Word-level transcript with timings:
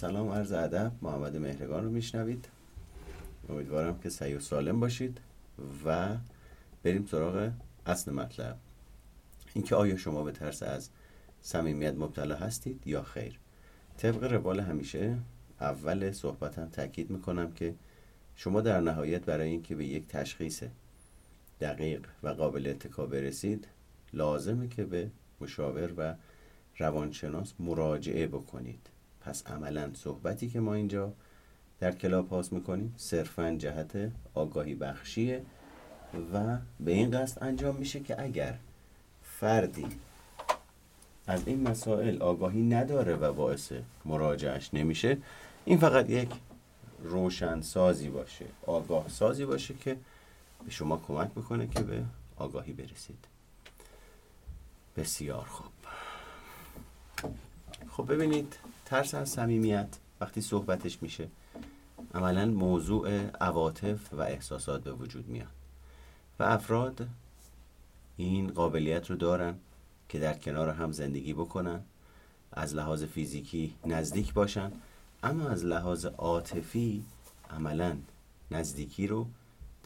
سلام 0.00 0.28
عرض 0.28 0.52
ادب. 0.52 0.92
محمد 1.02 1.36
مهرگان 1.36 1.84
رو 1.84 1.90
میشنوید. 1.90 2.48
امیدوارم 3.48 3.98
که 3.98 4.10
سعی 4.10 4.34
و 4.34 4.40
سالم 4.40 4.80
باشید 4.80 5.20
و 5.84 6.16
بریم 6.82 7.06
سراغ 7.10 7.50
اصل 7.86 8.12
مطلب. 8.12 8.56
اینکه 9.54 9.74
آیا 9.74 9.96
شما 9.96 10.24
به 10.24 10.32
ترس 10.32 10.62
از 10.62 10.90
صمیمیت 11.42 11.94
مبتلا 11.94 12.36
هستید 12.36 12.86
یا 12.86 13.02
خیر؟ 13.02 13.38
طبق 13.98 14.32
روال 14.32 14.60
همیشه 14.60 15.18
اول 15.60 16.12
صحبتم 16.12 16.68
تاکید 16.68 17.10
می‌کنم 17.10 17.52
که 17.52 17.74
شما 18.36 18.60
در 18.60 18.80
نهایت 18.80 19.24
برای 19.24 19.48
اینکه 19.48 19.74
به 19.74 19.84
یک 19.84 20.06
تشخیص 20.08 20.62
دقیق 21.60 22.06
و 22.22 22.28
قابل 22.28 22.66
اتکا 22.66 23.06
برسید 23.06 23.66
لازمه 24.12 24.68
که 24.68 24.84
به 24.84 25.10
مشاور 25.40 25.92
و 25.96 26.14
روانشناس 26.78 27.52
مراجعه 27.58 28.26
بکنید. 28.26 28.89
پس 29.20 29.46
عملا 29.46 29.90
صحبتی 29.94 30.48
که 30.48 30.60
ما 30.60 30.74
اینجا 30.74 31.12
در 31.80 31.92
کلاب 31.92 32.28
پاس 32.28 32.52
می‌کنیم 32.52 32.94
صرفا 32.96 33.56
جهت 33.58 34.12
آگاهی 34.34 34.74
بخشیه 34.74 35.42
و 36.34 36.58
به 36.80 36.92
این 36.92 37.10
قصد 37.10 37.44
انجام 37.44 37.76
میشه 37.76 38.00
که 38.00 38.22
اگر 38.22 38.54
فردی 39.22 39.86
از 41.26 41.48
این 41.48 41.68
مسائل 41.68 42.22
آگاهی 42.22 42.62
نداره 42.62 43.16
و 43.16 43.32
باعث 43.32 43.72
مراجعش 44.04 44.74
نمیشه 44.74 45.18
این 45.64 45.78
فقط 45.78 46.10
یک 46.10 46.28
روشن 47.02 47.60
سازی 47.60 48.08
باشه 48.08 48.44
آگاه 48.66 49.08
سازی 49.08 49.44
باشه 49.44 49.74
که 49.74 49.96
به 50.64 50.70
شما 50.70 50.96
کمک 50.96 51.30
بکنه 51.30 51.66
که 51.66 51.82
به 51.82 52.02
آگاهی 52.36 52.72
برسید. 52.72 53.24
بسیار 54.96 55.44
خوب. 55.44 55.70
خب 57.90 58.12
ببینید 58.12 58.56
ترس 58.90 59.14
از 59.14 59.28
صمیمیت 59.28 59.98
وقتی 60.20 60.40
صحبتش 60.40 61.02
میشه. 61.02 61.28
عملا 62.14 62.46
موضوع 62.46 63.26
عواطف 63.26 64.12
و 64.12 64.20
احساسات 64.20 64.82
به 64.82 64.92
وجود 64.92 65.28
میاد. 65.28 65.52
و 66.38 66.42
افراد 66.42 67.08
این 68.16 68.50
قابلیت 68.50 69.10
رو 69.10 69.16
دارن 69.16 69.54
که 70.08 70.18
در 70.18 70.34
کنار 70.34 70.68
هم 70.68 70.92
زندگی 70.92 71.32
بکنن 71.32 71.80
از 72.52 72.74
لحاظ 72.74 73.04
فیزیکی 73.04 73.74
نزدیک 73.86 74.32
باشن 74.32 74.72
اما 75.22 75.48
از 75.48 75.64
لحاظ 75.64 76.06
عاطفی 76.06 77.04
عملا 77.50 77.96
نزدیکی 78.50 79.06
رو 79.06 79.26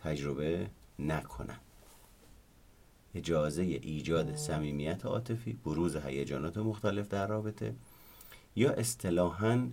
تجربه 0.02 0.66
نکنن. 0.98 1.58
اجازه 3.14 3.62
ایجاد 3.62 4.36
صمیمیت 4.36 5.06
عاطفی 5.06 5.52
بروز 5.64 5.96
هیجانات 5.96 6.58
مختلف 6.58 7.08
در 7.08 7.26
رابطه. 7.26 7.74
یا 8.56 8.70
اصطلاحا 8.70 9.68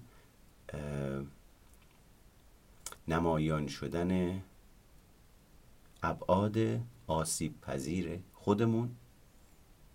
نمایان 3.07 3.67
شدن 3.67 4.41
ابعاد 6.03 6.57
آسیب 7.07 7.61
پذیر 7.61 8.19
خودمون 8.33 8.95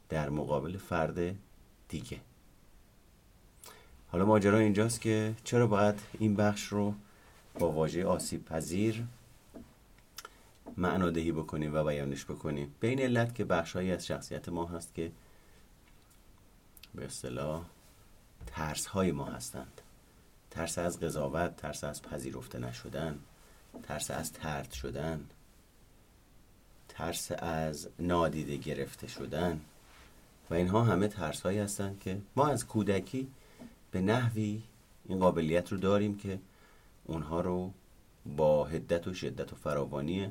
در 0.08 0.30
مقابل 0.30 0.76
فرد 0.76 1.36
دیگه. 1.88 2.20
حالا 4.08 4.24
ماجرا 4.24 4.58
اینجاست 4.58 5.00
که 5.00 5.34
چرا 5.44 5.66
باید 5.66 6.00
این 6.18 6.36
بخش 6.36 6.66
رو 6.66 6.94
با 7.58 7.70
واژه 7.70 8.06
آسیب 8.06 8.44
پذیر 8.44 9.04
معنادهی 10.76 11.32
بکنیم 11.32 11.74
و 11.74 11.84
بیانش 11.84 12.24
بکنیم؟ 12.24 12.74
به 12.80 12.88
این 12.88 13.00
علت 13.00 13.34
که 13.34 13.44
بخشهایی 13.44 13.92
از 13.92 14.06
شخصیت 14.06 14.48
ما 14.48 14.66
هست 14.66 14.94
که 14.94 15.12
به 16.94 17.04
اصطلاح 17.04 17.64
ترس 18.46 18.86
های 18.86 19.12
ما 19.12 19.24
هستند. 19.24 19.80
ترس 20.50 20.78
از 20.78 21.00
قضاوت 21.00 21.56
ترس 21.56 21.84
از 21.84 22.02
پذیرفته 22.02 22.58
نشدن 22.58 23.18
ترس 23.82 24.10
از 24.10 24.32
ترد 24.32 24.72
شدن 24.72 25.26
ترس 26.88 27.32
از 27.32 27.88
نادیده 27.98 28.56
گرفته 28.56 29.06
شدن. 29.06 29.60
و 30.50 30.54
اینها 30.54 30.84
همه 30.84 31.08
ترس 31.08 31.40
هایی 31.40 31.58
هستند 31.58 32.00
که 32.00 32.18
ما 32.36 32.46
از 32.48 32.66
کودکی 32.66 33.28
به 33.90 34.00
نحوی 34.00 34.62
این 35.08 35.18
قابلیت 35.18 35.72
رو 35.72 35.78
داریم 35.78 36.16
که 36.16 36.38
اونها 37.04 37.40
رو 37.40 37.72
با 38.36 38.64
هدت 38.64 39.08
و 39.08 39.14
شدت 39.14 39.52
و 39.52 39.56
فراوانی 39.56 40.30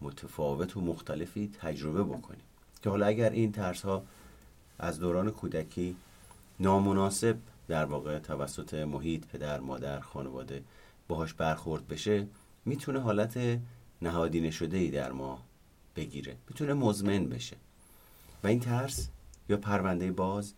متفاوت 0.00 0.76
و 0.76 0.80
مختلفی 0.80 1.52
تجربه 1.60 2.04
بکنیم. 2.04 2.44
که 2.82 2.90
حالا 2.90 3.06
اگر 3.06 3.30
این 3.30 3.52
ترس 3.52 3.82
ها 3.82 4.02
از 4.78 5.00
دوران 5.00 5.30
کودکی 5.30 5.96
نامناسب 6.64 7.36
در 7.68 7.84
واقع 7.84 8.18
توسط 8.18 8.74
محیط 8.74 9.26
پدر 9.26 9.60
مادر 9.60 10.00
خانواده 10.00 10.62
باهاش 11.08 11.34
برخورد 11.34 11.88
بشه 11.88 12.26
می‌تونه 12.64 13.00
حالت 13.00 13.60
نهادینه 14.02 14.50
شده 14.50 14.76
ای 14.76 14.90
در 14.90 15.12
ما 15.12 15.42
بگیره 15.96 16.36
می‌تونه 16.48 16.74
مزمن 16.74 17.28
بشه. 17.28 17.56
و 18.44 18.46
این 18.46 18.60
ترس 18.60 19.08
یا 19.48 19.56
پرونده 19.56 20.12
باز 20.12 20.52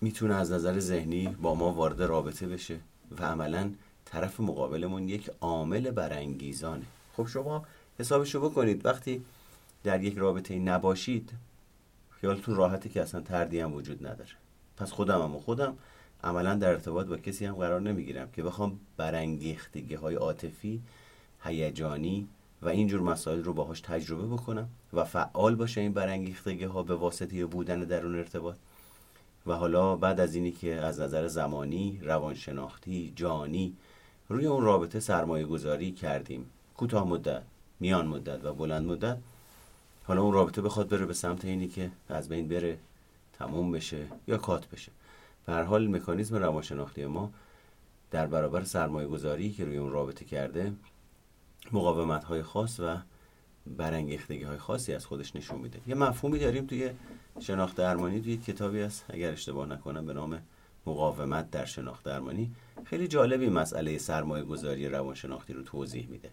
می‌تونه 0.00 0.34
از 0.34 0.52
نظر 0.52 0.78
ذهنی 0.78 1.26
با 1.26 1.54
ما 1.54 1.72
وارد 1.72 2.02
رابطه 2.02 2.46
بشه 2.46 2.78
و 3.18 3.24
عملا 3.24 3.70
طرف 4.04 4.40
مقابلمون 4.40 5.08
یک 5.08 5.30
عامل 5.40 5.90
برانگیزانه. 5.90 6.84
خب 7.16 7.26
شما 7.26 7.64
حسابشو 7.98 8.50
بکنید 8.50 8.86
وقتی 8.86 9.24
در 9.84 10.02
یک 10.02 10.16
رابطه 10.16 10.58
نباشید 10.58 11.30
خیالتون 12.22 12.54
راحته 12.54 12.88
که 12.88 13.02
اصلا 13.02 13.20
تردی 13.20 13.60
هم 13.60 13.74
وجود 13.74 14.06
نداره. 14.06 14.30
پس 14.76 14.90
خودم 14.90 15.22
هم 15.22 15.36
و 15.36 15.38
خودم 15.38 15.76
عملا 16.24 16.54
در 16.54 16.68
ارتباط 16.68 17.06
با 17.06 17.16
کسی 17.16 17.46
هم 17.46 17.54
قرار 17.54 17.80
نمی‌گیرم 17.80 18.30
که 18.30 18.42
بخوام 18.42 18.80
برانگیختگی 18.96 19.94
های 19.94 20.14
عاطفی 20.14 20.82
هیجانی 21.44 22.28
و 22.62 22.68
اینجور 22.68 23.00
مسائل 23.00 23.42
رو 23.44 23.52
باهاش 23.52 23.80
تجربه 23.80 24.26
بکنم 24.26 24.68
و 24.92 25.04
فعال 25.04 25.54
باشه 25.54 25.80
این 25.80 25.92
برانگیختگی 25.92 26.64
ها 26.64 26.82
به 26.82 26.94
واسطه 26.94 27.46
بودن 27.46 27.80
در 27.80 28.06
اون 28.06 28.18
ارتباط. 28.18 28.56
و 29.46 29.52
حالا 29.52 29.96
بعد 29.96 30.20
از 30.20 30.34
اینی 30.34 30.52
که 30.52 30.74
از 30.74 31.00
نظر 31.00 31.26
زمانی 31.28 32.00
روانشناختی 32.02 33.12
جانی 33.16 33.76
روی 34.28 34.46
اون 34.46 34.64
رابطه 34.64 35.00
سرمایه 35.00 35.44
گذاری 35.44 35.92
کردیم. 35.92 36.50
کوتاه 36.76 37.08
مدت 37.08 37.42
میان 37.80 38.06
مدت 38.06 38.44
و 38.44 38.54
بلند 38.54 38.86
مدت. 38.86 39.18
حالا 40.12 40.22
اون 40.22 40.32
رابطه 40.32 40.62
بخواد 40.62 40.88
بره 40.88 41.06
به 41.06 41.14
سمت 41.14 41.44
اینی 41.44 41.68
که 41.68 41.90
از 42.08 42.28
بین 42.28 42.48
بره 42.48 42.78
تموم 43.32 43.72
بشه 43.72 44.06
یا 44.28 44.38
کات 44.38 44.68
بشه. 44.68 44.92
به 45.46 45.52
هر 45.52 45.62
حال 45.62 45.88
مکانیزم 45.88 46.36
روانشناختی 46.36 47.06
ما 47.06 47.32
در 48.10 48.26
برابر 48.26 48.64
سرمایه 48.64 49.08
گذاری 49.08 49.52
که 49.52 49.64
روی 49.64 49.76
اون 49.76 49.92
رابطه 49.92 50.24
کرده 50.24 50.72
مقاومت 51.72 52.24
های 52.24 52.42
خاص 52.42 52.80
و 52.80 52.96
برانگیختگی 53.66 54.42
های 54.42 54.58
خاصی 54.58 54.94
از 54.94 55.06
خودش 55.06 55.36
نشون 55.36 55.58
میده. 55.58 55.80
یه 55.86 55.94
مفهومی 55.94 56.38
داریم 56.38 56.66
توی 56.66 56.90
شناخت 57.40 57.76
درمانی 57.76 58.20
توی 58.20 58.36
کتابی 58.36 58.80
هست. 58.80 59.04
اگر 59.08 59.32
اشتباه 59.32 59.68
نکنم 59.68 60.06
به 60.06 60.12
نام 60.12 60.42
مقاومت 60.86 61.50
در 61.50 61.64
شناخت 61.64 62.04
درمانی. 62.04 62.50
خیلی 62.84 63.08
جالبی 63.08 63.48
مسئله 63.48 63.98
سرمایه 63.98 64.44
گذاری 64.44 64.88
روانشناختی 64.88 65.52
رو 65.52 65.62
توضیح 65.62 66.08
میده. 66.08 66.30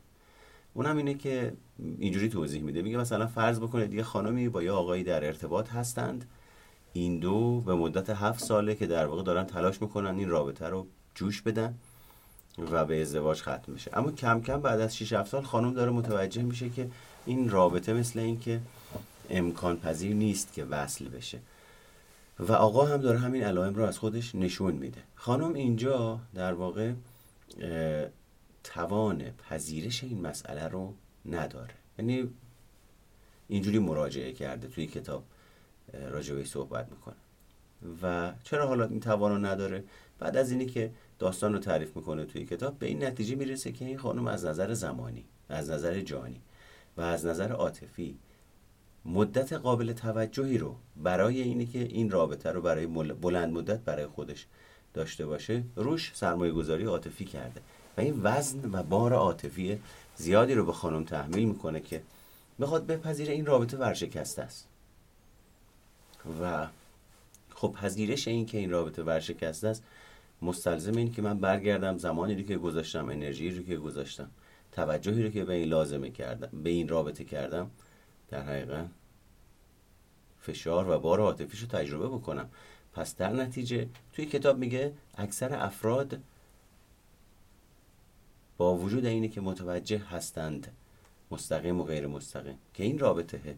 اونم 0.80 0.98
اینه 0.98 1.14
که 1.14 1.54
اینجوری 2.00 2.30
توضیح 2.30 2.64
میده. 2.64 2.82
میگه 2.82 2.98
مثلا 2.98 3.28
فرض 3.28 3.60
بکنید 3.60 3.94
یه 3.94 4.04
خانمی 4.04 4.50
با 4.50 4.64
یه 4.64 4.72
آقایی 4.72 5.04
در 5.04 5.26
ارتباط 5.26 5.70
هستند. 5.70 6.26
این 6.94 7.20
دو 7.20 7.62
به 7.62 7.76
مدت 7.76 8.10
هفت 8.10 8.44
ساله 8.44 8.76
که 8.76 8.88
در 8.88 9.06
واقع 9.06 9.24
دارن 9.24 9.44
تلاش 9.44 9.82
می‌کنن 9.82 10.16
این 10.20 10.30
رابطه 10.30 10.68
رو 10.68 10.88
جوش 11.16 11.42
بدن 11.42 11.76
و 12.72 12.86
به 12.86 13.02
ازدواج 13.02 13.42
ختم 13.42 13.74
بشه. 13.74 13.92
اما 13.94 14.12
کم 14.12 14.42
کم 14.42 14.62
بعد 14.62 14.80
از 14.80 14.98
6 14.98 15.14
7 15.14 15.32
سال 15.32 15.42
خانم 15.44 15.74
داره 15.74 15.92
متوجه 15.92 16.44
میشه 16.44 16.70
که 16.70 16.90
این 17.26 17.50
رابطه 17.50 17.94
مثل 17.94 18.20
این 18.20 18.40
که 18.40 18.60
امکان 19.30 19.78
پذیر 19.78 20.16
نیست 20.16 20.54
که 20.54 20.66
وصل 20.66 21.08
بشه. 21.08 21.40
و 22.40 22.54
آقا 22.54 22.86
هم 22.86 22.98
داره 22.98 23.20
همین 23.20 23.44
علائم 23.44 23.76
رو 23.76 23.84
از 23.84 24.00
خودش 24.00 24.36
نشون 24.36 24.74
میده. 24.74 25.02
خانم 25.16 25.54
اینجا 25.54 26.20
در 26.36 26.54
واقع 26.54 26.92
توان 28.64 29.32
پذیرش 29.32 30.04
این 30.04 30.22
مسئله 30.22 30.68
رو 30.68 30.94
نداره. 31.26 31.74
یعنی 32.00 32.30
اینجوری 33.48 33.80
مراجعه 33.80 34.32
کرده 34.32 34.68
توی 34.68 34.88
کتاب 34.88 35.24
راجبه 35.94 36.46
صحبت 36.46 36.88
می‌کنه. 36.92 37.16
و 38.02 38.34
چرا 38.44 38.68
حالا 38.68 38.86
این 38.86 39.00
توان 39.00 39.32
رو 39.32 39.38
نداره؟ 39.46 39.84
بعد 40.20 40.38
از 40.38 40.52
اینی 40.52 40.66
که 40.66 40.92
داستان 41.20 41.54
رو 41.54 41.60
تعریف 41.60 41.96
می‌کنه 41.96 42.26
توی 42.26 42.46
کتاب 42.46 42.80
به 42.80 42.86
این 42.86 43.04
نتیجه 43.04 43.36
می‌رسه 43.36 43.72
که 43.72 43.86
این 43.86 43.98
خانم 43.98 44.28
از 44.28 44.46
نظر 44.46 44.74
زمانی 44.74 45.26
از 45.50 45.70
نظر 45.70 46.02
جانی 46.02 46.42
و 46.98 47.02
از 47.02 47.26
نظر 47.26 47.52
عاطفی 47.52 48.18
مدت 49.06 49.54
قابل 49.54 49.94
توجهی 49.94 50.58
رو 50.58 50.76
برای 51.04 51.42
اینی 51.42 51.66
که 51.66 51.80
این 51.80 52.10
رابطه 52.10 52.52
رو 52.52 52.62
برای 52.62 52.86
بلند 53.14 53.54
مدت 53.54 53.80
برای 53.80 54.08
خودش 54.08 54.46
داشته 54.94 55.26
باشه 55.26 55.64
روش 55.76 56.12
سرمایه 56.16 56.52
گذاری 56.52 56.84
عاطفی 56.84 57.26
کرده. 57.26 57.62
این 58.00 58.20
وزن 58.24 58.70
و 58.72 58.84
بار 58.84 59.14
عاطفی 59.14 59.80
زیادی 60.16 60.54
رو 60.54 60.66
به 60.66 60.74
خانم 60.74 61.04
تحمیل 61.04 61.48
می‌کنه 61.48 61.80
که 61.80 62.02
بخواد 62.60 62.86
بپذیره 62.86 63.34
این 63.34 63.46
رابطه 63.46 63.78
ورشکسته 63.78 64.42
است. 64.42 64.68
و 66.42 66.68
خب 67.56 67.72
پذیرش 67.82 68.28
این 68.28 68.46
که 68.46 68.58
این 68.58 68.72
رابطه 68.72 69.04
ورشکسته 69.04 69.68
است 69.68 69.84
مستلزم 70.42 70.96
این 70.96 71.14
که 71.14 71.22
من 71.22 71.40
برگردم 71.40 71.98
زمانی 71.98 72.36
رو 72.36 72.42
که 72.42 72.58
گذاشتم 72.58 73.10
انرژی 73.10 73.52
رو 73.52 73.64
که 73.64 73.78
گذاشتم 73.78 74.30
توجهی 74.72 75.24
رو 75.24 75.30
که 75.30 75.46
به 75.46 75.54
این 75.54 75.68
لازمه 75.68 76.10
کردم 76.10 76.50
به 76.64 76.70
این 76.70 76.88
رابطه 76.88 77.24
کردم 77.24 77.70
در 78.30 78.42
حقیقت 78.42 78.86
فشار 80.42 80.90
و 80.90 81.00
بار 81.00 81.20
عاطفیش 81.20 81.60
رو 81.60 81.68
تجربه 81.68 82.08
بکنم. 82.08 82.50
پس 82.94 83.16
در 83.16 83.34
نتیجه 83.34 83.88
توی 84.14 84.26
کتاب 84.26 84.58
میگه 84.58 84.94
اکثر 85.18 85.54
افراد 85.54 86.20
با 88.60 88.76
وجود 88.76 89.06
اینه 89.06 89.28
که 89.28 89.42
متوجه 89.42 89.98
هستند 89.98 90.68
مستقیم 91.32 91.80
و 91.80 91.84
غیر 91.84 92.08
مستقیم 92.08 92.58
که 92.74 92.84
این 92.84 93.00
رابطه 93.00 93.56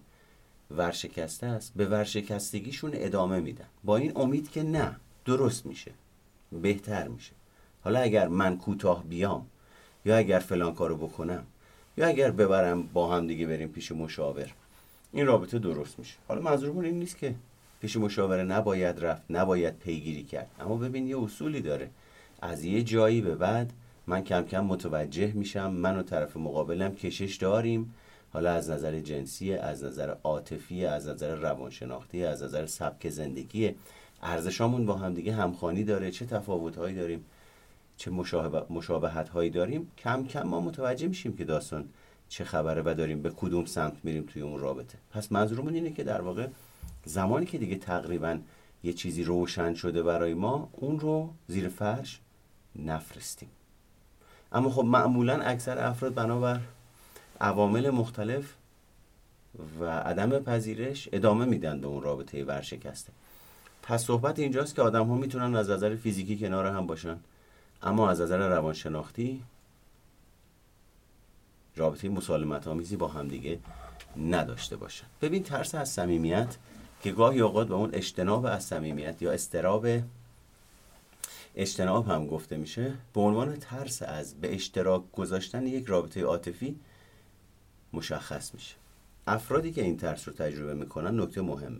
ورشکسته 0.72 1.48
است 1.48 1.74
به 1.76 1.86
ورشکستگیشون 1.86 2.92
ادامه 2.94 3.40
میدن. 3.40 3.66
با 3.84 3.98
این 3.98 4.12
امید 4.16 4.52
که 4.52 4.64
نه 4.64 4.96
درست 5.26 5.66
میشه 5.66 5.92
بهتر 6.62 7.08
میشه. 7.08 7.32
حالا 7.84 8.00
اگر 8.00 8.28
من 8.28 8.58
کوتاه 8.58 9.04
بیام 9.04 9.46
یا 10.06 10.18
اگر 10.18 10.40
فلان 10.40 10.74
کارو 10.74 10.98
بکنم 10.98 11.44
یا 11.98 12.08
اگر 12.08 12.32
ببرم 12.32 12.84
با 12.84 13.16
هم 13.16 13.28
دیگه 13.28 13.48
بریم 13.48 13.70
پیش 13.70 13.92
مشاور 13.92 14.54
این 15.12 15.26
رابطه 15.26 15.60
درست 15.60 16.00
میشه. 16.00 16.16
حالا 16.28 16.42
منظورمون 16.42 16.86
این 16.86 17.00
نیست 17.00 17.18
که 17.18 17.36
پیش 17.80 17.98
مشاوره 17.98 18.44
نباید 18.44 19.06
رفت 19.06 19.22
نباید 19.30 19.78
پیگیری 19.80 20.24
کرد. 20.24 20.52
اما 20.60 20.76
ببین 20.76 21.08
یه 21.08 21.24
اصولی 21.24 21.62
داره. 21.62 21.90
از 22.42 22.64
یه 22.64 22.84
جایی 22.84 23.22
به 23.22 23.36
بعد 23.36 23.74
من 24.12 24.24
کم 24.24 24.42
کم 24.42 24.66
متوجه 24.66 25.32
میشم 25.32 25.72
من 25.72 25.98
و 25.98 26.04
طرف 26.04 26.38
مقابلم 26.38 26.96
کشش 26.96 27.36
داریم. 27.36 27.94
حالا 28.34 28.52
از 28.52 28.70
نظر 28.70 29.00
جنسی 29.00 29.54
از 29.54 29.84
نظر 29.84 30.16
عاطفی 30.24 30.86
از 30.86 31.08
نظر 31.08 31.36
روانشناختی 31.36 32.24
از 32.24 32.44
نظر 32.44 32.66
سبک 32.66 33.10
زندگی 33.10 33.76
ارزشامون 34.22 34.86
با 34.86 34.94
هم 34.94 35.14
دیگه 35.14 35.34
همخوانی 35.34 35.84
داره. 35.84 36.12
چه 36.12 36.26
تفاوتهایی 36.26 36.96
داریم 36.96 37.26
چه 37.98 38.12
مشابهت 38.70 39.30
هایی 39.30 39.50
داریم. 39.50 39.92
کم 39.98 40.28
کم 40.28 40.44
ما 40.44 40.62
متوجه 40.62 41.08
میشیم 41.08 41.38
که 41.38 41.46
داستان 41.46 41.90
چه 42.30 42.44
خبره 42.44 42.82
و 42.86 42.94
داریم 42.98 43.22
به 43.22 43.30
کدوم 43.30 43.66
سمت 43.66 43.98
میریم 44.04 44.24
توی 44.24 44.42
اون 44.42 44.60
رابطه. 44.60 44.98
پس 45.12 45.32
منظورمون 45.32 45.74
اینه 45.74 45.92
که 45.92 46.04
در 46.04 46.22
واقع 46.22 46.48
زمانی 47.06 47.46
که 47.46 47.58
دیگه 47.58 47.76
تقریبا 47.76 48.38
یه 48.84 48.94
چیزی 48.94 49.24
روشن 49.24 49.74
شده 49.74 50.04
برای 50.04 50.34
ما 50.34 50.70
اون 50.72 51.00
رو 51.00 51.34
زیر 51.48 51.68
فرش 51.68 52.20
نفرستیم. 52.76 53.50
اما 54.52 54.70
خب 54.70 54.86
معمولا 54.86 55.42
اکثر 55.42 55.88
افراد 55.88 56.14
بنابر 56.14 56.60
عوامل 57.42 57.90
مختلف 57.90 58.54
و 59.80 59.86
عدم 59.86 60.40
پذیرش 60.40 61.10
ادامه 61.12 61.46
میدن 61.46 61.82
به 61.82 61.88
اون 61.88 62.04
رابطه 62.04 62.44
ورشکسته. 62.44 63.12
پس 63.84 64.04
صحبت 64.04 64.40
اینجاست 64.40 64.76
که 64.76 64.82
آدم 64.82 65.08
ها 65.08 65.16
می‌تونن 65.16 65.56
از 65.56 65.70
نظر 65.70 65.96
فیزیکی 65.96 66.38
کنار 66.38 66.66
هم 66.66 66.88
باشن. 66.88 67.18
اما 67.84 68.10
از 68.10 68.22
نظر 68.22 68.50
روانشناختی 68.50 69.42
رابطه 71.76 72.10
مسالمت 72.10 72.68
آمیزی 72.68 72.96
با 72.96 73.08
همدیگه 73.08 73.60
نداشته 74.18 74.76
باشن. 74.76 75.06
ببین 75.22 75.44
ترس 75.44 75.76
از 75.76 75.90
صمیمیت 75.90 76.58
که 77.04 77.12
گاهی 77.12 77.42
اوقات 77.42 77.68
به 77.68 77.74
اون 77.74 77.90
اجتناب 77.94 78.46
از 78.46 78.64
صمیمیت 78.64 79.22
یا 79.22 79.32
استراب 79.32 79.88
اجتناب 81.56 82.08
هم 82.08 82.28
گفته 82.28 82.58
میشه 82.58 82.94
به 83.14 83.22
عنوان 83.22 83.56
ترس 83.56 84.02
از 84.02 84.36
به 84.42 84.56
اشتراک 84.56 85.12
گذاشتن 85.12 85.68
یک 85.68 85.86
رابطه 85.86 86.24
عاطفی 86.24 86.80
مشخص 87.94 88.54
میشه. 88.54 88.76
افرادی 89.28 89.72
که 89.72 89.84
این 89.84 89.98
ترس 89.98 90.28
رو 90.28 90.34
تجربه 90.34 90.74
می‌کنن 90.74 91.20
نکته 91.20 91.42
مهمه. 91.42 91.80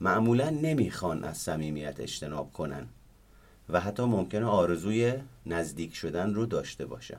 معمولا 0.00 0.50
نمی‌خوان 0.50 1.24
از 1.24 1.38
صمیمیت 1.38 2.00
اجتناب 2.00 2.52
کنن 2.52 2.86
و 3.68 3.80
حتی 3.80 4.02
ممکنه 4.02 4.44
آرزوی 4.46 5.14
نزدیک 5.46 5.94
شدن 5.94 6.34
رو 6.34 6.46
داشته 6.46 6.86
باشن. 6.86 7.18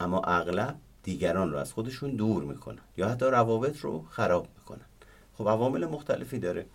اما 0.00 0.20
اغلب 0.20 0.76
دیگران 1.02 1.52
رو 1.52 1.58
از 1.58 1.72
خودشون 1.72 2.10
دور 2.10 2.44
می‌کنن 2.44 2.82
یا 2.96 3.08
حتی 3.08 3.26
روابط 3.26 3.80
رو 3.80 4.04
خراب 4.10 4.48
می‌کنن. 4.58 4.84
خب 5.38 5.48
عوامل 5.48 5.86
مختلفی 5.86 6.38
داره. 6.38 6.66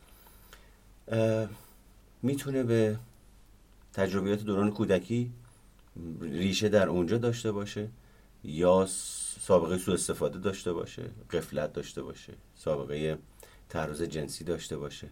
می‌تونه 2.22 2.64
به 2.64 2.98
تجربیات 3.98 4.44
دوران 4.44 4.72
کودکی 4.72 5.32
ریشه 6.22 6.70
در 6.70 6.90
اونجا 6.90 7.18
داشته 7.18 7.52
باشه 7.52 7.88
یا 8.44 8.88
سابقه 9.40 9.78
سوء 9.78 9.94
استفاده 9.94 10.40
داشته 10.40 10.74
باشه 10.74 11.04
قفلت 11.32 11.74
داشته 11.74 12.02
باشه 12.02 12.34
سابقه 12.56 13.18
تعرض 13.70 14.02
جنسی 14.02 14.44
داشته 14.44 14.78
باشه. 14.78 15.08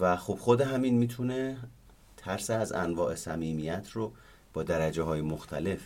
و 0.00 0.16
خب 0.16 0.34
خود 0.34 0.60
همین 0.60 0.98
می‌تونه 0.98 1.56
ترس 2.16 2.50
از 2.50 2.72
انواع 2.72 3.14
صمیمیت 3.14 3.90
رو 3.92 4.12
با 4.52 4.62
درجه 4.62 5.02
های 5.02 5.20
مختلف 5.20 5.80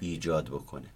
ایجاد 0.00 0.46
بکنه. 0.48 0.88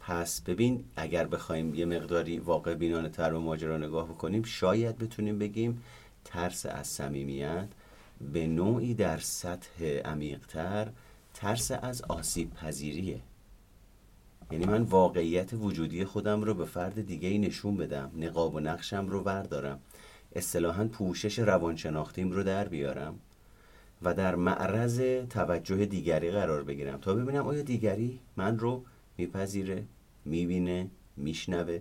پس 0.00 0.40
ببین 0.40 0.84
اگر 0.96 1.26
بخوایم 1.26 1.74
یه 1.74 1.84
مقداری 1.84 2.38
واقع 2.38 2.74
بینانه 2.74 3.08
تر 3.08 3.30
به 3.30 3.38
ماجرا 3.38 3.78
نگاه 3.78 4.08
بکنیم 4.08 4.42
شاید 4.42 4.98
بتونیم 4.98 5.38
بگیم 5.38 5.82
ترس 6.24 6.66
از 6.66 6.86
صمیمیت 6.86 7.68
به 8.32 8.46
نوعی 8.46 8.94
در 8.94 9.18
سطح 9.18 9.84
عمیقتر 9.84 10.88
ترس 11.34 11.70
از 11.70 12.02
آسیب 12.02 12.54
پذیریه 12.54 13.20
یعنی 14.50 14.64
من 14.64 14.82
واقعیت 14.82 15.52
وجودی 15.52 16.04
خودم 16.04 16.42
رو 16.42 16.54
به 16.54 16.64
فرد 16.64 17.06
دیگه 17.06 17.28
ای 17.28 17.38
نشون 17.38 17.76
بدم 17.76 18.10
نقاب 18.16 18.54
و 18.54 18.60
نقشم 18.60 19.06
رو 19.06 19.22
بردارم 19.22 19.80
اصطلاحا 20.36 20.84
پوشش 20.84 21.38
روانشناختیم 21.38 22.32
رو 22.32 22.42
در 22.42 22.68
بیارم 22.68 23.18
و 24.02 24.14
در 24.14 24.34
معرض 24.34 25.00
توجه 25.30 25.86
دیگری 25.86 26.30
قرار 26.30 26.62
بگیرم 26.62 26.98
تا 26.98 27.14
ببینم 27.14 27.46
آیا 27.46 27.62
دیگری 27.62 28.18
من 28.36 28.58
رو 28.58 28.84
میپذیره 29.18 29.84
می‌بینه 30.24 30.90
میشنوه 31.16 31.80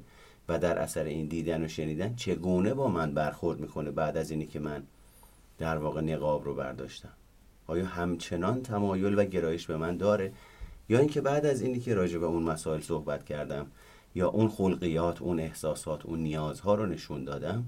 و 0.49 0.59
در 0.59 0.77
اثر 0.79 1.03
این 1.03 1.27
دیدن 1.27 1.63
و 1.63 1.67
شنیدن 1.67 2.15
چگونه 2.15 2.73
با 2.73 2.87
من 2.87 3.13
برخورد 3.13 3.59
می‌کنه 3.59 3.91
بعد 3.91 4.17
از 4.17 4.31
اینی 4.31 4.45
که 4.45 4.59
من 4.59 4.83
در 5.59 5.77
واقع 5.77 6.01
نقاب 6.01 6.45
رو 6.45 6.55
برداشتم. 6.55 7.13
آیا 7.67 7.85
همچنان 7.85 8.63
تمایل 8.63 9.19
و 9.19 9.23
گرایش 9.25 9.67
به 9.67 9.77
من 9.77 9.97
داره؟ 9.97 10.33
یا 10.89 10.99
اینکه 10.99 11.21
بعد 11.21 11.45
از 11.45 11.61
اینی 11.61 11.79
که 11.79 11.95
راجع 11.95 12.17
به 12.17 12.25
اون 12.25 12.43
مسائل 12.43 12.81
صحبت 12.81 13.25
کردم 13.25 13.67
یا 14.15 14.29
اون 14.29 14.49
خلقیات 14.49 15.21
اون 15.21 15.39
احساسات 15.39 16.05
اون 16.05 16.19
نیازها 16.19 16.75
رو 16.75 16.85
نشون 16.85 17.23
دادم؟ 17.23 17.65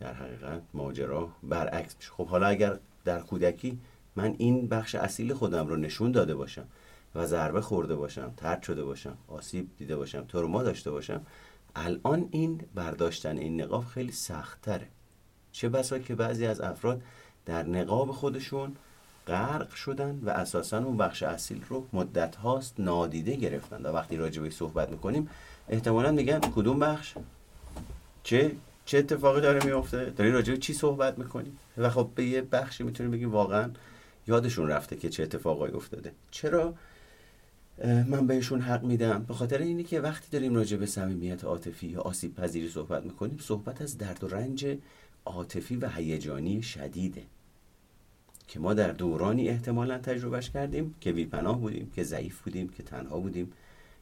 در 0.00 0.14
حقیقت 0.14 0.62
ماجرا 0.74 1.28
برعکس 1.42 1.96
میشه. 1.96 2.10
خب 2.10 2.26
حالا 2.26 2.46
اگر 2.46 2.78
در 3.04 3.20
کودکی 3.20 3.78
من 4.16 4.34
این 4.38 4.68
بخش 4.68 4.94
اصیل 4.94 5.34
خودم 5.34 5.68
رو 5.68 5.76
نشون 5.76 6.12
داده 6.12 6.34
باشم 6.34 6.64
و 7.14 7.26
ضربه 7.26 7.60
خورده 7.60 7.96
باشم 7.96 8.32
ترد 8.36 8.62
شده 8.62 8.84
باشم 8.84 9.16
آسیب 9.28 9.68
دیده 9.78 9.96
باشم 9.96 10.24
ترما 10.24 10.62
داشته 10.62 10.90
باشم 10.90 11.20
الان 11.76 12.28
این 12.30 12.60
برداشتن 12.74 13.38
این 13.38 13.60
نقاب 13.60 13.84
خیلی 13.84 14.12
سختتره. 14.12 14.88
چه 15.54 15.68
بسا 15.68 15.98
که 15.98 16.14
بعضی 16.14 16.46
از 16.46 16.60
افراد 16.60 17.02
در 17.46 17.62
نقاب 17.62 18.12
خودشون 18.12 18.76
غرق 19.26 19.74
شدن 19.74 20.20
و 20.22 20.30
اساسا 20.30 20.78
اون 20.78 20.96
بخش 20.96 21.22
اصیل 21.22 21.64
رو 21.68 21.86
مدت 21.92 22.36
هاست 22.36 22.74
نادیده 22.78 23.36
گرفتن. 23.36 23.82
و 23.82 23.88
وقتی 23.88 24.16
راجع 24.16 24.48
صحبت 24.48 24.90
می‌کنیم 24.90 25.28
احتمالا 25.68 26.12
میگن 26.12 26.40
کدوم 26.40 26.78
بخش 26.78 27.14
چه 28.22 28.52
چه 28.86 28.98
اتفاقی 28.98 29.40
داره 29.40 29.64
میفته 29.64 30.10
داری 30.16 30.30
راجع 30.30 30.56
چی 30.56 30.72
صحبت 30.72 31.18
می‌کنی؟ 31.18 31.52
و 31.78 31.90
خب 31.90 32.10
به 32.14 32.24
یه 32.24 32.42
بخشی 32.42 32.84
می‌تونیم 32.84 33.12
بگیم 33.12 33.32
واقعا 33.32 33.70
یادشون 34.26 34.68
رفته 34.68 34.96
که 34.96 35.08
چه 35.08 35.22
اتفاقایی 35.22 35.74
افتاده. 35.74 36.12
چرا؟ 36.30 36.74
من 37.84 38.26
بهشون 38.26 38.60
حق 38.60 38.82
میدم. 38.82 39.22
به 39.28 39.34
خاطر 39.34 39.58
اینی 39.58 39.84
که 39.84 40.00
وقتی 40.00 40.28
داریم 40.30 40.54
راجع 40.54 40.76
به 40.76 40.86
صمیمیت 40.86 41.44
عاطفی 41.44 41.86
یا 41.86 42.00
آسیب 42.00 42.34
پذیری 42.34 42.68
صحبت 42.68 43.04
می‌کنیم 43.04 43.38
صحبت 43.42 43.82
از 43.82 43.98
درد 43.98 44.24
و 44.24 44.28
رنج 44.28 44.76
عاطفی 45.26 45.76
و 45.76 45.88
هیجانی 45.88 46.62
شدیده 46.62 47.22
که 48.48 48.60
ما 48.60 48.74
در 48.74 48.92
دورانی 48.92 49.48
احتمالا 49.48 49.98
تجربهش 49.98 50.50
کردیم 50.50 50.94
که 51.00 51.12
بیپناه 51.12 51.60
بودیم 51.60 51.90
که 51.94 52.04
ضعیف 52.04 52.40
بودیم 52.40 52.68
که 52.68 52.82
تنها 52.82 53.18
بودیم 53.18 53.52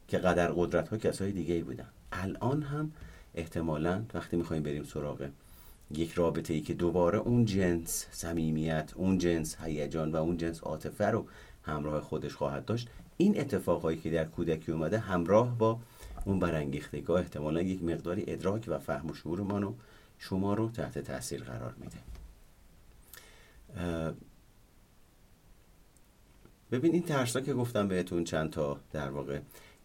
که 0.07 0.17
قدر 0.17 0.51
قدرت 0.51 0.89
ها 0.89 0.97
کسای 0.97 1.31
دیگه 1.31 1.63
بودن. 1.63 1.87
الان 2.11 2.63
هم 2.63 2.91
احتمالا 3.35 4.03
وقتی 4.13 4.37
می‌خوایم 4.37 4.63
بریم 4.63 4.83
سراغ 4.83 5.29
یک 5.91 6.13
رابطه 6.13 6.53
ای 6.53 6.61
که 6.61 6.73
دوباره 6.73 7.17
اون 7.17 7.45
جنس 7.45 8.07
صمیمیت 8.11 8.91
اون 8.95 9.17
جنس 9.17 9.57
هیجان 9.61 10.11
و 10.11 10.15
اون 10.15 10.37
جنس 10.37 10.59
عاطفه 10.59 11.05
رو 11.05 11.25
همراه 11.63 12.01
خودش 12.01 12.35
خواهد 12.35 12.65
داشت 12.65 12.89
این 13.17 13.39
اتفاقهایی 13.39 13.97
که 13.97 14.09
در 14.09 14.25
کودکی 14.25 14.71
اومده 14.71 14.99
همراه 14.99 15.57
با 15.57 15.79
اون 16.25 16.39
برانگیختگاه 16.39 17.19
احتمالا 17.19 17.61
یک 17.61 17.83
مقداری 17.83 18.23
ادراک 18.27 18.65
و 18.67 18.79
فهم 18.79 19.09
و 19.09 19.13
شعور 19.13 19.37
رو 19.37 19.75
شما 20.17 20.53
رو 20.53 20.69
تحت 20.69 20.99
تاثیر 20.99 21.43
قرار 21.43 21.73
میده. 21.73 21.97
ببین 26.71 26.93
این 26.93 27.03
ترس 27.03 27.37
که 27.37 27.53
گفتم 27.53 27.87
بهتون 27.87 28.23
چند 28.23 28.49
تا 28.49 28.79
در 28.91 29.09
واقع 29.09 29.39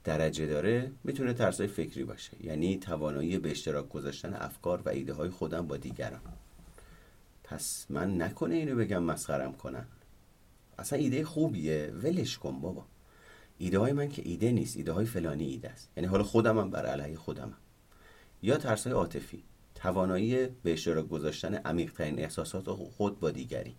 درجه 0.05 0.47
داره 0.47 0.93
می‌تونه 1.05 1.33
ترس 1.33 1.61
فکری 1.61 2.05
باشه. 2.05 2.45
یعنی 2.45 2.79
توانایی 2.79 3.39
به 3.39 3.51
اشتراک 3.51 3.89
گذاشتن 3.89 4.35
افکار 4.35 4.83
و 4.83 4.89
ایده 4.89 5.13
های 5.13 5.31
خودم 5.31 5.67
با 5.67 5.77
دیگران. 5.77 6.21
پس 7.45 7.87
من 7.91 8.23
نکنه 8.23 8.55
اینو 8.55 8.77
بگم 8.77 9.03
مسخرم 9.03 9.53
کنن. 9.53 9.87
اصلا 10.79 10.99
ایده 10.99 11.25
خوبیه 11.25 11.93
ولش 12.03 12.39
کن 12.39 12.61
بابا. 12.61 12.85
ایده 13.59 13.79
های 13.79 13.93
من 13.93 14.09
که 14.09 14.23
ایده 14.25 14.53
نیست 14.53 14.77
ایده 14.77 14.93
های 14.93 15.07
فلانی 15.07 15.45
ایده 15.45 15.71
است. 15.71 15.89
یعنی 15.97 16.09
حالا 16.09 16.25
خودم 16.25 16.59
هم 16.59 16.71
بر 16.71 16.87
علیه 16.87 17.17
خودمم. 17.17 17.57
یا 18.43 18.57
ترس 18.57 18.87
های 18.87 18.93
عاطفی. 18.93 19.43
توانایی 19.83 20.47
به 20.47 20.73
اشتراک 20.73 21.09
گذاشتن 21.09 21.55
عمیقترین 21.55 22.19
احساسات 22.19 22.69
خود 22.71 23.21
با 23.21 23.31
دیگری. 23.31 23.75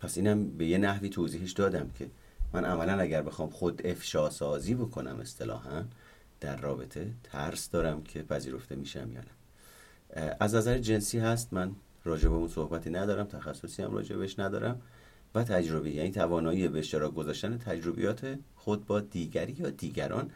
پس 0.00 0.16
اینم 0.16 0.48
به 0.48 0.66
یه 0.66 0.78
نحوی 0.78 1.08
توضیحش 1.08 1.52
دادم 1.52 1.90
که 1.98 2.10
من 2.52 2.64
عملا 2.64 3.00
اگر 3.00 3.22
بخوام 3.22 3.50
خود 3.50 3.86
افشا 3.86 4.30
سازی 4.30 4.74
بکنم 4.74 5.20
اصطلاحا 5.20 5.84
در 6.40 6.56
رابطه 6.56 7.12
ترس 7.22 7.70
دارم 7.70 8.02
که 8.02 8.22
پذیرفته 8.22 8.74
میشم 8.74 9.12
یا 9.12 9.20
نه. 9.20 10.36
از 10.40 10.54
نظر 10.54 10.78
جنسی 10.78 11.18
هست 11.18 11.52
من 11.52 11.72
راجع 12.04 12.28
به 12.28 12.34
اون 12.34 12.48
صحبتی 12.48 12.90
ندارم 12.90 13.26
تخصصی 13.26 13.82
هم 13.82 13.94
راجع 13.94 14.16
بهش 14.16 14.38
ندارم. 14.38 14.82
و 15.34 15.44
تجربه 15.44 15.90
یعنی 15.90 16.10
توانایی 16.10 16.68
به 16.68 16.78
اشتراک 16.78 17.14
گذاشتن 17.14 17.58
تجربیات 17.58 18.38
خود 18.56 18.86
با 18.86 19.00
دیگری 19.00 19.52
یا 19.52 19.70
دیگران 19.70 20.30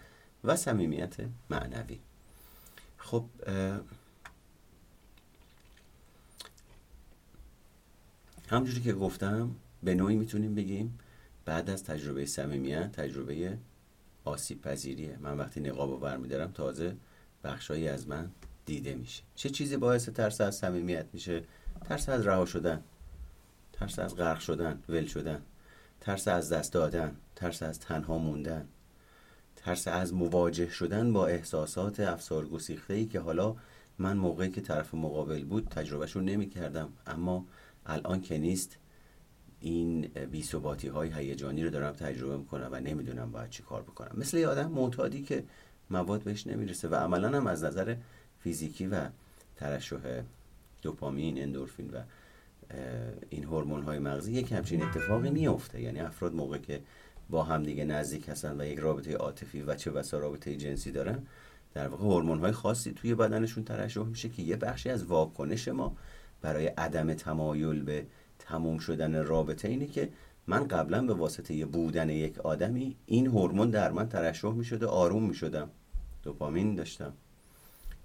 و 0.44 0.56
صمیمیت 0.56 1.14
معنوی. 1.50 1.98
خب 2.96 3.24
همجوری 8.50 8.80
که 8.80 8.92
گفتم 8.92 9.50
به 9.82 9.94
نوعی 9.94 10.16
می‌تونیم 10.16 10.54
بگیم 10.54 10.98
بعد 11.44 11.70
از 11.70 11.84
تجربه 11.84 12.26
صمیمیت 12.26 12.92
تجربه 12.92 13.58
آسیب 14.24 14.62
پذیریه 14.62 15.18
من 15.20 15.38
وقتی 15.38 15.60
نقاب 15.60 16.06
رو 16.06 16.20
میدارم 16.20 16.50
تازه 16.50 16.96
بخشایی 17.44 17.88
از 17.88 18.08
من 18.08 18.30
دیده 18.66 18.94
میشه. 18.94 19.22
چه 19.34 19.50
چیزی 19.50 19.76
باعث 19.76 20.08
ترس 20.08 20.40
از 20.40 20.56
صمیمیت 20.56 21.06
میشه؟ 21.12 21.42
ترس 21.84 22.08
از 22.08 22.26
رها 22.26 22.46
شدن. 22.46 22.82
ترس 23.72 23.98
از 23.98 24.16
غرق 24.16 24.40
شدن 24.40 24.82
ول 24.88 25.06
شدن. 25.06 25.42
ترس 26.00 26.28
از 26.28 26.52
دست 26.52 26.72
دادن. 26.72 27.16
ترس 27.36 27.62
از 27.62 27.80
تنها 27.80 28.18
موندن. 28.18 28.68
ترس 29.56 29.88
از 29.88 30.14
مواجه 30.14 30.70
شدن 30.70 31.12
با 31.12 31.26
احساسات 31.26 32.00
افسار 32.00 32.46
گسیخته 32.46 32.94
ای 32.94 33.06
که 33.06 33.20
حالا 33.20 33.56
من 33.98 34.16
موقعی 34.16 34.50
که 34.50 34.60
طرف 34.60 34.94
مقابل 34.94 35.44
بود 35.44 35.68
تجربهشون 35.68 36.24
نمی 36.24 36.48
کردم 36.48 36.88
اما 37.06 37.46
الان 37.90 38.20
که 38.20 38.38
نیست 38.38 38.76
این 39.60 40.00
بیثباتی 40.30 40.88
های 40.88 41.10
هیجانی 41.12 41.64
رو 41.64 41.70
دارم 41.70 41.92
تجربه 41.92 42.36
می‌کنم 42.36 42.68
و 42.72 42.80
نمی‌دونم 42.80 43.30
باید 43.30 43.50
چی 43.50 43.62
کار 43.62 43.82
بکنم. 43.82 44.10
مثل 44.14 44.36
یه 44.36 44.48
آدم 44.48 44.70
معتادی 44.70 45.22
که 45.22 45.44
مواد 45.90 46.22
بهش 46.22 46.46
نمی‌رسه 46.46 46.88
و 46.88 46.94
عملا 46.94 47.28
هم 47.28 47.46
از 47.46 47.64
نظر 47.64 47.96
فیزیکی 48.40 48.86
و 48.86 49.08
ترشح 49.56 50.22
دوپامین 50.82 51.42
اندورفین 51.42 51.90
و 51.90 52.00
این 53.30 53.44
هورمون 53.44 53.82
های 53.82 53.98
مغزی 53.98 54.32
یک 54.32 54.52
همچین 54.52 54.82
اتفاقی 54.82 55.30
میفته 55.30 55.80
یعنی 55.80 56.00
افراد 56.00 56.34
موقع 56.34 56.58
که 56.58 56.80
با 57.30 57.42
هم 57.42 57.62
دیگه 57.62 57.84
نزدیک 57.84 58.28
هستن 58.28 58.60
و 58.60 58.64
یک 58.64 58.78
رابطه 58.78 59.14
عاطفی 59.14 59.62
و 59.62 59.74
چه 59.74 59.90
بسا 59.90 60.18
رابطه 60.18 60.56
جنسی 60.56 60.92
دارن 60.92 61.26
در 61.74 61.88
واقع 61.88 62.04
هورمون 62.04 62.38
های 62.38 62.52
خاصی 62.52 62.92
توی 62.92 63.14
بدنشون 63.14 63.64
ترشح 63.64 64.02
میشه 64.02 64.28
که 64.28 64.42
یه 64.42 64.56
بخشی 64.56 64.90
از 64.90 65.04
واکنش 65.04 65.68
ما 65.68 65.96
برای 66.42 66.66
عدم 66.66 67.14
تمایل 67.14 67.82
به 67.82 68.06
تموم 68.38 68.78
شدن 68.78 69.24
رابطه 69.24 69.68
اینه 69.68 69.86
که 69.86 70.08
من 70.46 70.68
قبلا 70.68 71.02
به 71.02 71.14
واسطه 71.14 71.66
بودن 71.66 72.10
یک 72.10 72.38
آدمی 72.38 72.96
این 73.06 73.26
هورمون 73.26 73.70
در 73.70 73.92
من 73.92 74.08
ترشح 74.08 74.52
می‌شده 74.52 74.86
آروم 74.86 75.22
می‌شدم 75.22 75.70
دوپامین 76.22 76.74
داشتم 76.74 77.12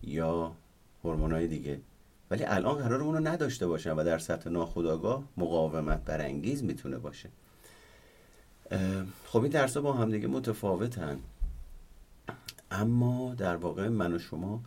یا 0.03 0.51
های 1.03 1.47
دیگه. 1.47 1.79
ولی 2.31 2.43
الان 2.43 2.77
قرار 2.77 3.01
اونو 3.01 3.29
نداشته 3.29 3.67
باشم 3.67 3.97
و 3.97 4.03
در 4.03 4.17
سطح 4.17 4.49
ناخودآگاه 4.49 5.23
مقاومت 5.37 6.05
برانگیز 6.05 6.63
می‌تونه 6.63 6.97
باشه. 6.97 7.29
خب 9.25 9.41
این 9.41 9.51
ترس 9.51 9.71
ها 9.71 9.77
با 9.77 9.93
هم 9.93 10.11
دیگه 10.11 10.27
متفاوتن. 10.27 11.19
اما 12.71 13.33
در 13.33 13.55
واقع 13.55 13.89
من 13.89 14.13
و 14.13 14.19
شما 14.19 14.61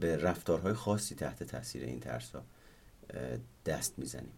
به 0.00 0.16
رفتارهای 0.16 0.72
خاصی 0.72 1.14
تحت 1.14 1.42
تاثیر 1.42 1.84
این 1.84 2.00
ترس 2.00 2.34
ها 2.34 2.42
دست 3.66 3.98
می‌زنیم. 3.98 4.32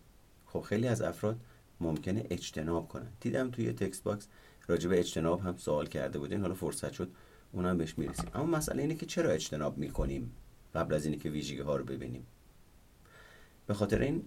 خب 0.46 0.60
خیلی 0.60 0.88
از 0.88 1.02
افراد 1.02 1.36
ممکنه 1.80 2.26
اجتناب 2.30 2.88
کنن. 2.88 3.08
دیدم 3.20 3.50
توی 3.50 3.72
text 3.72 4.02
box 4.02 4.26
راجع 4.68 4.90
اجتناب 4.92 5.40
هم 5.40 5.56
سوال 5.56 5.86
کرده 5.86 6.18
بودین 6.18 6.40
حالا 6.40 6.54
فرصت 6.54 6.92
شد 6.92 7.10
اونم 7.52 7.78
بهش 7.78 7.98
می‌رسیم. 7.98 8.30
اما 8.34 8.44
مسئله 8.44 8.82
اینه 8.82 8.94
که 8.94 9.06
چرا 9.06 9.30
اجتناب 9.30 9.78
می‌کنیم 9.78 10.32
قبل 10.74 10.94
از 10.94 11.06
اینکه 11.06 11.30
ویژگی 11.30 11.60
ها 11.60 11.76
رو 11.76 11.84
ببینیم؟ 11.84 12.26
به 13.66 13.74
خاطر 13.74 13.98
این 13.98 14.22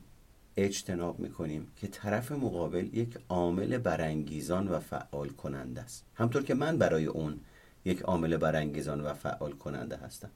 اجتناب 0.58 1.20
می‌کنیم 1.20 1.68
که 1.76 1.88
طرف 1.88 2.32
مقابل 2.32 2.90
یک 2.94 3.18
عامل 3.30 3.78
برانگیزان 3.78 4.68
و 4.68 4.80
فعال 4.80 5.30
کننده 5.30 5.82
است. 5.82 6.06
همطور 6.16 6.44
که 6.44 6.54
من 6.54 6.78
برای 6.78 7.06
اون 7.06 7.40
یک 7.86 8.02
عامل 8.02 8.38
برانگیزان 8.38 9.02
و 9.02 9.14
فعال 9.14 9.52
کننده 9.52 9.98
هستم. 9.98 10.30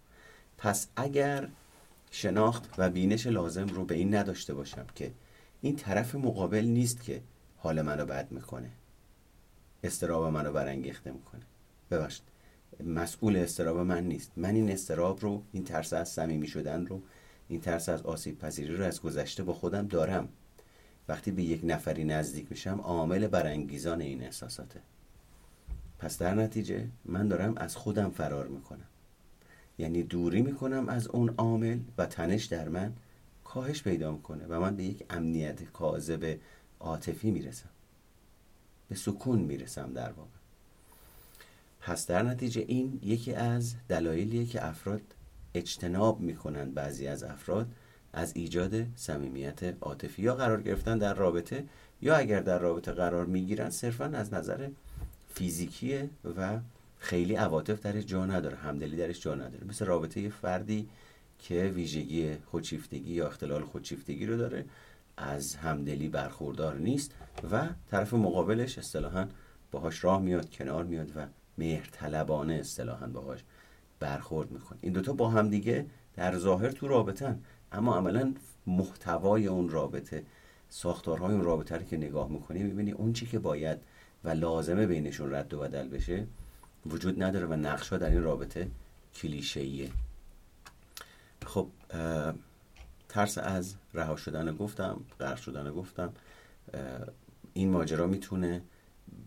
پس 0.57 0.87
اگر 0.95 1.49
شناخت 2.11 2.73
و 2.77 2.89
بینش 2.89 3.27
لازم 3.27 3.67
رو 3.67 3.85
به 3.85 3.95
این 3.95 4.15
نداشته 4.15 4.53
باشم 4.53 4.85
که 4.95 5.11
این 5.61 5.75
طرف 5.75 6.15
مقابل 6.15 6.65
نیست 6.65 7.03
که 7.03 7.21
حال 7.57 7.81
منو 7.81 8.05
بد 8.05 8.31
می‌کنه. 8.31 8.69
استراب 9.83 10.33
منو 10.33 10.51
برانگیخته 10.51 11.11
می‌کنه. 11.11 11.41
ببخشید 11.91 12.23
مسئول 12.83 13.37
استراب 13.37 13.77
من 13.77 14.03
نیست. 14.03 14.31
من 14.37 14.55
این 14.55 14.71
استراب 14.71 15.21
رو 15.21 15.43
این 15.51 15.63
ترس 15.63 15.93
از 15.93 16.09
صمیمی 16.09 16.47
شدن 16.47 16.85
رو 16.85 17.01
این 17.47 17.61
ترس 17.61 17.89
از 17.89 18.01
آسیب 18.01 18.39
پذیری 18.39 18.75
رو 18.75 18.85
از 18.85 19.01
گذشته 19.01 19.43
با 19.43 19.53
خودم 19.53 19.87
دارم. 19.87 20.29
وقتی 21.07 21.31
به 21.31 21.43
یک 21.43 21.61
نفری 21.63 22.03
نزدیک 22.03 22.47
میشم 22.49 22.81
عامل 22.81 23.27
برانگیزان 23.27 24.01
این 24.01 24.23
احساساته. 24.23 24.81
پس 25.99 26.17
در 26.17 26.35
نتیجه 26.35 26.87
من 27.05 27.27
دارم 27.27 27.57
از 27.57 27.75
خودم 27.75 28.09
فرار 28.09 28.47
می‌کنم. 28.47 28.87
یعنی 29.77 30.03
دوری 30.03 30.41
می‌کنم 30.41 30.89
از 30.89 31.07
اون 31.07 31.33
عامل 31.37 31.79
و 31.97 32.05
تنش 32.05 32.45
در 32.45 32.69
من 32.69 32.93
کاهش 33.43 33.83
پیدا 33.83 34.11
می‌کنه 34.11 34.45
و 34.49 34.59
من 34.59 34.75
به 34.75 34.83
یک 34.83 35.05
امنیت 35.09 35.63
کاذب 35.63 36.37
عاطفی 36.79 37.31
می‌رسم. 37.31 37.69
به 38.89 38.95
سکون 38.95 39.39
می‌رسم 39.39 39.93
در 39.93 40.11
واقع. 40.11 40.29
پس 41.81 42.07
در 42.07 42.23
نتیجه 42.23 42.65
این 42.67 42.99
یکی 43.03 43.33
از 43.33 43.75
دلایلیه 43.89 44.45
که 44.45 44.65
افراد 44.65 45.01
اجتناب 45.53 46.19
می‌کنند 46.19 46.73
بعضی 46.73 47.07
از 47.07 47.23
افراد 47.23 47.67
از 48.13 48.31
ایجاد 48.35 48.85
صمیمیت 48.95 49.63
عاطفی. 49.81 50.21
یا 50.21 50.35
قرار 50.35 50.61
گرفتن 50.61 50.97
در 50.97 51.13
رابطه 51.13 51.63
یا 52.01 52.15
اگر 52.15 52.39
در 52.39 52.59
رابطه 52.59 52.91
قرار 52.91 53.25
می‌گیرن 53.25 53.69
صرفا 53.69 54.05
از 54.05 54.33
نظر 54.33 54.69
فیزیکیه 55.33 56.09
و 56.37 56.59
خیلی 57.05 57.35
عواطف 57.35 57.81
درش 57.81 58.05
جا 58.05 58.25
نداره 58.25 58.57
همدلی 58.57 58.97
درش 58.97 59.21
جا 59.21 59.35
نداره. 59.35 59.67
مثل 59.69 59.85
رابطه 59.85 60.29
فردی 60.29 60.89
که 61.39 61.71
ویژگی 61.75 62.35
خودشیفتگی 62.45 63.13
یا 63.13 63.27
اختلال 63.27 63.63
خودشیفتگی 63.63 64.25
رو 64.25 64.37
داره 64.37 64.65
از 65.17 65.55
همدلی 65.55 66.09
برخوردار 66.09 66.75
نیست 66.75 67.11
و 67.51 67.67
طرف 67.91 68.13
مقابلش 68.13 68.77
اصطلاحا 68.77 69.27
باهاش 69.71 70.03
راه 70.03 70.21
میاد 70.21 70.49
کنار 70.49 70.83
میاد 70.83 71.11
و 71.15 71.25
مهرطلبانه 71.57 72.53
اصطلاحا 72.53 73.07
باهاش 73.07 73.43
برخورد 73.99 74.51
می‌کنه. 74.51 74.79
این 74.81 74.93
دوتا 74.93 75.13
با 75.13 75.29
هم 75.29 75.49
دیگه 75.49 75.85
در 76.15 76.37
ظاهر 76.37 76.69
تو 76.69 76.87
رابطن 76.87 77.39
اما 77.71 77.95
عملا 77.95 78.33
محتوای 78.67 79.47
اون 79.47 79.69
رابطه 79.69 80.23
ساختارهای 80.69 81.33
اون 81.33 81.43
رابطه 81.43 81.75
رو 81.75 81.83
که 81.83 81.97
نگاه 81.97 82.29
می‌کنی 82.29 82.63
می‌بینی 82.63 82.91
اون 82.91 83.13
چی 83.13 83.25
که 83.25 83.39
باید 83.39 83.77
و 84.23 84.29
لازمه 84.29 84.85
بینشون 84.85 85.33
رد 85.33 85.53
و 85.53 85.59
بدل 85.59 85.87
بشه 85.87 86.27
وجود 86.85 87.23
نداره 87.23 87.45
و 87.45 87.53
نقشا 87.53 87.97
در 87.97 88.09
این 88.09 88.23
رابطه 88.23 88.67
کلیشه‌ایه. 89.15 89.91
خب 91.45 91.67
ترس 93.09 93.37
از 93.37 93.75
رها 93.93 94.15
شدن 94.15 94.55
گفتم 94.55 95.01
غرق 95.19 95.37
شدن 95.37 95.71
گفتم 95.71 96.13
این 97.53 97.69
ماجرا 97.69 98.07
می‌تونه 98.07 98.61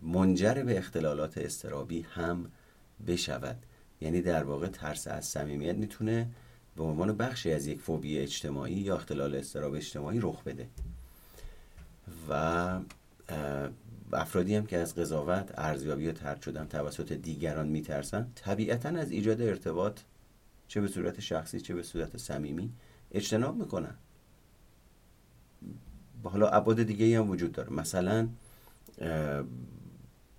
منجر 0.02 0.54
به 0.54 0.78
اختلالات 0.78 1.38
استرابی 1.38 2.00
هم 2.00 2.50
بشود. 3.06 3.56
یعنی 4.00 4.22
در 4.22 4.44
واقع 4.44 4.68
ترس 4.68 5.06
از 5.06 5.26
صمیمیت 5.26 5.74
می‌تونه 5.74 6.28
به 6.76 6.82
عنوان 6.82 7.16
بخشی 7.16 7.52
از 7.52 7.66
یک 7.66 7.80
فوبی 7.80 8.18
اجتماعی 8.18 8.74
یا 8.74 8.96
اختلال 8.96 9.34
استراب 9.34 9.74
اجتماعی 9.74 10.20
رخ 10.20 10.42
بده. 10.42 10.68
و 12.28 12.80
افرادی 14.12 14.54
هم 14.54 14.66
که 14.66 14.78
از 14.78 14.94
قضاوت 14.94 15.50
ارزیابی 15.54 16.04
یا 16.04 16.12
ترد 16.12 16.42
شدن 16.42 16.66
توسط 16.66 17.12
دیگران 17.12 17.68
میترسن 17.68 18.32
طبیعتا 18.34 18.88
از 18.88 19.10
ایجاد 19.10 19.42
ارتباط 19.42 20.00
چه 20.68 20.80
به 20.80 20.88
صورت 20.88 21.20
شخصی 21.20 21.60
چه 21.60 21.74
به 21.74 21.82
صورت 21.82 22.16
صمیمی 22.16 22.72
اجتناب 23.12 23.56
می‌کنن. 23.56 23.94
حالا 26.24 26.48
ابعاد 26.48 26.82
دیگه 26.82 27.18
هم 27.18 27.30
وجود 27.30 27.52
داره. 27.52 27.72
مثلا 27.72 28.28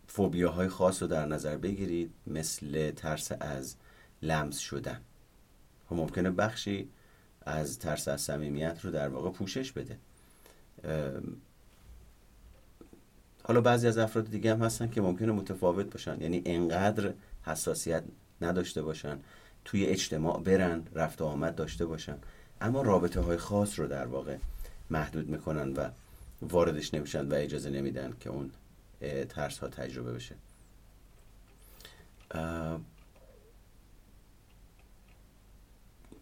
فوبیاهای 0.07 0.67
خاص 0.67 1.01
رو 1.01 1.07
در 1.07 1.25
نظر 1.25 1.57
بگیرید 1.57 2.11
مثل 2.27 2.91
ترس 2.91 3.31
از 3.39 3.75
لمس 4.21 4.57
شدن. 4.57 5.01
و 5.85 5.89
خب 5.89 5.95
ممکنه 5.95 6.31
بخشی 6.31 6.89
از 7.41 7.79
ترس 7.79 8.07
از 8.07 8.21
صمیمیت 8.21 8.79
رو 8.85 8.91
در 8.91 9.09
واقع 9.09 9.29
پوشش 9.29 9.71
بده. 9.71 9.97
حالا 13.49 13.61
بعضی 13.61 13.87
از 13.87 13.97
افراد 13.97 14.29
دیگه 14.29 14.51
هم 14.51 14.61
هستن 14.61 14.89
که 14.89 15.01
ممکنه 15.01 15.31
متفاوت 15.31 15.85
باشن. 15.85 16.21
یعنی 16.21 16.41
انقدر 16.45 17.13
حساسیت 17.43 18.03
نداشته 18.41 18.81
باشن 18.81 19.19
توی 19.65 19.85
اجتماع 19.85 20.41
برن 20.41 20.83
رفت 20.93 21.21
و 21.21 21.25
آمد 21.25 21.55
داشته 21.55 21.85
باشن. 21.85 22.17
اما 22.61 22.81
رابطه 22.81 23.21
های 23.21 23.37
خاص 23.37 23.79
رو 23.79 23.87
در 23.87 24.05
واقع 24.05 24.37
محدود 24.89 25.29
می‌کنن 25.29 25.73
و 25.73 25.89
واردش 26.41 26.93
نمیشن 26.93 27.27
و 27.27 27.33
اجازه 27.33 27.69
نمیدن 27.69 28.13
که 28.19 28.29
اون 28.29 28.51
ترس 29.29 29.57
ها 29.57 29.67
تجربه 29.67 30.13
بشه. 30.13 30.35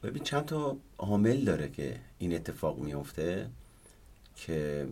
ببین 0.03 0.24
چند 0.24 0.46
تا 0.46 0.77
عامل 0.98 1.43
داره 1.43 1.69
که 1.69 2.00
این 2.19 2.36
اتفاق 2.36 2.79
میفته 2.79 3.50
که 4.36 4.88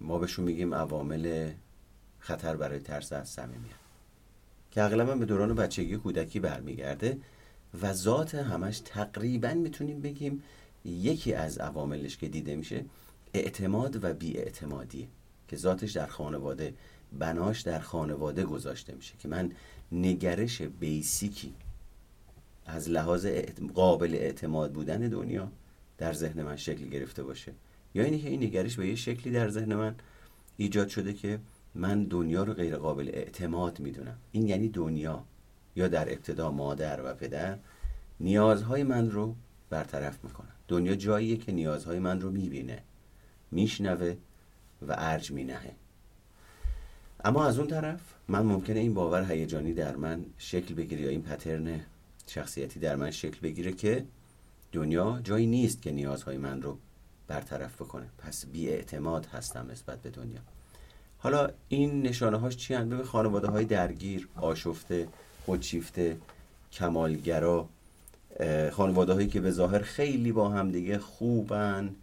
ما 0.00 0.18
بهشون 0.18 0.44
میگیم 0.44 0.74
عوامل 0.74 1.52
خطر 2.18 2.56
برای 2.56 2.78
ترس 2.78 3.12
از 3.12 3.28
صمیمیت. 3.28 3.74
که 4.70 4.82
اغلبا 4.82 5.14
به 5.14 5.24
دوران 5.24 5.54
بچگی 5.54 5.96
کودکی 5.96 6.40
برمیگرده 6.40 7.18
و 7.82 7.92
ذات 7.92 8.34
همش 8.34 8.80
تقریبا 8.84 9.54
می‌تونیم 9.54 10.00
بگیم 10.00 10.42
یکی 10.84 11.34
از 11.34 11.58
عواملش 11.58 12.16
که 12.16 12.28
دیده 12.28 12.56
میشه 12.56 12.84
اعتماد 13.34 14.04
و 14.04 14.14
بیاعتمادیه. 14.14 15.08
که 15.48 15.56
ذاتش 15.56 15.92
در 15.92 16.06
خانواده 16.06 16.74
بناش 17.18 17.60
در 17.60 17.78
خانواده 17.78 18.44
گذاشته 18.44 18.94
میشه. 18.94 19.14
که 19.18 19.28
من 19.28 19.52
نگرش 19.92 20.62
بیسیکی 20.62 21.54
از 22.66 22.90
لحاظ 22.90 23.26
قابل 23.74 24.14
اعتماد 24.14 24.72
بودن 24.72 24.98
دنیا 24.98 25.48
در 25.98 26.12
ذهن 26.12 26.42
من 26.42 26.56
شکل 26.56 26.84
گرفته 26.88 27.22
باشه. 27.22 27.52
یا 27.98 28.04
اینه 28.04 28.18
که 28.18 28.28
این 28.28 28.42
نگرش 28.42 28.76
به 28.76 28.88
یه 28.88 28.94
شکلی 28.94 29.32
در 29.32 29.48
ذهن 29.48 29.74
من 29.74 29.94
ایجاد 30.56 30.88
شده 30.88 31.12
که 31.12 31.38
من 31.74 32.04
دنیا 32.04 32.42
رو 32.42 32.54
غیر 32.54 32.76
قابل 32.76 33.08
اعتماد 33.12 33.80
می‌دونم. 33.80 34.16
این 34.32 34.48
یعنی 34.48 34.68
دنیا 34.68 35.24
یا 35.76 35.88
در 35.88 36.12
ابتدا 36.12 36.50
مادر 36.50 37.00
و 37.04 37.14
پدر 37.14 37.58
نیازهای 38.20 38.82
من 38.82 39.10
رو 39.10 39.34
برطرف 39.70 40.24
می‌کنن. 40.24 40.48
دنیا 40.68 40.94
جاییه 40.94 41.36
که 41.36 41.52
نیازهای 41.52 41.98
من 41.98 42.20
رو 42.20 42.30
می‌بینه 42.30 42.82
میشنوه 43.50 44.16
و 44.88 44.94
ارج 44.98 45.32
مینهه. 45.32 45.72
اما 47.24 47.46
از 47.46 47.58
اون 47.58 47.68
طرف 47.68 48.00
من 48.28 48.42
ممکنه 48.42 48.80
این 48.80 48.94
باور 48.94 49.32
هیجانی 49.32 49.72
در 49.72 49.96
من 49.96 50.24
شکل 50.38 50.74
بگیره 50.74 51.00
یا 51.00 51.08
این 51.08 51.22
پترن 51.22 51.80
شخصیتی 52.26 52.80
در 52.80 52.96
من 52.96 53.10
شکل 53.10 53.40
بگیره 53.40 53.72
که 53.72 54.04
دنیا 54.72 55.20
جایی 55.24 55.46
نیست 55.46 55.82
که 55.82 55.92
نیازهای 55.92 56.36
من 56.36 56.62
رو 56.62 56.78
برطرف 57.28 57.82
بکنه. 57.82 58.06
پس 58.18 58.46
بی 58.46 58.68
اعتماد 58.68 59.26
هستم 59.26 59.66
نسبت 59.70 60.02
به 60.02 60.10
دنیا. 60.10 60.40
حالا 61.18 61.50
این 61.68 62.02
نشانه 62.02 62.36
هاش 62.38 62.56
چی 62.56 62.74
هن؟ 62.74 62.88
به 62.88 63.04
خانواده 63.04 63.48
های 63.48 63.64
درگیر 63.64 64.28
آشفته 64.36 65.08
خودشیفته 65.46 66.16
کمالگرا 66.72 67.68
خانواده 68.72 69.12
هایی 69.12 69.28
که 69.28 69.40
به 69.40 69.50
ظاهر 69.50 69.78
خیلی 69.78 70.32
با 70.32 70.48
هم 70.48 70.70
دیگه 70.70 70.98
خوبن 70.98 71.94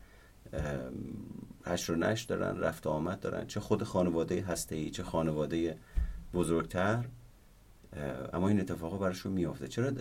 هش 1.66 1.90
و 1.90 1.96
نش 1.96 2.24
دارن 2.24 2.60
رفت 2.60 2.88
آمد 2.88 3.20
دارن. 3.20 3.48
چه 3.48 3.60
خود 3.60 3.84
خانواده 3.84 4.42
هسته 4.42 4.76
ای 4.76 4.90
چه 4.90 5.04
خانواده 5.04 5.78
بزرگتر. 6.34 7.06
اما 8.34 8.48
این 8.48 8.60
اتفاق 8.60 9.00
براشون 9.00 9.32
میافته. 9.32 9.68
چرا 9.68 9.92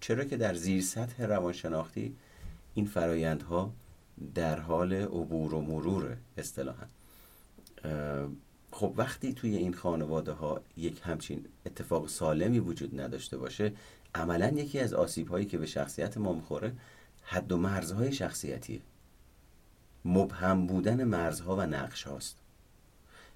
چرا 0.00 0.24
که 0.24 0.36
در 0.36 0.54
زیر 0.54 0.82
سطح 0.82 1.24
روانشناختی 1.24 2.16
این 2.74 2.86
فرایندها 2.86 3.72
در 4.34 4.60
حال 4.60 4.92
عبور 4.92 5.54
و 5.54 5.60
مرور 5.60 6.16
اصطلاحا. 6.38 6.86
خب 8.70 8.94
وقتی 8.96 9.32
توی 9.32 9.56
این 9.56 9.74
خانواده 9.74 10.32
ها 10.32 10.60
یک 10.76 11.00
همچین 11.04 11.44
اتفاق 11.66 12.08
سالمی 12.08 12.58
وجود 12.58 13.00
نداشته 13.00 13.36
باشه 13.36 13.72
عملا 14.14 14.48
یکی 14.48 14.80
از 14.80 14.94
آسیب 14.94 15.28
هایی 15.28 15.46
که 15.46 15.58
به 15.58 15.66
شخصیت 15.66 16.18
ما 16.18 16.32
می‌خوره 16.32 16.72
حد 17.22 17.52
و 17.52 17.56
مرزهای 17.56 18.12
شخصیتیه. 18.12 18.80
مبهم 20.04 20.66
بودن 20.66 21.04
مرزها 21.04 21.56
و 21.56 21.60
نقش 21.60 22.02
هاست 22.04 22.36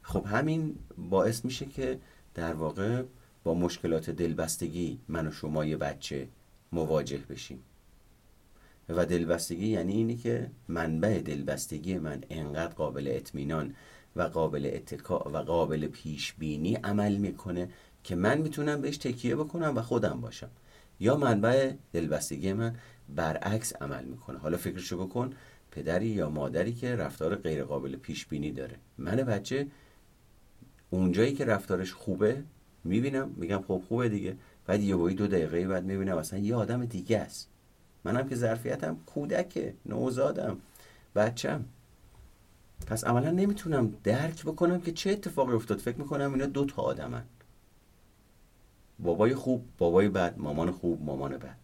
خب 0.03 0.27
همین 0.27 0.77
باعث 0.99 1.45
میشه 1.45 1.67
که 1.67 2.01
در 2.35 2.55
واقع 2.55 3.03
با 3.45 3.55
مشکلات 3.55 4.11
دلبستگی 4.11 4.99
من 5.09 5.27
و 5.27 5.31
شما 5.31 5.65
یه 5.65 5.77
بچه 5.77 6.29
مواجه 6.73 7.19
بشیم. 7.19 7.63
و 8.89 9.07
دلبستگی 9.07 9.67
یعنی 9.67 9.93
اینی 9.93 10.17
که 10.17 10.51
منبع 10.69 11.21
دلبستگی 11.21 11.99
من 11.99 12.21
انقدر 12.31 12.75
قابل 12.75 13.09
اطمینان 13.11 13.75
و 14.17 14.23
قابل 14.23 14.71
اتکا 14.75 15.19
و 15.19 15.39
قابل 15.39 15.87
پیش 15.87 16.33
بینی 16.33 16.75
عمل 16.75 17.17
می‌کنه 17.17 17.69
که 18.05 18.17
من 18.17 18.39
می‌تونم 18.39 18.81
بهش 18.81 18.97
تکیه 18.97 19.37
بکنم 19.37 19.77
و 19.77 19.83
خودم 19.83 20.21
باشم. 20.21 20.51
یا 21.01 21.17
منبع 21.17 21.73
دلبستگی 21.93 22.53
من 22.53 22.75
برعکس 23.09 23.77
عمل 23.77 24.05
می‌کنه. 24.05 24.39
حالا 24.39 24.57
فکرشو 24.57 25.07
بکن 25.07 25.33
پدری 25.71 26.07
یا 26.07 26.31
مادری 26.31 26.73
که 26.73 26.97
رفتار 26.97 27.35
غیر 27.37 27.65
قابل 27.65 27.97
پیش 27.97 28.27
بینی 28.27 28.53
داره. 28.53 28.77
من 28.99 29.17
بچه 29.17 29.67
اونجایی 30.91 31.33
که 31.33 31.45
رفتارش 31.45 31.93
خوبه 31.93 32.43
می‌بینم 32.85 33.35
میگم 33.37 33.63
خب 33.69 33.83
خوبه 33.89 34.09
دیگه. 34.09 34.37
بعد 34.67 34.83
یه 34.83 34.97
دو 34.97 35.27
دقیقه 35.27 35.69
بعد 35.69 35.85
می‌بینم 35.85 36.19
اصلا 36.19 36.39
یه 36.39 36.55
آدم 36.55 36.85
دیگه 36.85 37.19
است. 37.19 37.49
منم 38.09 38.29
که 38.29 38.37
ظرفیتم 38.37 38.97
کودک 39.07 39.73
نوزادم 39.87 40.57
بچم. 41.15 41.65
پس 42.87 43.05
عملا 43.05 43.31
نمی‌تونم 43.31 43.95
درک 44.05 44.45
بکنم 44.45 44.81
که 44.81 44.93
چه 44.93 45.11
اتفاقی 45.11 45.53
افتاد. 45.53 45.79
فکر 45.79 45.97
می‌کنم 45.99 46.33
اینا 46.33 46.47
دو 46.47 46.65
تا 46.65 46.83
آدمن. 46.83 47.23
بابای 48.99 49.35
خوب 49.35 49.65
بابای 49.79 50.09
بد 50.09 50.39
مامان 50.39 50.71
خوب 50.71 51.05
مامان 51.05 51.37
بد. 51.37 51.57